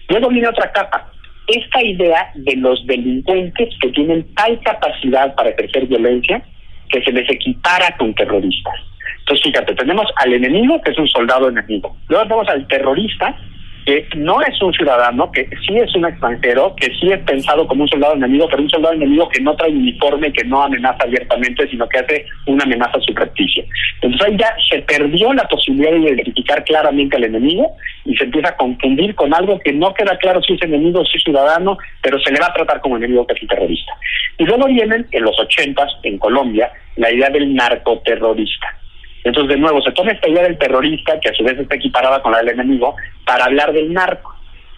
Luego 0.09 0.29
viene 0.29 0.49
otra 0.49 0.71
capa, 0.73 1.12
esta 1.48 1.83
idea 1.83 2.31
de 2.35 2.57
los 2.57 2.87
delincuentes 2.87 3.68
que 3.81 3.88
tienen 3.90 4.26
tal 4.35 4.61
capacidad 4.61 5.34
para 5.34 5.51
ejercer 5.51 5.86
violencia 5.86 6.43
que 6.90 7.03
se 7.03 7.12
les 7.12 7.28
equipara 7.30 7.97
con 7.97 8.14
terroristas. 8.14 8.74
Entonces, 9.20 9.45
fíjate, 9.45 9.74
tenemos 9.74 10.07
al 10.16 10.32
enemigo, 10.34 10.80
que 10.82 10.90
es 10.90 10.99
un 10.99 11.09
soldado 11.09 11.49
enemigo. 11.49 11.97
Luego 12.09 12.24
tenemos 12.24 12.49
al 12.49 12.66
terrorista, 12.68 13.36
que 13.85 14.07
no 14.16 14.41
es 14.41 14.61
un 14.62 14.72
ciudadano, 14.72 15.30
que 15.33 15.49
sí 15.66 15.76
es 15.78 15.95
un 15.95 16.07
extranjero, 16.07 16.74
que 16.76 16.87
sí 17.01 17.11
es 17.11 17.18
pensado 17.20 17.66
como 17.66 17.83
un 17.83 17.89
soldado 17.89 18.14
enemigo, 18.14 18.47
pero 18.49 18.62
un 18.62 18.70
soldado 18.70 18.95
enemigo 18.95 19.28
que 19.28 19.41
no 19.41 19.55
trae 19.57 19.70
uniforme, 19.70 20.33
que 20.33 20.45
no 20.45 20.62
amenaza 20.62 21.05
abiertamente, 21.05 21.68
sino 21.68 21.89
que 21.89 21.99
hace 21.99 22.26
una 22.47 22.64
amenaza 22.64 23.01
subrepticia. 23.01 23.64
Entonces 24.01 24.28
ahí 24.28 24.37
ya 24.37 24.55
se 24.70 24.83
perdió 24.83 25.33
la 25.33 25.49
posibilidad 25.49 25.91
de 25.91 25.99
identificar 25.99 26.64
claramente 26.64 27.16
al 27.16 27.24
enemigo 27.24 27.76
y 28.05 28.16
se 28.16 28.24
empieza 28.24 28.51
a 28.51 28.57
confundir 28.57 29.14
con 29.14 29.35
algo 29.35 29.59
que 29.61 29.72
no 29.72 29.93
queda 29.95 30.16
claro 30.18 30.41
si 30.43 30.55
es 30.55 30.62
enemigo 30.62 31.01
o 31.01 31.05
si 31.05 31.16
es 31.16 31.24
ciudadano, 31.24 31.78
pero 32.03 32.18
se 32.20 32.33
le 32.33 32.41
va 32.41 32.47
a 32.47 32.55
tratar 32.55 32.80
como 32.80 32.97
enemigo 32.97 33.26
que 33.26 33.35
es 33.35 33.49
terrorista. 33.49 33.93
Y 34.39 34.45
luego 34.45 34.66
vienen 34.66 35.07
en 35.11 35.22
los 35.22 35.39
ochentas, 35.39 35.91
en 36.03 36.18
Colombia, 36.18 36.70
la 36.97 37.12
idea 37.12 37.30
del 37.30 37.55
narcoterrorista 37.55 38.82
entonces, 39.25 39.55
de 39.55 39.61
nuevo, 39.61 39.81
se 39.83 39.93
toma 39.93 40.12
esta 40.12 40.29
idea 40.29 40.43
del 40.43 40.59
terrorista, 40.59 41.18
que 41.20 41.31
a 41.31 41.35
su 41.35 41.45
vez 41.45 41.59
está 41.59 41.77
equiparada 41.77 42.23
con 42.23 42.33
la 42.33 42.39
del 42.39 42.51
enemigo, 42.51 42.97
para 43.25 43.45
hablar 43.45 43.73
del 43.73 43.93
narco. 43.93 44.35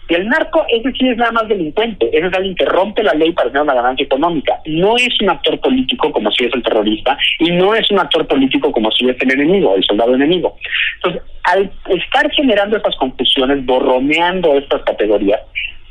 Y 0.07 0.13
el 0.13 0.27
narco, 0.27 0.63
ese 0.69 0.91
sí 0.91 1.09
es 1.09 1.17
nada 1.17 1.31
más 1.31 1.47
delincuente, 1.47 2.07
ese 2.15 2.27
es 2.27 2.33
alguien 2.33 2.55
que 2.55 2.65
rompe 2.65 3.01
la 3.01 3.13
ley 3.13 3.31
para 3.31 3.49
tener 3.49 3.63
una 3.63 3.73
ganancia 3.73 4.05
económica. 4.05 4.59
No 4.65 4.95
es 4.97 5.19
un 5.19 5.31
actor 5.31 5.59
político 5.59 6.11
como 6.11 6.29
si 6.31 6.45
es 6.45 6.53
el 6.53 6.61
terrorista, 6.61 7.17
y 7.39 7.51
no 7.51 7.73
es 7.73 7.89
un 7.89 7.99
actor 7.99 8.27
político 8.27 8.71
como 8.71 8.91
si 8.91 9.09
es 9.09 9.19
el 9.19 9.31
enemigo, 9.31 9.75
el 9.75 9.83
soldado 9.83 10.13
enemigo. 10.13 10.55
Entonces, 10.97 11.23
al 11.45 11.71
estar 11.89 12.29
generando 12.31 12.77
estas 12.77 12.95
confusiones, 12.97 13.65
borroneando 13.65 14.55
estas 14.55 14.83
categorías, 14.83 15.41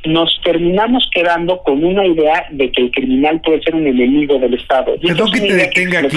nos 0.06 0.40
terminamos 0.44 1.08
quedando 1.12 1.58
con 1.64 1.84
una 1.84 2.06
idea 2.06 2.46
de 2.50 2.70
que 2.70 2.82
el 2.82 2.90
criminal 2.90 3.40
puede 3.40 3.62
ser 3.62 3.74
un 3.74 3.86
enemigo 3.86 4.38
del 4.38 4.54
Estado. 4.54 4.94
Perdón 5.00 5.30
que 5.32 5.40
te 5.40 5.54
detenga 5.54 6.00
aquí, 6.00 6.16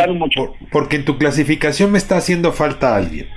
porque 0.71 0.97
en 0.97 1.05
tu 1.05 1.17
clasificación 1.17 1.91
me 1.91 1.97
está 1.97 2.17
haciendo 2.17 2.51
falta 2.51 2.95
alguien. 2.95 3.27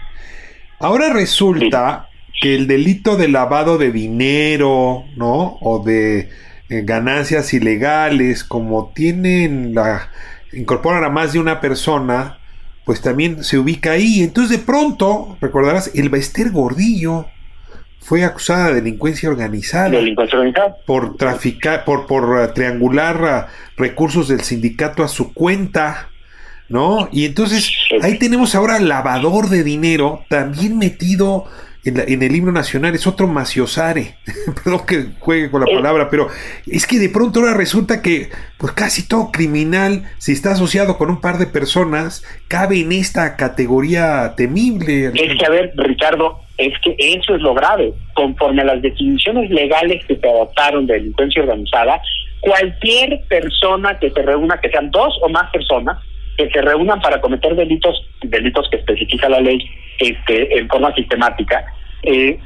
Ahora 0.78 1.12
resulta 1.12 2.08
que 2.40 2.54
el 2.54 2.66
delito 2.66 3.16
de 3.16 3.28
lavado 3.28 3.76
de 3.78 3.92
dinero, 3.92 5.04
¿no? 5.16 5.58
O 5.60 5.82
de 5.84 6.30
eh, 6.70 6.82
ganancias 6.84 7.52
ilegales, 7.52 8.44
como 8.44 8.92
tienen 8.94 9.74
la 9.74 10.10
incorporan 10.52 11.04
a 11.04 11.10
más 11.10 11.32
de 11.32 11.38
una 11.38 11.60
persona, 11.60 12.38
pues 12.84 13.00
también 13.02 13.44
se 13.44 13.58
ubica 13.58 13.92
ahí. 13.92 14.22
Entonces 14.22 14.58
de 14.58 14.64
pronto, 14.64 15.36
recordarás, 15.40 15.92
el 15.94 16.08
Bester 16.08 16.50
Gordillo, 16.50 17.26
fue 18.00 18.24
acusada 18.24 18.68
de 18.68 18.74
delincuencia 18.76 19.28
organizada. 19.28 19.90
Delincuencia 19.90 20.38
organizada. 20.38 20.76
Por 20.86 21.16
traficar, 21.16 21.84
por, 21.84 22.06
por 22.06 22.24
uh, 22.24 22.52
triangular 22.52 23.48
uh, 23.48 23.80
recursos 23.80 24.28
del 24.28 24.40
sindicato 24.40 25.02
a 25.04 25.08
su 25.08 25.32
cuenta. 25.32 26.08
¿No? 26.68 27.08
Y 27.10 27.24
entonces 27.24 27.72
ahí 28.00 28.16
tenemos 28.16 28.54
ahora 28.54 28.78
lavador 28.78 29.48
de 29.48 29.64
dinero 29.64 30.24
también 30.28 30.78
metido 30.78 31.46
en, 31.84 32.22
el 32.22 32.36
himno 32.36 32.52
nacional, 32.52 32.94
es 32.94 33.06
otro 33.06 33.26
maciosare. 33.26 34.16
Perdón 34.64 34.86
que 34.86 35.06
juegue 35.18 35.50
con 35.50 35.60
la 35.62 35.66
palabra, 35.66 36.08
pero 36.10 36.28
es 36.66 36.86
que 36.86 36.98
de 36.98 37.08
pronto 37.08 37.40
ahora 37.40 37.54
resulta 37.54 38.02
que 38.02 38.30
pues 38.58 38.72
casi 38.72 39.08
todo 39.08 39.30
criminal, 39.32 40.04
si 40.18 40.32
está 40.32 40.52
asociado 40.52 40.98
con 40.98 41.10
un 41.10 41.20
par 41.20 41.38
de 41.38 41.46
personas, 41.46 42.22
cabe 42.48 42.80
en 42.80 42.92
esta 42.92 43.36
categoría 43.36 44.34
temible. 44.36 45.06
Es 45.06 45.12
que, 45.12 45.46
a 45.46 45.50
ver, 45.50 45.72
Ricardo, 45.76 46.40
es 46.60 46.78
que 46.80 46.94
eso 46.98 47.34
es 47.34 47.42
lo 47.42 47.54
grave. 47.54 47.92
Conforme 48.14 48.62
a 48.62 48.66
las 48.66 48.82
definiciones 48.82 49.50
legales 49.50 50.04
que 50.06 50.16
se 50.16 50.28
adoptaron 50.28 50.86
de 50.86 50.94
delincuencia 50.94 51.42
organizada, 51.42 52.00
cualquier 52.40 53.20
persona 53.28 53.98
que 53.98 54.10
se 54.10 54.22
reúna, 54.22 54.60
que 54.60 54.70
sean 54.70 54.90
dos 54.90 55.18
o 55.22 55.28
más 55.28 55.50
personas, 55.50 55.98
que 56.36 56.50
se 56.50 56.60
reúnan 56.62 57.00
para 57.00 57.20
cometer 57.20 57.54
delitos, 57.54 58.06
delitos 58.22 58.68
que 58.70 58.78
especifica 58.78 59.28
la 59.28 59.40
ley 59.40 59.58
este, 59.98 60.58
en 60.58 60.68
forma 60.68 60.94
sistemática, 60.94 61.64
eh, 62.02 62.38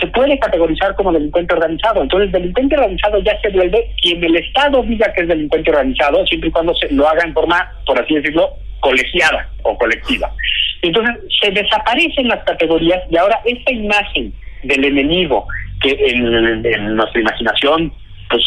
se 0.00 0.06
puede 0.08 0.38
categorizar 0.38 0.94
como 0.94 1.12
delincuente 1.12 1.54
organizado. 1.54 2.02
Entonces, 2.02 2.30
delincuente 2.30 2.76
organizado 2.76 3.18
ya 3.20 3.40
se 3.40 3.50
vuelve 3.50 3.90
quien 4.00 4.22
el 4.22 4.36
Estado 4.36 4.82
diga 4.82 5.12
que 5.12 5.22
es 5.22 5.28
delincuente 5.28 5.70
organizado, 5.70 6.24
siempre 6.26 6.48
y 6.48 6.52
cuando 6.52 6.74
se 6.74 6.92
lo 6.92 7.08
haga 7.08 7.24
en 7.24 7.34
forma, 7.34 7.72
por 7.84 8.00
así 8.00 8.14
decirlo, 8.14 8.50
colegiada 8.80 9.48
o 9.62 9.76
colectiva. 9.76 10.30
Entonces, 10.82 11.16
se 11.40 11.50
desaparecen 11.50 12.28
las 12.28 12.44
categorías 12.44 13.00
y 13.10 13.16
ahora 13.16 13.40
esta 13.44 13.72
imagen 13.72 14.32
del 14.62 14.84
enemigo 14.84 15.46
que 15.80 15.90
en, 15.90 16.96
nuestra 16.96 17.20
imaginación 17.20 17.92
pues 18.30 18.42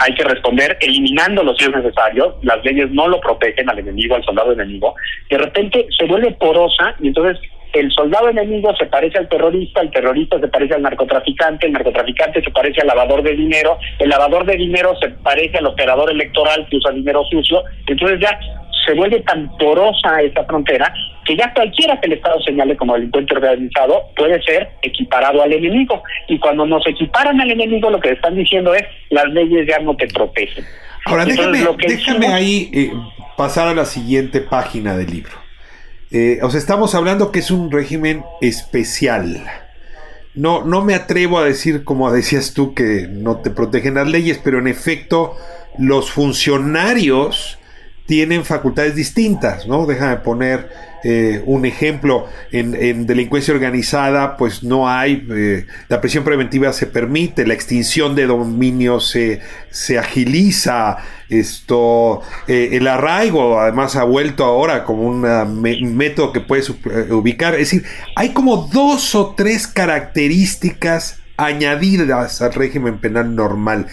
hay 0.00 0.14
que 0.14 0.24
responder 0.24 0.78
eliminando 0.80 1.54
si 1.56 1.64
es 1.64 1.70
necesario, 1.70 2.38
las 2.42 2.64
leyes 2.64 2.90
no 2.90 3.08
lo 3.08 3.20
protegen 3.20 3.68
al 3.68 3.78
enemigo, 3.78 4.14
al 4.14 4.24
soldado 4.24 4.52
enemigo, 4.52 4.94
de 5.28 5.36
repente 5.36 5.86
se 5.98 6.06
vuelve 6.06 6.32
porosa 6.32 6.94
y 7.00 7.08
entonces 7.08 7.38
el 7.74 7.90
soldado 7.92 8.30
enemigo 8.30 8.74
se 8.76 8.86
parece 8.86 9.18
al 9.18 9.28
terrorista, 9.28 9.82
el 9.82 9.90
terrorista 9.90 10.40
se 10.40 10.48
parece 10.48 10.74
al 10.74 10.82
narcotraficante, 10.82 11.66
el 11.66 11.74
narcotraficante 11.74 12.42
se 12.42 12.50
parece 12.50 12.80
al 12.80 12.86
lavador 12.86 13.22
de 13.22 13.34
dinero, 13.34 13.78
el 13.98 14.08
lavador 14.08 14.46
de 14.46 14.56
dinero 14.56 14.94
se 15.00 15.10
parece 15.10 15.58
al 15.58 15.66
operador 15.66 16.10
electoral 16.10 16.66
que 16.70 16.76
usa 16.76 16.92
dinero 16.92 17.22
sucio, 17.30 17.62
entonces 17.86 18.20
ya 18.20 18.40
se 18.86 18.94
vuelve 18.94 19.20
tan 19.20 19.54
porosa 19.58 20.22
esa 20.22 20.44
frontera 20.44 20.90
que 21.28 21.36
ya 21.36 21.52
cualquiera 21.52 22.00
que 22.00 22.06
el 22.06 22.14
Estado 22.14 22.40
señale 22.40 22.74
como 22.74 22.94
delincuente 22.94 23.34
organizado 23.34 24.04
puede 24.16 24.42
ser 24.42 24.70
equiparado 24.80 25.42
al 25.42 25.52
enemigo. 25.52 26.02
Y 26.26 26.38
cuando 26.38 26.64
nos 26.64 26.86
equiparan 26.86 27.38
al 27.38 27.50
enemigo, 27.50 27.90
lo 27.90 28.00
que 28.00 28.12
están 28.12 28.34
diciendo 28.34 28.74
es 28.74 28.84
las 29.10 29.26
leyes 29.26 29.68
ya 29.68 29.78
no 29.80 29.94
te 29.94 30.06
protegen. 30.08 30.64
Ahora, 31.04 31.26
déjame, 31.26 31.58
déjame 31.86 32.28
ahí 32.28 32.70
eh, 32.72 32.92
pasar 33.36 33.68
a 33.68 33.74
la 33.74 33.84
siguiente 33.84 34.40
página 34.40 34.96
del 34.96 35.10
libro. 35.10 35.32
Eh, 36.10 36.38
o 36.42 36.48
sea, 36.48 36.58
estamos 36.58 36.94
hablando 36.94 37.30
que 37.30 37.40
es 37.40 37.50
un 37.50 37.70
régimen 37.70 38.24
especial. 38.40 39.44
No, 40.34 40.64
no 40.64 40.82
me 40.82 40.94
atrevo 40.94 41.38
a 41.38 41.44
decir, 41.44 41.84
como 41.84 42.10
decías 42.10 42.54
tú, 42.54 42.72
que 42.72 43.06
no 43.06 43.36
te 43.42 43.50
protegen 43.50 43.96
las 43.96 44.08
leyes, 44.08 44.40
pero 44.42 44.58
en 44.58 44.66
efecto, 44.66 45.36
los 45.76 46.10
funcionarios 46.10 47.58
tienen 48.06 48.46
facultades 48.46 48.94
distintas, 48.94 49.66
¿no? 49.66 49.84
Déjame 49.84 50.16
poner 50.16 50.87
eh, 51.04 51.42
un 51.46 51.64
ejemplo, 51.64 52.26
en, 52.50 53.06
delincuencia 53.06 53.54
organizada, 53.54 54.36
pues 54.36 54.62
no 54.64 54.88
hay, 54.88 55.26
eh, 55.30 55.66
la 55.88 56.00
prisión 56.00 56.24
preventiva 56.24 56.72
se 56.72 56.86
permite, 56.86 57.46
la 57.46 57.54
extinción 57.54 58.14
de 58.14 58.26
dominio 58.26 59.00
se, 59.00 59.40
se 59.70 59.98
agiliza, 59.98 60.98
esto, 61.28 62.22
eh, 62.46 62.70
el 62.72 62.88
arraigo 62.88 63.60
además 63.60 63.96
ha 63.96 64.04
vuelto 64.04 64.44
ahora 64.44 64.84
como 64.84 65.02
un 65.06 65.96
método 65.96 66.32
que 66.32 66.40
puedes 66.40 66.70
ubicar, 67.10 67.54
es 67.54 67.70
decir, 67.70 67.84
hay 68.16 68.30
como 68.30 68.68
dos 68.72 69.14
o 69.14 69.34
tres 69.36 69.66
características 69.66 71.20
añadidas 71.38 72.42
al 72.42 72.52
régimen 72.52 73.00
penal 73.00 73.34
normal. 73.34 73.86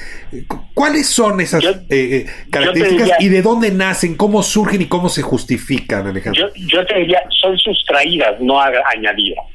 ¿Cuáles 0.74 1.08
son 1.08 1.40
esas 1.40 1.64
eh, 1.64 1.86
eh, 1.90 2.26
características 2.52 3.22
y 3.22 3.30
de 3.30 3.42
dónde 3.42 3.72
nacen, 3.72 4.18
cómo 4.18 4.42
surgen 4.42 4.82
y 4.82 4.88
cómo 4.88 5.10
se 5.10 5.22
justifican, 5.22 6.08
Alejandro? 6.08 6.50
Yo, 6.56 6.86
te 6.86 6.96
diría, 6.96 7.22
son 7.40 7.58
sustraídas, 7.60 8.42
no 8.42 8.60
añadidas. 8.60 9.46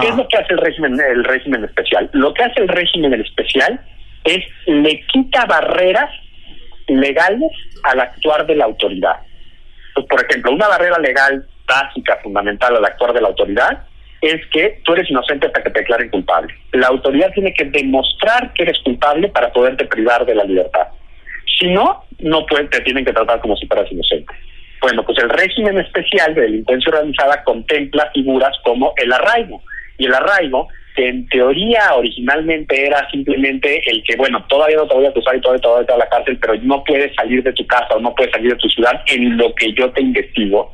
¿Qué 0.00 0.06
es 0.06 0.12
ah. 0.12 0.16
lo 0.16 0.28
que 0.28 0.36
hace 0.36 0.52
el 0.52 0.58
régimen, 0.58 1.00
el 1.00 1.24
régimen 1.24 1.64
especial? 1.64 2.08
Lo 2.12 2.32
que 2.32 2.44
hace 2.44 2.60
el 2.60 2.68
régimen 2.68 3.12
especial 3.14 3.80
es 4.24 4.44
le 4.66 5.04
quita 5.06 5.44
barreras 5.46 6.10
legales 6.86 7.50
al 7.82 7.98
actuar 7.98 8.46
de 8.46 8.54
la 8.54 8.66
autoridad. 8.66 9.16
Pues, 9.94 10.06
por 10.06 10.24
ejemplo, 10.24 10.52
una 10.52 10.68
barrera 10.68 10.98
legal 11.00 11.44
básica, 11.66 12.18
fundamental 12.22 12.76
al 12.76 12.84
actuar 12.84 13.12
de 13.12 13.20
la 13.20 13.28
autoridad, 13.28 13.84
es 14.20 14.46
que 14.46 14.80
tú 14.84 14.92
eres 14.92 15.10
inocente 15.10 15.46
hasta 15.46 15.62
que 15.62 15.70
te 15.70 15.80
declaren 15.80 16.10
culpable. 16.10 16.54
La 16.72 16.88
autoridad 16.88 17.32
tiene 17.32 17.54
que 17.54 17.64
demostrar 17.64 18.52
que 18.52 18.64
eres 18.64 18.78
culpable 18.80 19.28
para 19.28 19.52
poderte 19.52 19.86
privar 19.86 20.26
de 20.26 20.34
la 20.34 20.44
libertad. 20.44 20.88
Si 21.58 21.66
no, 21.68 22.04
no 22.18 22.44
puede, 22.46 22.64
te 22.68 22.80
tienen 22.80 23.04
que 23.04 23.12
tratar 23.12 23.40
como 23.40 23.56
si 23.56 23.66
fueras 23.66 23.90
inocente. 23.90 24.32
Bueno, 24.80 25.04
pues 25.04 25.18
el 25.18 25.28
régimen 25.28 25.78
especial 25.78 26.34
de 26.34 26.42
delincuencia 26.42 26.90
organizada 26.90 27.42
contempla 27.44 28.10
figuras 28.14 28.56
como 28.64 28.94
el 28.96 29.12
arraigo. 29.12 29.62
Y 29.98 30.06
el 30.06 30.14
arraigo, 30.14 30.68
que 30.96 31.08
en 31.08 31.28
teoría 31.28 31.94
originalmente 31.94 32.86
era 32.86 33.08
simplemente 33.10 33.82
el 33.90 34.02
que, 34.04 34.16
bueno, 34.16 34.44
todavía 34.48 34.76
no 34.76 34.86
te 34.86 34.94
voy 34.94 35.06
a 35.06 35.10
acusar 35.10 35.36
y 35.36 35.40
todavía 35.40 35.60
te 35.60 35.68
voy 35.68 35.84
a 35.86 35.94
a 35.94 35.98
la 35.98 36.08
cárcel, 36.08 36.38
pero 36.40 36.54
no 36.62 36.82
puedes 36.84 37.14
salir 37.14 37.42
de 37.42 37.52
tu 37.52 37.66
casa 37.66 37.94
o 37.94 38.00
no 38.00 38.14
puedes 38.14 38.32
salir 38.32 38.52
de 38.52 38.58
tu 38.58 38.68
ciudad 38.68 39.02
en 39.06 39.36
lo 39.36 39.54
que 39.54 39.72
yo 39.74 39.90
te 39.90 40.00
investigo, 40.00 40.72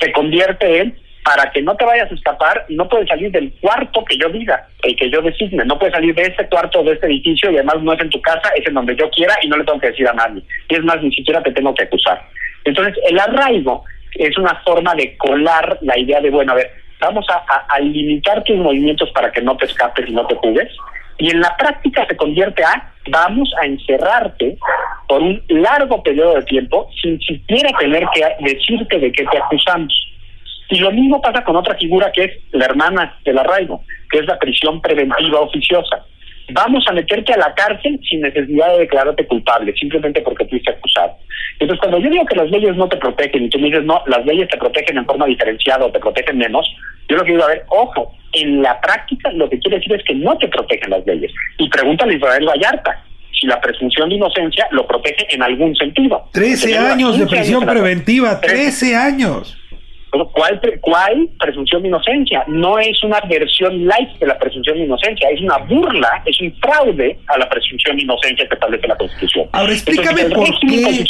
se 0.00 0.12
convierte 0.12 0.80
en 0.80 0.96
para 1.24 1.50
que 1.52 1.62
no 1.62 1.76
te 1.76 1.84
vayas 1.84 2.10
a 2.10 2.14
escapar, 2.14 2.66
no 2.68 2.88
puedes 2.88 3.08
salir 3.08 3.30
del 3.30 3.52
cuarto 3.60 4.04
que 4.04 4.16
yo 4.16 4.28
diga, 4.28 4.66
el 4.82 4.96
que 4.96 5.10
yo 5.10 5.22
designe, 5.22 5.64
no 5.64 5.78
puedes 5.78 5.94
salir 5.94 6.14
de 6.14 6.22
este 6.22 6.46
cuarto 6.48 6.82
de 6.82 6.92
este 6.92 7.06
edificio 7.06 7.50
y 7.50 7.56
además 7.56 7.80
no 7.82 7.92
es 7.92 8.00
en 8.00 8.10
tu 8.10 8.20
casa, 8.20 8.50
es 8.56 8.66
en 8.66 8.74
donde 8.74 8.96
yo 8.96 9.08
quiera 9.10 9.34
y 9.42 9.48
no 9.48 9.56
le 9.56 9.64
tengo 9.64 9.78
que 9.78 9.90
decir 9.90 10.08
a 10.08 10.12
nadie. 10.12 10.42
Y 10.68 10.74
es 10.74 10.82
más, 10.82 11.00
ni 11.02 11.12
siquiera 11.12 11.42
te 11.42 11.52
tengo 11.52 11.74
que 11.74 11.84
acusar. 11.84 12.20
Entonces, 12.64 12.96
el 13.08 13.18
arraigo 13.18 13.84
es 14.16 14.36
una 14.36 14.54
forma 14.64 14.94
de 14.94 15.16
colar 15.16 15.78
la 15.82 15.98
idea 15.98 16.20
de, 16.20 16.30
bueno, 16.30 16.52
a 16.52 16.56
ver, 16.56 16.70
vamos 17.00 17.26
a, 17.28 17.78
limitar 17.80 18.42
tus 18.44 18.56
movimientos 18.56 19.10
para 19.10 19.30
que 19.32 19.42
no 19.42 19.56
te 19.56 19.66
escapes 19.66 20.08
y 20.08 20.12
no 20.12 20.26
te 20.26 20.34
jugues. 20.36 20.68
Y 21.18 21.30
en 21.30 21.40
la 21.40 21.56
práctica 21.56 22.06
se 22.06 22.16
convierte 22.16 22.64
a, 22.64 22.92
vamos 23.08 23.52
a 23.60 23.66
encerrarte 23.66 24.56
por 25.08 25.22
un 25.22 25.42
largo 25.48 26.02
periodo 26.02 26.34
de 26.34 26.42
tiempo 26.42 26.88
sin 27.00 27.20
siquiera 27.20 27.70
tener 27.78 28.04
que 28.14 28.24
decirte 28.40 28.98
de 28.98 29.12
qué 29.12 29.24
te 29.24 29.38
acusamos. 29.38 30.11
Y 30.72 30.78
lo 30.78 30.90
mismo 30.90 31.20
pasa 31.20 31.44
con 31.44 31.54
otra 31.54 31.74
figura 31.74 32.10
que 32.12 32.24
es 32.24 32.30
la 32.52 32.64
hermana 32.64 33.14
del 33.26 33.36
arraigo, 33.36 33.84
que 34.10 34.20
es 34.20 34.26
la 34.26 34.38
prisión 34.38 34.80
preventiva 34.80 35.40
oficiosa. 35.40 36.02
Vamos 36.50 36.82
a 36.88 36.92
meterte 36.92 37.34
a 37.34 37.36
la 37.36 37.52
cárcel 37.52 38.00
sin 38.08 38.22
necesidad 38.22 38.72
de 38.72 38.78
declararte 38.78 39.26
culpable, 39.26 39.74
simplemente 39.74 40.22
porque 40.22 40.46
fuiste 40.46 40.72
acusado. 40.72 41.12
Entonces, 41.58 41.78
cuando 41.78 41.98
yo 41.98 42.08
digo 42.08 42.24
que 42.24 42.36
las 42.36 42.50
leyes 42.50 42.74
no 42.74 42.88
te 42.88 42.96
protegen 42.96 43.44
y 43.44 43.50
tú 43.50 43.58
me 43.58 43.66
dices, 43.66 43.84
no, 43.84 44.02
las 44.06 44.24
leyes 44.24 44.48
te 44.48 44.56
protegen 44.56 44.96
en 44.96 45.04
forma 45.04 45.26
diferenciada 45.26 45.84
o 45.84 45.92
te 45.92 46.00
protegen 46.00 46.38
menos, 46.38 46.66
yo 47.06 47.18
lo 47.18 47.24
que 47.24 47.32
digo, 47.32 47.44
a 47.44 47.48
ver, 47.48 47.64
ojo, 47.68 48.14
en 48.32 48.62
la 48.62 48.80
práctica 48.80 49.30
lo 49.32 49.50
que 49.50 49.58
quiere 49.58 49.76
decir 49.76 49.92
es 49.92 50.02
que 50.04 50.14
no 50.14 50.38
te 50.38 50.48
protegen 50.48 50.88
las 50.88 51.04
leyes. 51.04 51.30
Y 51.58 51.68
pregúntale 51.68 52.14
a 52.14 52.16
Israel 52.16 52.48
Vallarta 52.48 53.04
si 53.38 53.46
la 53.46 53.60
presunción 53.60 54.08
de 54.08 54.14
inocencia 54.14 54.68
lo 54.70 54.86
protege 54.86 55.26
en 55.34 55.42
algún 55.42 55.76
sentido. 55.76 56.30
Trece 56.32 56.78
años 56.78 57.18
de 57.18 57.26
prisión 57.26 57.66
preventiva, 57.66 58.40
trece 58.40 58.96
años. 58.96 59.58
¿Cuál, 60.34 60.60
¿Cuál 60.82 61.30
presunción 61.38 61.82
de 61.82 61.88
inocencia? 61.88 62.44
No 62.46 62.78
es 62.78 63.02
una 63.02 63.18
versión 63.22 63.86
light 63.86 64.18
de 64.18 64.26
la 64.26 64.38
presunción 64.38 64.76
de 64.76 64.84
inocencia, 64.84 65.28
es 65.30 65.40
una 65.40 65.56
burla, 65.58 66.22
es 66.26 66.38
un 66.40 66.54
fraude 66.60 67.18
a 67.28 67.38
la 67.38 67.48
presunción 67.48 67.96
de 67.96 68.02
inocencia 68.02 68.46
que 68.46 68.54
establece 68.54 68.86
la 68.88 68.96
Constitución. 68.96 69.48
Ahora 69.52 69.72
explícame 69.72 70.24
por, 70.26 70.48
qué, 70.60 71.06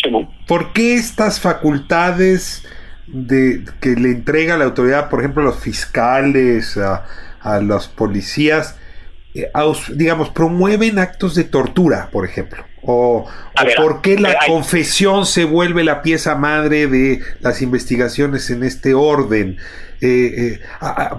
por 0.47 0.73
qué 0.73 0.95
estas 0.95 1.41
facultades 1.41 2.65
de 3.09 3.65
que 3.81 3.91
le 3.91 4.11
entrega 4.11 4.57
la 4.57 4.65
autoridad, 4.65 5.11
por 5.11 5.19
ejemplo, 5.19 5.43
a 5.43 5.47
los 5.47 5.61
fiscales, 5.61 6.77
a, 6.77 7.05
a 7.41 7.61
los 7.61 7.89
policías, 7.89 8.79
eh, 9.35 9.51
digamos, 9.95 10.31
promueven 10.31 11.01
actos 11.01 11.35
de 11.35 11.43
tortura, 11.43 12.09
por 12.13 12.25
ejemplo. 12.25 12.65
O, 12.83 13.27
por 13.77 14.03
qué 14.03 14.19
la 14.19 14.37
confesión 14.47 15.25
se 15.25 15.45
vuelve 15.45 15.85
la 15.85 16.03
pieza 16.03 16.35
madre 16.35 16.89
de 16.89 17.21
las 17.41 17.63
investigaciones 17.63 18.51
en 18.51 18.65
este 18.65 18.95
orden. 18.95 19.57
Eh, 20.01 20.59
eh, 20.61 20.61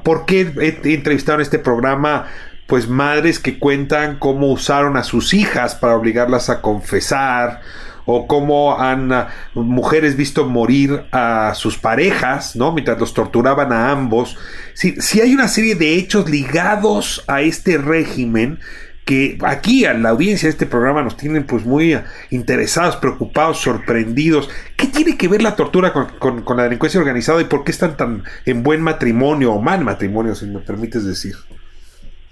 ¿Por 0.04 0.26
qué 0.26 0.52
he 0.60 0.94
entrevistado 0.94 1.38
en 1.38 1.42
este 1.42 1.60
programa 1.60 2.28
pues 2.68 2.88
madres 2.88 3.40
que 3.40 3.60
cuentan 3.60 4.20
cómo 4.20 4.52
usaron 4.52 4.98
a 4.98 5.04
sus 5.04 5.34
hijas 5.34 5.76
para 5.76 5.96
obligarlas 5.96 6.50
a 6.50 6.62
confesar? 6.62 7.62
o 8.06 8.28
cómo 8.28 8.80
han 8.80 9.12
ah, 9.12 9.30
mujeres 9.54 10.16
visto 10.18 10.46
morir 10.46 11.06
a 11.12 11.54
sus 11.56 11.78
parejas, 11.78 12.56
¿no? 12.56 12.72
Mientras 12.72 13.00
los 13.00 13.14
torturaban 13.14 13.72
a 13.72 13.92
ambos. 13.92 14.38
Si, 14.74 15.00
si 15.02 15.22
hay 15.22 15.34
una 15.34 15.48
serie 15.48 15.76
de 15.76 15.96
hechos 15.96 16.30
ligados 16.30 17.24
a 17.28 17.42
este 17.42 17.78
régimen 17.78 18.60
que 19.06 19.38
aquí 19.44 19.86
a 19.86 19.94
la 19.94 20.10
audiencia 20.10 20.48
de 20.48 20.52
este 20.52 20.66
programa 20.66 21.04
nos 21.04 21.18
tienen 21.18 21.46
pues 21.46 21.66
muy 21.66 21.98
interesados, 22.32 22.96
preocupados, 22.98 23.58
sorprendidos. 23.58 24.50
¿Qué 24.78 24.88
tiene 24.88 25.18
que 25.18 25.28
ver 25.28 25.42
la 25.42 25.56
tortura 25.56 25.92
con, 25.92 26.44
la 26.58 26.64
delincuencia 26.64 27.00
organizada 27.00 27.42
y 27.42 27.46
por 27.46 27.64
qué 27.64 27.72
están 27.72 27.98
tan 27.98 28.24
en 28.46 28.64
buen 28.64 28.82
matrimonio 28.82 29.54
o 29.54 29.62
mal 29.62 29.84
matrimonio, 29.84 30.36
si 30.36 30.46
me 30.46 30.60
permites 30.60 31.06
decir? 31.06 31.34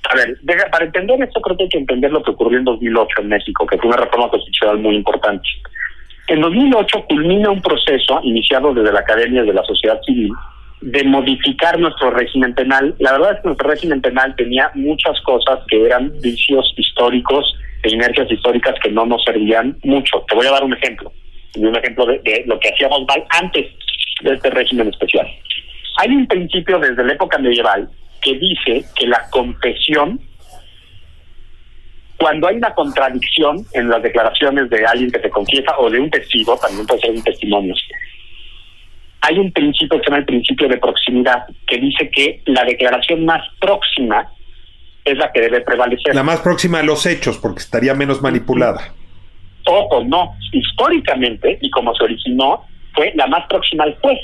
A 0.09 0.15
ver, 0.15 0.37
para 0.71 0.85
entender 0.85 1.21
esto 1.21 1.41
creo 1.41 1.57
que 1.57 1.63
hay 1.63 1.69
que 1.69 1.77
entender 1.77 2.11
lo 2.11 2.23
que 2.23 2.31
ocurrió 2.31 2.59
en 2.59 2.65
2008 2.65 3.21
en 3.21 3.27
México, 3.27 3.65
que 3.65 3.77
fue 3.77 3.87
una 3.87 3.97
reforma 3.97 4.29
constitucional 4.29 4.79
muy 4.79 4.95
importante. 4.95 5.47
En 6.27 6.41
2008 6.41 7.05
culmina 7.09 7.49
un 7.49 7.61
proceso 7.61 8.19
iniciado 8.23 8.73
desde 8.73 8.93
la 8.93 9.01
Academia 9.01 9.43
de 9.43 9.53
la 9.53 9.63
Sociedad 9.63 9.99
Civil 10.05 10.31
de 10.81 11.03
modificar 11.03 11.79
nuestro 11.79 12.09
régimen 12.11 12.53
penal. 12.55 12.95
La 12.99 13.13
verdad 13.13 13.33
es 13.33 13.41
que 13.41 13.47
nuestro 13.47 13.69
régimen 13.69 14.01
penal 14.01 14.35
tenía 14.35 14.71
muchas 14.73 15.19
cosas 15.21 15.59
que 15.67 15.85
eran 15.85 16.11
vicios 16.21 16.73
históricos 16.75 17.55
e 17.83 17.89
inercias 17.91 18.31
históricas 18.31 18.75
que 18.83 18.89
no 18.91 19.05
nos 19.05 19.23
servían 19.23 19.77
mucho. 19.83 20.25
Te 20.27 20.35
voy 20.35 20.47
a 20.47 20.51
dar 20.51 20.63
un 20.63 20.73
ejemplo, 20.73 21.11
un 21.55 21.75
ejemplo 21.75 22.05
de, 22.05 22.43
lo 22.47 22.59
que 22.59 22.69
hacíamos 22.69 23.05
mal 23.07 23.23
antes 23.29 23.67
de 24.21 24.33
este 24.33 24.49
régimen 24.49 24.87
especial. 24.87 25.27
Hay 25.97 26.09
un 26.09 26.25
principio 26.25 26.79
desde 26.79 27.03
la 27.03 27.13
época 27.13 27.37
medieval 27.37 27.87
que 28.21 28.37
dice 28.37 28.83
que 28.95 29.07
la 29.07 29.27
confesión, 29.29 30.19
cuando 32.17 32.47
hay 32.47 32.55
una 32.55 32.73
contradicción 32.73 33.57
en 33.73 33.89
las 33.89 34.01
declaraciones 34.01 34.69
de 34.69 34.85
alguien 34.85 35.11
que 35.11 35.19
te 35.19 35.29
confiesa 35.29 35.77
o 35.77 35.89
de 35.89 35.99
un 35.99 36.09
testigo, 36.09 36.57
también 36.57 36.87
puede 36.87 37.01
ser 37.01 37.11
un 37.11 37.23
testimonio, 37.23 37.75
hay 39.21 39.37
un 39.37 39.51
principio 39.51 39.97
que 39.97 40.03
se 40.03 40.09
llama 40.09 40.19
el 40.19 40.25
principio 40.25 40.67
de 40.67 40.77
proximidad, 40.77 41.45
que 41.67 41.77
dice 41.77 42.09
que 42.09 42.41
la 42.45 42.65
declaración 42.65 43.23
más 43.25 43.41
próxima 43.59 44.31
es 45.05 45.17
la 45.17 45.31
que 45.31 45.41
debe 45.41 45.61
prevalecer. 45.61 46.13
La 46.15 46.23
más 46.23 46.41
próxima 46.41 46.79
a 46.79 46.83
los 46.83 47.05
hechos, 47.05 47.37
porque 47.37 47.59
estaría 47.59 47.93
menos 47.93 48.21
manipulada. 48.21 48.93
Ojo, 49.65 50.03
no. 50.03 50.35
Históricamente, 50.51 51.59
y 51.61 51.69
como 51.69 51.93
se 51.95 52.03
originó, 52.03 52.65
fue 52.95 53.13
la 53.15 53.27
más 53.27 53.45
próxima 53.47 53.83
al 53.83 53.95
juez. 54.01 54.19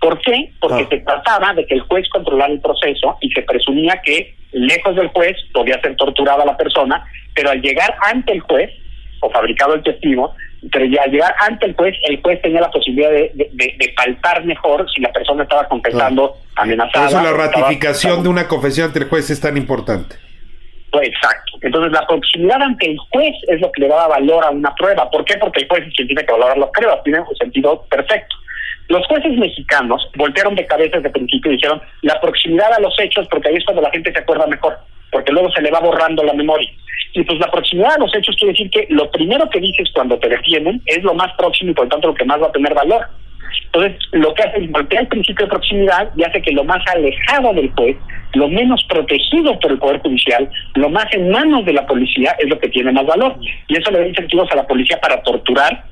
¿Por 0.00 0.18
qué? 0.20 0.50
Porque 0.58 0.82
ah. 0.82 0.88
se 0.90 0.98
trataba 0.98 1.54
de 1.54 1.66
que 1.66 1.74
el 1.74 1.82
juez 1.82 2.08
controlara 2.08 2.52
el 2.52 2.60
proceso 2.60 3.18
y 3.20 3.30
se 3.30 3.42
presumía 3.42 4.00
que, 4.02 4.34
lejos 4.52 4.96
del 4.96 5.08
juez, 5.08 5.36
podía 5.52 5.80
ser 5.80 5.94
torturada 5.96 6.44
la 6.44 6.56
persona, 6.56 7.04
pero 7.34 7.50
al 7.50 7.60
llegar 7.60 7.94
ante 8.10 8.32
el 8.32 8.40
juez, 8.40 8.70
o 9.20 9.30
fabricado 9.30 9.74
el 9.74 9.82
testigo, 9.82 10.34
pero 10.70 10.84
ya 10.84 11.02
al 11.02 11.10
llegar 11.10 11.34
ante 11.40 11.66
el 11.66 11.74
juez, 11.74 11.96
el 12.08 12.22
juez 12.22 12.40
tenía 12.40 12.60
la 12.60 12.70
posibilidad 12.70 13.10
de, 13.10 13.32
de, 13.34 13.94
palpar 13.96 14.44
mejor 14.44 14.86
si 14.94 15.00
la 15.00 15.12
persona 15.12 15.42
estaba 15.42 15.66
confesando 15.66 16.36
amenazada. 16.54 17.08
Por 17.08 17.16
eso 17.16 17.22
la 17.22 17.32
ratificación 17.32 18.22
de 18.22 18.28
una 18.28 18.46
confesión 18.46 18.86
ante 18.86 19.00
el 19.00 19.06
juez 19.06 19.28
es 19.30 19.40
tan 19.40 19.56
importante. 19.56 20.16
Pues, 20.92 21.08
exacto. 21.08 21.58
Entonces, 21.62 21.90
la 21.90 22.06
proximidad 22.06 22.62
ante 22.62 22.90
el 22.90 22.98
juez 23.10 23.34
es 23.48 23.60
lo 23.60 23.72
que 23.72 23.82
le 23.82 23.88
da 23.88 24.06
valor 24.06 24.44
a 24.44 24.50
una 24.50 24.74
prueba. 24.74 25.10
¿Por 25.10 25.24
qué? 25.24 25.36
Porque 25.38 25.62
el 25.62 25.68
juez 25.68 25.86
es 25.86 25.94
quien 25.94 26.06
tiene 26.06 26.24
que 26.24 26.32
valorar 26.32 26.58
las 26.58 26.70
pruebas, 26.70 27.02
tiene 27.02 27.20
un 27.20 27.36
sentido 27.36 27.82
perfecto. 27.90 28.36
Los 28.88 29.06
jueces 29.06 29.32
mexicanos 29.38 30.06
voltearon 30.16 30.54
de 30.54 30.66
cabeza 30.66 30.96
desde 30.96 31.08
el 31.08 31.12
principio 31.12 31.50
y 31.50 31.54
dijeron 31.54 31.80
la 32.02 32.20
proximidad 32.20 32.72
a 32.74 32.80
los 32.80 32.94
hechos, 33.00 33.26
porque 33.30 33.48
ahí 33.48 33.56
es 33.56 33.64
cuando 33.64 33.80
la 33.80 33.90
gente 33.90 34.12
se 34.12 34.18
acuerda 34.18 34.46
mejor, 34.46 34.76
porque 35.10 35.32
luego 35.32 35.50
se 35.52 35.62
le 35.62 35.70
va 35.70 35.80
borrando 35.80 36.22
la 36.22 36.34
memoria. 36.34 36.68
Y 37.14 37.22
pues 37.24 37.38
la 37.38 37.50
proximidad 37.50 37.94
a 37.94 37.98
los 37.98 38.14
hechos 38.14 38.36
quiere 38.36 38.52
decir 38.52 38.70
que 38.70 38.86
lo 38.90 39.10
primero 39.10 39.48
que 39.50 39.60
dices 39.60 39.90
cuando 39.92 40.18
te 40.18 40.28
detienen 40.28 40.80
es 40.86 41.02
lo 41.02 41.14
más 41.14 41.32
próximo 41.34 41.70
y 41.70 41.74
por 41.74 41.84
lo 41.84 41.90
tanto 41.90 42.08
lo 42.08 42.14
que 42.14 42.24
más 42.24 42.40
va 42.40 42.46
a 42.46 42.52
tener 42.52 42.74
valor. 42.74 43.06
Entonces, 43.66 43.98
lo 44.12 44.34
que 44.34 44.42
hace 44.42 44.64
es 44.64 44.70
voltear 44.70 45.02
el 45.02 45.08
principio 45.08 45.46
de 45.46 45.50
proximidad 45.50 46.10
y 46.16 46.24
hace 46.24 46.42
que 46.42 46.52
lo 46.52 46.64
más 46.64 46.82
alejado 46.86 47.52
del 47.54 47.70
juez, 47.72 47.96
lo 48.34 48.48
menos 48.48 48.82
protegido 48.84 49.58
por 49.58 49.72
el 49.72 49.78
Poder 49.78 50.00
Judicial, 50.00 50.48
lo 50.74 50.88
más 50.88 51.06
en 51.12 51.30
manos 51.30 51.64
de 51.64 51.72
la 51.72 51.86
policía 51.86 52.34
es 52.38 52.48
lo 52.48 52.58
que 52.58 52.68
tiene 52.68 52.92
más 52.92 53.06
valor. 53.06 53.36
Y 53.68 53.76
eso 53.76 53.90
le 53.90 54.00
da 54.00 54.08
incentivos 54.08 54.50
a 54.52 54.56
la 54.56 54.66
policía 54.66 54.98
para 55.00 55.22
torturar, 55.22 55.84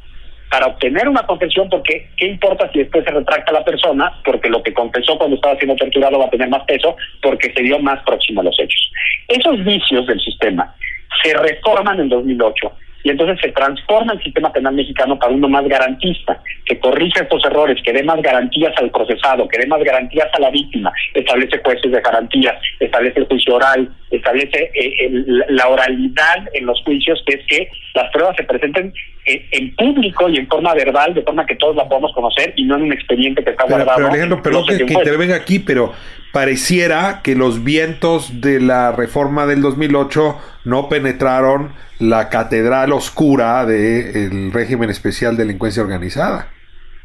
para 0.50 0.66
obtener 0.66 1.08
una 1.08 1.22
confesión, 1.26 1.68
porque 1.68 2.08
¿qué 2.16 2.26
importa 2.26 2.70
si 2.72 2.80
después 2.80 3.04
se 3.04 3.10
retracta 3.10 3.52
la 3.52 3.64
persona? 3.64 4.12
Porque 4.24 4.48
lo 4.48 4.62
que 4.62 4.74
confesó 4.74 5.16
cuando 5.16 5.36
estaba 5.36 5.56
siendo 5.56 5.76
torturado 5.76 6.18
va 6.18 6.26
a 6.26 6.30
tener 6.30 6.48
más 6.48 6.64
peso, 6.64 6.96
porque 7.22 7.52
se 7.52 7.62
dio 7.62 7.78
más 7.78 8.02
próximo 8.04 8.40
a 8.40 8.44
los 8.44 8.58
hechos. 8.58 8.92
Esos 9.28 9.64
vicios 9.64 10.06
del 10.06 10.20
sistema 10.20 10.74
se 11.22 11.34
reforman 11.34 12.00
en 12.00 12.08
2008 12.08 12.72
y 13.02 13.11
entonces 13.11 13.38
se 13.40 13.52
transforma 13.52 14.12
el 14.12 14.22
sistema 14.22 14.52
penal 14.52 14.74
mexicano 14.74 15.18
para 15.18 15.32
uno 15.32 15.48
más 15.48 15.66
garantista, 15.66 16.40
que 16.66 16.78
corrige 16.78 17.22
estos 17.22 17.44
errores, 17.44 17.78
que 17.82 17.92
dé 17.92 18.02
más 18.02 18.20
garantías 18.20 18.72
al 18.76 18.90
procesado, 18.90 19.48
que 19.48 19.58
dé 19.58 19.66
más 19.66 19.82
garantías 19.82 20.28
a 20.34 20.40
la 20.40 20.50
víctima, 20.50 20.92
establece 21.14 21.61
jueces 21.64 21.90
de 21.90 22.00
garantía, 22.00 22.58
establece 22.78 23.20
el 23.20 23.26
juicio 23.26 23.54
oral, 23.54 23.88
establece 24.11 24.70
eh, 24.74 25.11
la 25.48 25.68
oralidad 25.68 26.46
en 26.52 26.66
los 26.66 26.80
juicios, 26.82 27.22
que 27.26 27.36
es 27.36 27.46
que 27.46 27.68
las 27.94 28.11
pruebas 28.12 28.36
se 28.36 28.44
presenten 28.44 28.92
en, 29.24 29.74
público 29.76 30.28
y 30.28 30.36
en 30.38 30.46
forma 30.46 30.74
verbal, 30.74 31.14
de 31.14 31.22
forma 31.22 31.46
que 31.46 31.56
todos 31.56 31.76
la 31.76 31.88
podamos 31.88 32.12
conocer 32.12 32.52
y 32.56 32.64
no 32.64 32.76
en 32.76 32.82
un 32.82 32.92
expediente 32.92 33.42
que 33.42 33.50
está 33.50 33.64
guardado. 33.64 33.96
Pero 33.96 34.08
Alejandro, 34.08 34.42
perdón 34.42 34.66
que, 34.66 34.84
que 34.84 34.92
intervenga 34.92 35.36
aquí, 35.36 35.58
pero 35.58 35.94
pareciera 36.33 37.20
que 37.22 37.35
los 37.35 37.64
vientos 37.64 38.41
de 38.41 38.61
la 38.61 38.93
reforma 38.93 39.47
del 39.47 39.62
2008 39.62 40.39
no 40.64 40.89
penetraron 40.89 41.72
la 41.99 42.28
catedral 42.28 42.93
oscura 42.93 43.64
del 43.66 44.53
régimen 44.53 44.91
especial 44.91 45.37
de 45.37 45.45
delincuencia 45.45 45.83
organizada. 45.83 46.49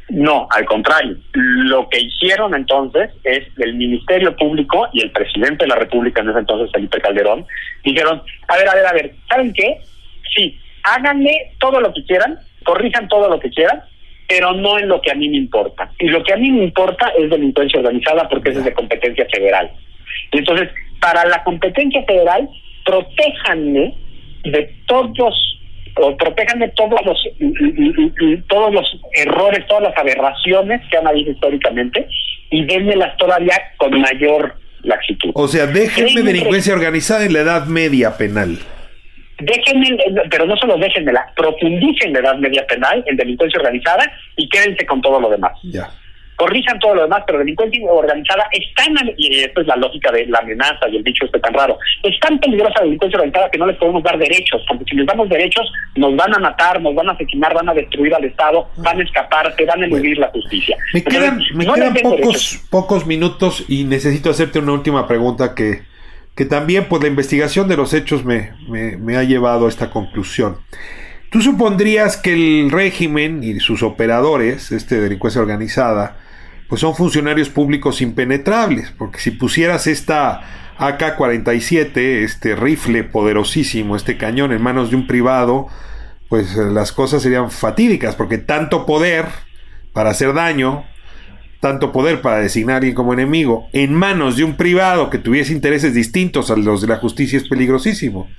No, 0.10 0.48
al 0.52 0.66
contrario. 0.66 1.18
Lo 1.34 1.90
que 1.90 2.00
hicieron 2.00 2.54
entonces 2.54 3.10
es 3.24 3.44
el 3.58 3.74
Ministerio 3.76 4.36
Público 4.36 4.88
y 4.94 5.02
el 5.02 5.12
presidente 5.12 5.66
de 5.66 5.70
la 5.70 5.76
República 5.76 6.22
en 6.22 6.30
ese 6.30 6.40
entonces, 6.40 6.72
Felipe 6.72 7.02
Calderón, 7.02 7.46
dijeron, 7.84 8.22
a 8.48 8.58
ver, 8.58 8.70
a 8.70 8.76
ver, 8.76 8.86
a 8.86 8.94
ver, 8.94 9.16
¿saben 9.28 9.52
qué? 9.54 9.82
Sí, 10.36 10.60
háganme 10.84 11.56
todo 11.60 11.82
lo 11.82 11.92
que 11.92 12.06
quieran, 12.06 12.38
corrijan 12.64 13.08
todo 13.08 13.30
lo 13.30 13.40
que 13.40 13.50
quieran, 13.50 13.82
pero 14.28 14.54
no 14.54 14.80
en 14.80 14.88
lo 14.88 15.02
que 15.02 15.12
a 15.12 15.16
mí 15.16 15.30
me 15.30 15.38
importa. 15.38 15.92
Y 16.00 16.08
lo 16.08 16.24
que 16.24 16.34
a 16.34 16.38
mí 16.38 16.52
me 16.52 16.64
importa 16.64 17.12
es 17.18 17.30
delincuencia 17.30 17.80
organizada 17.80 18.28
porque 18.28 18.52
es 18.52 18.64
de 18.64 18.74
competencia 18.74 19.26
federal. 19.32 19.72
Entonces, 20.32 20.70
para 21.00 21.26
la 21.26 21.44
competencia 21.44 22.04
federal, 22.04 22.50
protéjanme 22.86 23.96
de 24.44 24.74
todos 24.88 25.60
o 25.98 26.18
protéjanme 26.18 26.70
todos 26.70 27.00
los 27.06 27.18
todos 28.48 28.74
los 28.74 29.02
errores, 29.14 29.66
todas 29.68 29.84
las 29.84 29.98
aberraciones 29.98 30.82
que 30.90 30.98
han 30.98 31.08
habido 31.08 31.32
históricamente 31.32 32.08
y 32.50 32.66
dénmelas 32.66 33.16
todavía 33.18 33.56
con 33.78 34.00
mayor 34.00 34.56
laxitud. 34.84 35.32
O 35.34 35.48
sea, 35.48 35.68
déjenme 35.68 36.22
delincuencia 36.22 36.74
organizada 36.74 37.26
en 37.26 37.34
la 37.34 37.40
edad 37.40 37.66
media 37.68 38.18
penal 38.18 38.58
déjenme, 39.40 39.98
pero 40.30 40.46
no 40.46 40.56
solo 40.58 40.78
déjenmela, 40.78 41.32
profundicen 41.36 42.14
la 42.14 42.20
edad 42.20 42.38
media 42.38 42.66
penal 42.68 43.04
en 43.06 43.18
delincuencia 43.18 43.60
organizada 43.60 44.06
y 44.38 44.48
quédense 44.50 44.86
con 44.86 45.02
todo 45.02 45.20
lo 45.20 45.30
demás. 45.30 45.52
Ya. 45.64 45.90
corrijan 46.38 46.78
todo 46.80 46.96
lo 46.96 47.04
demás, 47.04 47.24
pero 47.26 47.40
delincuencia 47.40 47.80
organizada 47.90 48.46
es 48.52 48.74
tan, 48.76 48.94
y 49.18 49.40
esto 49.40 49.62
es 49.62 49.68
la 49.68 49.76
lógica 49.78 50.12
de 50.12 50.26
la 50.28 50.40
amenaza 50.40 50.88
y 50.92 50.98
el 50.98 51.04
dicho 51.04 51.26
este 51.26 51.40
tan 51.40 51.54
raro, 51.54 51.78
es 52.04 52.20
tan 52.20 52.38
peligrosa 52.40 52.80
la 52.80 52.86
delincuencia 52.86 53.18
organizada 53.20 53.50
que 53.50 53.58
no 53.58 53.68
les 53.68 53.78
podemos 53.78 54.04
dar 54.04 54.18
derechos, 54.18 54.62
porque 54.68 54.84
si 54.90 54.96
les 54.98 55.06
damos 55.06 55.30
derechos 55.30 55.72
nos 55.96 56.16
van 56.16 56.34
a 56.36 56.40
matar, 56.40 56.82
nos 56.82 56.94
van 56.94 57.10
a 57.10 57.14
asesinar, 57.14 57.54
van 57.54 57.70
a 57.70 57.74
destruir 57.74 58.14
al 58.14 58.26
Estado, 58.26 58.68
van 58.78 59.00
a 59.00 59.04
escaparse, 59.04 59.66
van 59.66 59.84
a 59.84 59.86
eludir 59.86 60.18
la 60.18 60.28
justicia. 60.28 60.78
Me 60.94 61.04
quedan, 61.04 61.40
me 61.54 61.66
quedan 61.66 61.94
pocos, 61.94 62.66
pocos 62.70 63.06
minutos 63.06 63.64
y 63.70 63.86
necesito 63.86 64.30
hacerte 64.30 64.60
una 64.60 64.74
última 64.74 65.08
pregunta 65.08 65.56
que, 65.56 65.84
que 66.36 66.46
también 66.46 66.88
pues 66.90 67.02
la 67.02 67.08
investigación 67.08 67.68
de 67.68 67.78
los 67.78 67.94
hechos 67.94 68.26
me, 68.26 68.54
me, 68.70 68.98
me 68.98 69.18
ha 69.18 69.24
llevado 69.24 69.66
a 69.66 69.70
esta 69.70 69.90
conclusión. 69.90 70.58
¿Tú 71.32 71.42
supondrías 71.42 72.18
que 72.18 72.34
el 72.34 72.72
régimen 72.72 73.44
y 73.44 73.60
sus 73.60 73.84
operadores, 73.84 74.72
este 74.72 75.02
delincuencia 75.02 75.42
organizada, 75.42 76.18
pues 76.70 76.82
son 76.82 76.96
funcionarios 76.96 77.50
públicos 77.50 78.02
impenetrables, 78.02 78.92
porque 78.98 79.20
si 79.20 79.32
pusieras 79.32 79.88
esta 79.88 80.42
AK-47, 80.78 81.98
este 82.24 82.56
rifle 82.56 83.04
poderosísimo, 83.04 83.96
este 83.96 84.18
cañón 84.18 84.52
en 84.52 84.62
manos 84.62 84.90
de 84.90 84.96
un 84.96 85.08
privado, 85.08 85.68
pues 86.30 86.56
las 86.56 86.92
cosas 86.92 87.22
serían 87.22 87.52
fatídicas, 87.52 88.16
porque 88.16 88.38
tanto 88.38 88.86
poder 88.86 89.26
para 89.94 90.10
hacer 90.10 90.34
daño, 90.34 90.86
tanto 91.66 91.92
poder 91.92 92.22
para 92.22 92.42
designar 92.42 92.76
a 92.76 92.78
alguien 92.78 92.94
como 92.94 93.12
enemigo, 93.12 93.70
en 93.74 93.92
manos 93.92 94.38
de 94.38 94.44
un 94.44 94.56
privado 94.56 95.10
que 95.10 95.18
tuviese 95.18 95.52
intereses 95.52 95.96
distintos 95.96 96.52
a 96.52 96.56
los 96.56 96.82
de 96.82 96.88
la 96.88 96.98
justicia 96.98 97.40
es 97.40 97.50
peligrosísimo. 97.50 98.30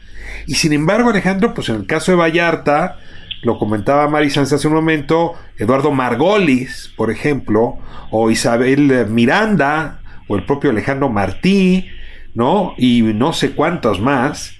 Y 0.46 0.54
sin 0.54 0.72
embargo, 0.72 1.10
Alejandro, 1.10 1.52
pues 1.52 1.68
en 1.68 1.74
el 1.74 1.86
caso 1.86 2.12
de 2.12 2.18
Vallarta, 2.18 2.98
lo 3.42 3.58
comentaba 3.58 4.08
Mari 4.08 4.30
Sanz 4.30 4.52
hace 4.52 4.68
un 4.68 4.74
momento, 4.74 5.32
Eduardo 5.58 5.90
Margolis, 5.90 6.92
por 6.96 7.10
ejemplo, 7.10 7.78
o 8.12 8.30
Isabel 8.30 9.08
Miranda, 9.08 10.02
o 10.28 10.36
el 10.36 10.44
propio 10.44 10.70
Alejandro 10.70 11.08
Martí, 11.08 11.88
¿no? 12.32 12.74
Y 12.78 13.02
no 13.02 13.32
sé 13.32 13.56
cuántos 13.56 14.00
más, 14.00 14.55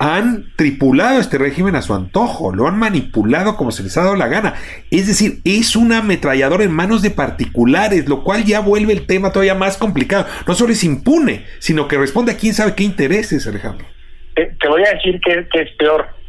han 0.00 0.56
tripulado 0.56 1.20
este 1.20 1.36
régimen 1.36 1.76
a 1.76 1.82
su 1.82 1.94
antojo, 1.94 2.54
lo 2.54 2.66
han 2.66 2.78
manipulado 2.78 3.56
como 3.56 3.70
se 3.70 3.82
les 3.82 3.96
ha 3.98 4.02
dado 4.04 4.16
la 4.16 4.28
gana. 4.28 4.54
Es 4.90 5.06
decir, 5.06 5.40
es 5.44 5.76
un 5.76 5.92
ametrallador 5.92 6.62
en 6.62 6.72
manos 6.72 7.02
de 7.02 7.10
particulares, 7.10 8.08
lo 8.08 8.24
cual 8.24 8.44
ya 8.44 8.60
vuelve 8.60 8.94
el 8.94 9.06
tema 9.06 9.30
todavía 9.30 9.54
más 9.54 9.76
complicado. 9.76 10.26
No 10.48 10.54
solo 10.54 10.72
es 10.72 10.82
impune, 10.84 11.44
sino 11.58 11.86
que 11.86 11.98
responde 11.98 12.32
a 12.32 12.38
quién 12.38 12.54
sabe 12.54 12.74
qué 12.74 12.82
intereses, 12.82 13.46
Alejandro. 13.46 13.86
Te, 14.34 14.68
voy 14.68 14.82
a 14.84 14.94
decir 14.94 15.20
que 15.20 15.60
es 15.60 15.70
peor 15.76 16.20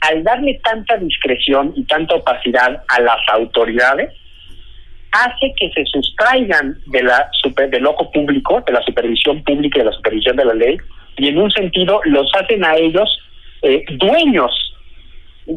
al 0.00 0.24
darle 0.24 0.58
tanta 0.64 0.96
discreción 0.96 1.72
y 1.76 1.84
tanta 1.84 2.14
opacidad 2.14 2.82
a 2.88 3.00
las 3.00 3.18
autoridades, 3.32 4.10
hace 5.12 5.52
que 5.58 5.70
se 5.72 5.84
sustraigan 5.84 6.78
de 6.86 7.02
la 7.02 7.28
super, 7.42 7.68
del 7.68 7.86
ojo 7.86 8.10
público, 8.10 8.62
de 8.66 8.72
la 8.72 8.82
supervisión 8.82 9.42
pública 9.44 9.78
y 9.78 9.80
de 9.80 9.90
la 9.90 9.96
supervisión 9.96 10.36
de 10.36 10.44
la 10.44 10.54
ley, 10.54 10.78
y 11.20 11.28
en 11.28 11.38
un 11.38 11.50
sentido 11.50 12.00
los 12.04 12.30
hacen 12.34 12.64
a 12.64 12.76
ellos 12.76 13.18
eh, 13.62 13.84
dueños. 13.90 14.50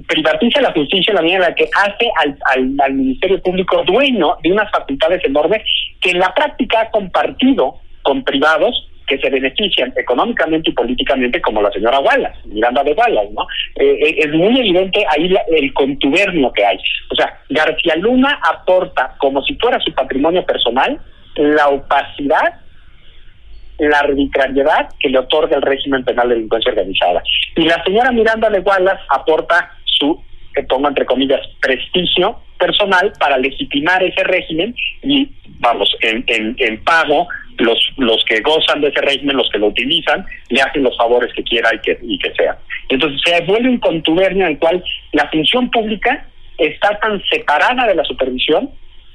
Privatiza 0.08 0.62
la 0.62 0.72
justicia 0.72 1.12
en 1.12 1.16
la 1.16 1.22
medida 1.22 1.36
en 1.38 1.42
la 1.42 1.56
que 1.56 1.70
hace 1.76 2.10
al, 2.22 2.76
al, 2.82 2.94
Ministerio 2.94 3.42
Público 3.42 3.84
dueño 3.86 4.36
de 4.44 4.52
unas 4.52 4.70
facultades 4.72 5.24
enormes 5.24 5.62
que 6.02 6.12
en 6.12 6.20
la 6.20 6.34
práctica 6.34 6.82
ha 6.82 6.92
compartido 6.92 7.76
con 8.02 8.24
privados 8.24 8.90
que 9.08 9.18
se 9.20 9.30
benefician 9.30 9.94
económicamente 9.96 10.70
y 10.70 10.74
políticamente 10.74 11.42
como 11.42 11.62
la 11.62 11.72
señora 11.72 12.00
Wallace, 12.00 12.40
Miranda 12.46 12.84
de 12.84 12.94
Wallace, 12.94 13.34
¿no? 13.34 13.46
Eh, 13.76 14.00
eh, 14.02 14.16
es 14.20 14.34
muy 14.34 14.58
evidente 14.60 15.06
ahí 15.10 15.34
el 15.52 15.74
contubernio 15.74 16.52
que 16.54 16.66
hay. 16.66 16.78
O 17.12 17.16
sea, 17.16 17.40
García 17.50 17.96
Luna 17.98 18.40
aporta 18.50 19.16
como 19.20 19.44
si 19.44 19.56
fuera 19.56 19.80
su 19.82 19.94
patrimonio 19.94 20.46
personal 20.46 21.00
la 21.36 21.68
opacidad 21.70 22.63
la 23.80 24.00
arbitrariedad 24.00 24.90
que 25.00 25.10
le 25.10 25.20
otorga 25.20 25.56
el 25.56 25.62
régimen 25.62 26.04
penal 26.04 26.30
de 26.30 26.36
delincuencia 26.36 26.72
organizada. 26.72 27.24
Y 27.56 27.64
la 27.64 27.84
señora 27.84 28.12
Miranda 28.12 28.50
de 28.50 28.60
Wallace 28.60 29.02
aporta 29.10 29.72
su, 29.86 30.22
que 30.54 30.64
pongo 30.64 30.88
entre 30.88 31.06
comillas, 31.06 31.42
prestigio 31.62 32.40
personal 32.58 33.12
para 33.20 33.38
legitimar 33.38 34.02
ese 34.04 34.24
régimen 34.24 34.76
y, 35.02 35.30
vamos, 35.60 35.96
en, 36.02 36.24
en, 36.28 36.56
en 36.60 36.84
pago 36.84 37.28
los, 37.58 37.80
los 37.98 38.24
que 38.26 38.42
gozan 38.42 38.82
de 38.82 38.88
ese 38.88 39.02
régimen, 39.02 39.38
los 39.38 39.50
que 39.50 39.60
lo 39.60 39.68
utilizan, 39.68 40.26
le 40.50 40.62
hacen 40.62 40.84
los 40.84 40.96
favores 40.98 41.34
que 41.34 41.44
quiera 41.44 41.70
y 41.74 41.80
que, 41.80 41.98
y 42.02 42.18
que 42.20 42.34
sea. 42.34 42.58
Entonces 42.90 43.20
se 43.26 43.42
vuelve 43.46 43.70
un 43.70 43.80
contubernio 43.80 44.46
en 44.46 44.54
el 44.54 44.60
cual 44.60 44.84
la 45.12 45.30
función 45.30 45.70
pública 45.72 46.26
está 46.58 46.98
tan 47.00 47.22
separada 47.30 47.88
de 47.88 47.96
la 47.96 48.04
supervisión 48.04 48.70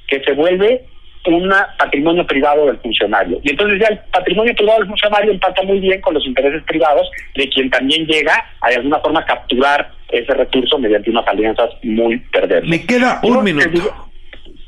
que 0.06 0.20
se 0.24 0.32
vuelve 0.32 0.84
un 1.26 1.52
patrimonio 1.78 2.26
privado 2.26 2.66
del 2.66 2.78
funcionario. 2.78 3.40
Y 3.42 3.50
entonces 3.50 3.78
ya 3.80 3.88
el 3.88 3.98
patrimonio 4.10 4.54
privado 4.54 4.80
del 4.80 4.88
funcionario 4.88 5.32
empata 5.32 5.62
muy 5.62 5.80
bien 5.80 6.00
con 6.00 6.14
los 6.14 6.24
intereses 6.26 6.62
privados 6.64 7.08
de 7.34 7.48
quien 7.48 7.70
también 7.70 8.06
llega 8.06 8.44
a 8.60 8.68
de 8.70 8.76
alguna 8.76 8.98
forma 9.00 9.24
capturar 9.24 9.92
ese 10.10 10.32
recurso 10.32 10.78
mediante 10.78 11.10
unas 11.10 11.26
alianzas 11.26 11.70
muy 11.82 12.18
perversas. 12.18 12.68
Me 12.68 12.86
queda 12.86 13.20
un 13.22 13.44
minuto. 13.44 14.08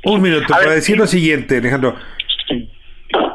un 0.05 0.23
minuto 0.23 0.47
para 0.49 0.73
decir 0.73 0.99
lo 0.99 1.07
siguiente, 1.07 1.59
Alejandro. 1.59 1.97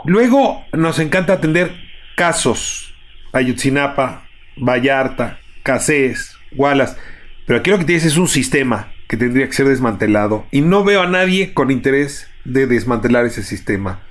Luego 0.05 0.65
nos 0.71 0.99
encanta 0.99 1.33
atender 1.33 1.71
casos. 2.15 2.93
Ayutzinapa, 3.33 4.27
Vallarta, 4.55 5.39
Casés, 5.63 6.37
Wallace. 6.55 6.97
Pero 7.45 7.59
aquí 7.59 7.69
lo 7.69 7.79
que 7.79 7.85
tienes 7.85 8.05
es 8.05 8.17
un 8.17 8.27
sistema 8.27 8.93
que 9.07 9.17
tendría 9.17 9.45
que 9.47 9.53
ser 9.53 9.67
desmantelado. 9.67 10.45
Y 10.51 10.61
no 10.61 10.83
veo 10.83 11.01
a 11.01 11.07
nadie 11.07 11.53
con 11.53 11.69
interés 11.69 12.31
de 12.45 12.67
desmantelar 12.67 13.25
ese 13.25 13.43
sistema. 13.43 14.01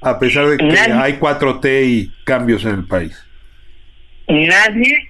A 0.00 0.18
pesar 0.18 0.46
de 0.46 0.58
que 0.58 0.78
hay 0.78 1.14
4T 1.14 1.84
y 1.86 2.12
cambios 2.24 2.64
en 2.64 2.74
el 2.76 2.86
país. 2.86 3.26
Nadie 4.28 5.08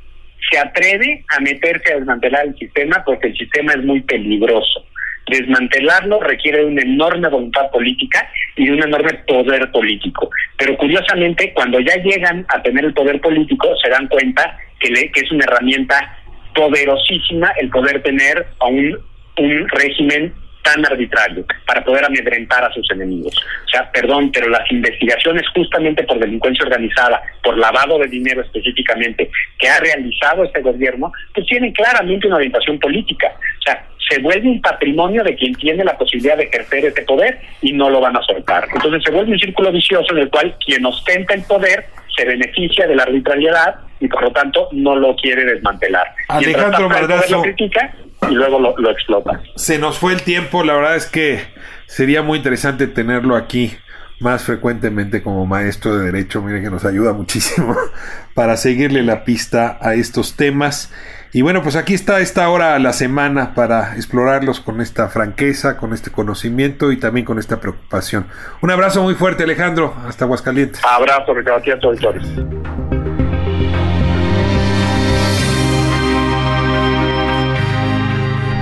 se 0.51 0.59
atreve 0.59 1.25
a 1.37 1.41
meterse 1.41 1.93
a 1.93 1.97
desmantelar 1.97 2.47
el 2.47 2.57
sistema 2.57 3.03
porque 3.05 3.29
el 3.29 3.37
sistema 3.37 3.73
es 3.75 3.85
muy 3.85 4.01
peligroso. 4.03 4.87
Desmantelarlo 5.27 6.21
requiere 6.21 6.65
una 6.65 6.81
enorme 6.81 7.29
voluntad 7.29 7.71
política 7.71 8.31
y 8.57 8.67
de 8.67 8.73
un 8.73 8.83
enorme 8.83 9.13
poder 9.27 9.71
político. 9.71 10.31
Pero 10.57 10.75
curiosamente, 10.79 11.53
cuando 11.53 11.81
ya 11.81 11.97
llegan 11.97 12.47
a 12.49 12.63
tener 12.63 12.87
el 12.87 12.95
poder 12.95 13.21
político, 13.21 13.69
se 13.83 13.91
dan 13.91 14.09
cuenta 14.09 14.57
que, 14.81 14.89
que 14.89 15.21
es 15.21 15.31
una 15.31 15.45
herramienta 15.45 16.19
poderosísima 16.55 17.51
el 17.61 17.69
poder 17.69 18.03
tener 18.03 18.47
a 18.61 18.67
un, 18.67 18.99
un 19.37 19.69
régimen 19.69 20.33
tan 20.63 20.85
arbitrario 20.85 21.45
para 21.67 21.85
poder 21.85 22.05
amedrentar 22.05 22.65
a 22.65 22.73
sus 22.73 22.91
enemigos. 22.91 23.35
O 23.67 23.69
sea, 23.69 23.91
perdón, 23.91 24.31
pero 24.33 24.49
las 24.49 24.71
investigaciones 24.71 25.43
justamente 25.55 26.05
por 26.05 26.19
delincuencia 26.19 26.65
organizada, 26.65 27.23
por 27.43 27.57
lavado 27.57 27.99
de 27.99 28.07
dinero 28.09 28.43
específicamente, 28.43 29.31
que 29.59 29.69
ha 29.69 29.79
realizado 29.81 30.45
este 30.45 30.61
gobierno, 30.61 31.13
pues 31.35 31.47
tienen 31.47 31.73
claramente 31.73 32.27
una 32.27 32.37
orientación 32.37 32.79
política. 32.79 33.33
O 33.59 33.63
sea, 33.63 33.85
se 34.09 34.21
vuelve 34.21 34.49
un 34.49 34.61
patrimonio 34.61 35.23
de 35.23 35.35
quien 35.35 35.55
tiene 35.55 35.85
la 35.85 35.97
posibilidad 35.97 36.37
de 36.37 36.45
ejercer 36.45 36.87
ese 36.87 37.03
poder 37.03 37.41
y 37.61 37.73
no 37.73 37.91
lo 37.91 38.01
van 38.01 38.17
a 38.17 38.23
soltar. 38.23 38.67
Entonces 38.73 39.03
se 39.05 39.11
vuelve 39.11 39.33
un 39.33 39.39
círculo 39.39 39.71
vicioso 39.71 40.13
en 40.13 40.23
el 40.23 40.31
cual 40.31 40.57
quien 40.65 40.85
ostenta 40.87 41.35
el 41.35 41.43
poder 41.43 41.87
se 42.17 42.25
beneficia 42.25 42.87
de 42.87 42.97
la 42.97 43.05
arbitrariedad 43.05 43.77
y 44.01 44.09
por 44.09 44.23
lo 44.23 44.33
tanto 44.33 44.69
no 44.73 44.97
lo 44.97 45.15
quiere 45.17 45.45
desmantelar. 45.45 46.07
Alejandro 46.29 46.89
Madrazo, 46.89 47.37
lo 47.37 47.43
critica 47.43 47.95
y 48.31 48.35
luego 48.35 48.61
lo, 48.61 48.77
lo 48.77 48.91
explota. 48.91 49.41
Se 49.57 49.79
nos 49.79 49.99
fue 49.99 50.13
el 50.13 50.23
tiempo, 50.23 50.65
la 50.65 50.75
verdad 50.75 50.97
es 50.97 51.07
que 51.07 51.41
sería 51.87 52.23
muy 52.23 52.39
interesante 52.39 52.87
tenerlo 52.87 53.37
aquí 53.37 53.77
más 54.21 54.43
frecuentemente 54.43 55.23
como 55.23 55.47
maestro 55.47 55.97
de 55.97 56.07
derecho, 56.07 56.43
mire 56.43 56.61
que 56.61 56.71
nos 56.71 56.85
ayuda 56.85 57.13
muchísimo 57.13 57.77
para 58.35 58.57
seguirle 58.57 59.03
la 59.03 59.25
pista 59.25 59.79
a 59.81 59.95
estos 59.95 60.37
temas. 60.37 60.93
Y 61.33 61.43
bueno, 61.43 61.63
pues 61.63 61.77
aquí 61.77 61.95
está 61.95 62.21
esta 62.21 62.49
hora 62.49 62.75
a 62.75 62.79
la 62.79 62.93
semana 62.95 63.55
para 63.55 63.95
explorarlos 63.97 64.61
con 64.61 64.81
esta 64.81 65.09
franqueza, 65.09 65.77
con 65.77 65.93
este 65.93 66.11
conocimiento 66.11 66.91
y 66.91 66.97
también 66.97 67.27
con 67.27 67.39
esta 67.39 67.61
preocupación. 67.61 68.27
Un 68.63 68.71
abrazo 68.71 69.03
muy 69.03 69.15
fuerte, 69.15 69.45
Alejandro. 69.45 69.95
Hasta 70.07 70.25
Aguascalientes. 70.25 70.81
Abrazo, 70.85 71.35
Ricardo, 71.35 71.61
a 71.61 72.98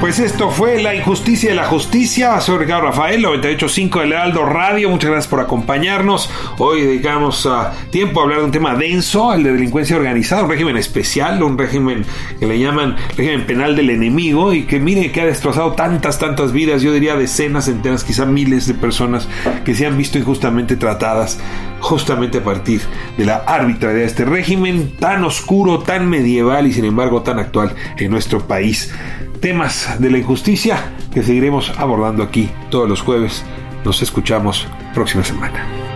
Pues 0.01 0.19
esto 0.19 0.51
fue 0.51 0.83
La 0.83 0.95
Injusticia 0.95 1.49
de 1.49 1.57
la 1.57 1.65
Justicia. 1.65 2.39
Soy 2.43 2.59
Ricardo 2.59 2.89
Rafael, 2.89 3.25
98.5 3.25 4.01
del 4.01 4.13
Heraldo 4.13 4.45
Radio. 4.45 4.91
Muchas 4.91 5.11
gracias 5.11 5.29
por 5.29 5.41
acompañarnos. 5.41 6.31
Hoy 6.59 6.83
dedicamos 6.83 7.47
uh, 7.47 7.69
tiempo 7.91 8.21
a 8.21 8.25
hablar 8.25 8.41
de 8.41 8.45
un 8.45 8.51
tema 8.51 8.75
denso, 8.75 9.33
el 9.33 9.43
de 9.43 9.53
delincuencia 9.53 9.97
organizada, 9.97 10.43
un 10.43 10.51
régimen 10.51 10.77
especial, 10.77 11.43
un 11.43 11.57
régimen 11.57 12.05
que 12.39 12.47
le 12.47 12.59
llaman 12.59 12.97
régimen 13.17 13.47
penal 13.47 13.75
del 13.75 13.89
enemigo 13.89 14.53
y 14.53 14.65
que 14.65 14.79
mire 14.81 15.11
que 15.13 15.23
ha 15.23 15.27
destrozado 15.27 15.73
tantas, 15.73 16.19
tantas 16.19 16.53
vidas, 16.53 16.83
yo 16.83 16.93
diría 16.93 17.17
decenas, 17.17 17.65
centenas, 17.65 18.05
quizá 18.05 18.27
miles 18.27 18.67
de 18.67 18.75
personas 18.75 19.27
que 19.65 19.75
se 19.75 19.87
han 19.87 19.97
visto 19.97 20.19
injustamente 20.19 20.77
tratadas 20.77 21.41
justamente 21.81 22.39
a 22.39 22.45
partir 22.45 22.83
de 23.17 23.25
la 23.25 23.37
arbitrariedad 23.37 24.03
de 24.03 24.07
este 24.07 24.25
régimen 24.25 24.93
tan 24.99 25.25
oscuro, 25.25 25.79
tan 25.79 26.09
medieval 26.09 26.67
y 26.67 26.73
sin 26.73 26.85
embargo 26.85 27.23
tan 27.23 27.39
actual 27.39 27.75
en 27.97 28.11
nuestro 28.11 28.47
país 28.47 28.93
temas 29.41 29.97
de 29.99 30.11
la 30.11 30.19
injusticia 30.19 30.79
que 31.13 31.23
seguiremos 31.23 31.73
abordando 31.79 32.23
aquí 32.23 32.51
todos 32.71 32.89
los 32.89 33.01
jueves 33.01 33.45
Nos 33.85 34.03
escuchamos 34.03 34.67
próxima 34.95 35.23
semana. 35.23 35.96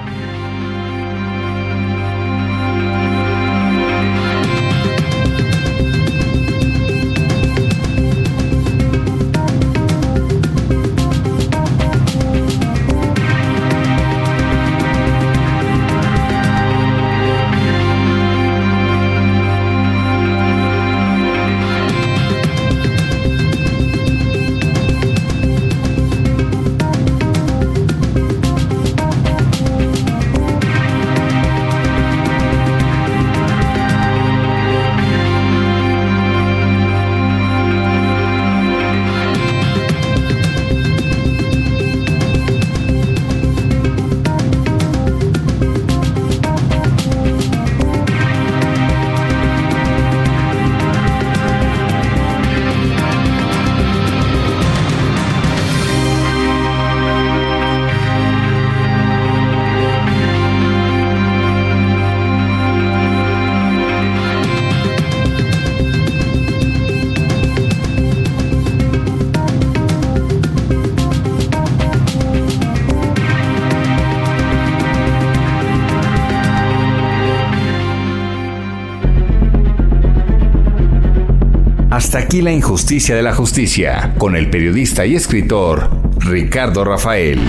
Aquí 82.31 82.43
la 82.43 82.53
injusticia 82.53 83.17
de 83.17 83.25
la 83.25 83.35
justicia, 83.35 84.15
con 84.17 84.37
el 84.37 84.49
periodista 84.51 85.05
y 85.05 85.17
escritor 85.17 85.91
Ricardo 86.19 86.85
Rafael. 86.85 87.41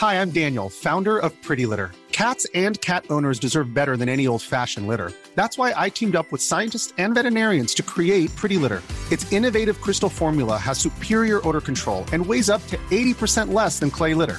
Hi, 0.00 0.14
I'm 0.14 0.30
Daniel, 0.30 0.68
founder 0.68 1.18
of 1.18 1.32
Pretty 1.42 1.64
Litter. 1.64 1.92
Cats 2.10 2.44
and 2.56 2.80
cat 2.80 3.04
owners 3.08 3.38
deserve 3.38 3.72
better 3.72 3.96
than 3.96 4.08
any 4.08 4.26
old-fashioned 4.26 4.88
litter. 4.88 5.12
That's 5.36 5.56
why 5.56 5.72
I 5.76 5.90
teamed 5.90 6.16
up 6.16 6.26
with 6.32 6.42
scientists 6.42 6.92
and 6.98 7.14
veterinarians 7.14 7.72
to 7.74 7.84
create 7.84 8.34
Pretty 8.34 8.56
Litter. 8.56 8.82
Its 9.12 9.32
innovative 9.32 9.80
crystal 9.80 10.08
formula 10.08 10.58
has 10.58 10.76
superior 10.76 11.40
odor 11.46 11.60
control 11.60 12.04
and 12.12 12.26
weighs 12.26 12.50
up 12.50 12.66
to 12.66 12.76
80% 12.90 13.52
less 13.52 13.78
than 13.78 13.92
clay 13.92 14.12
litter. 14.12 14.38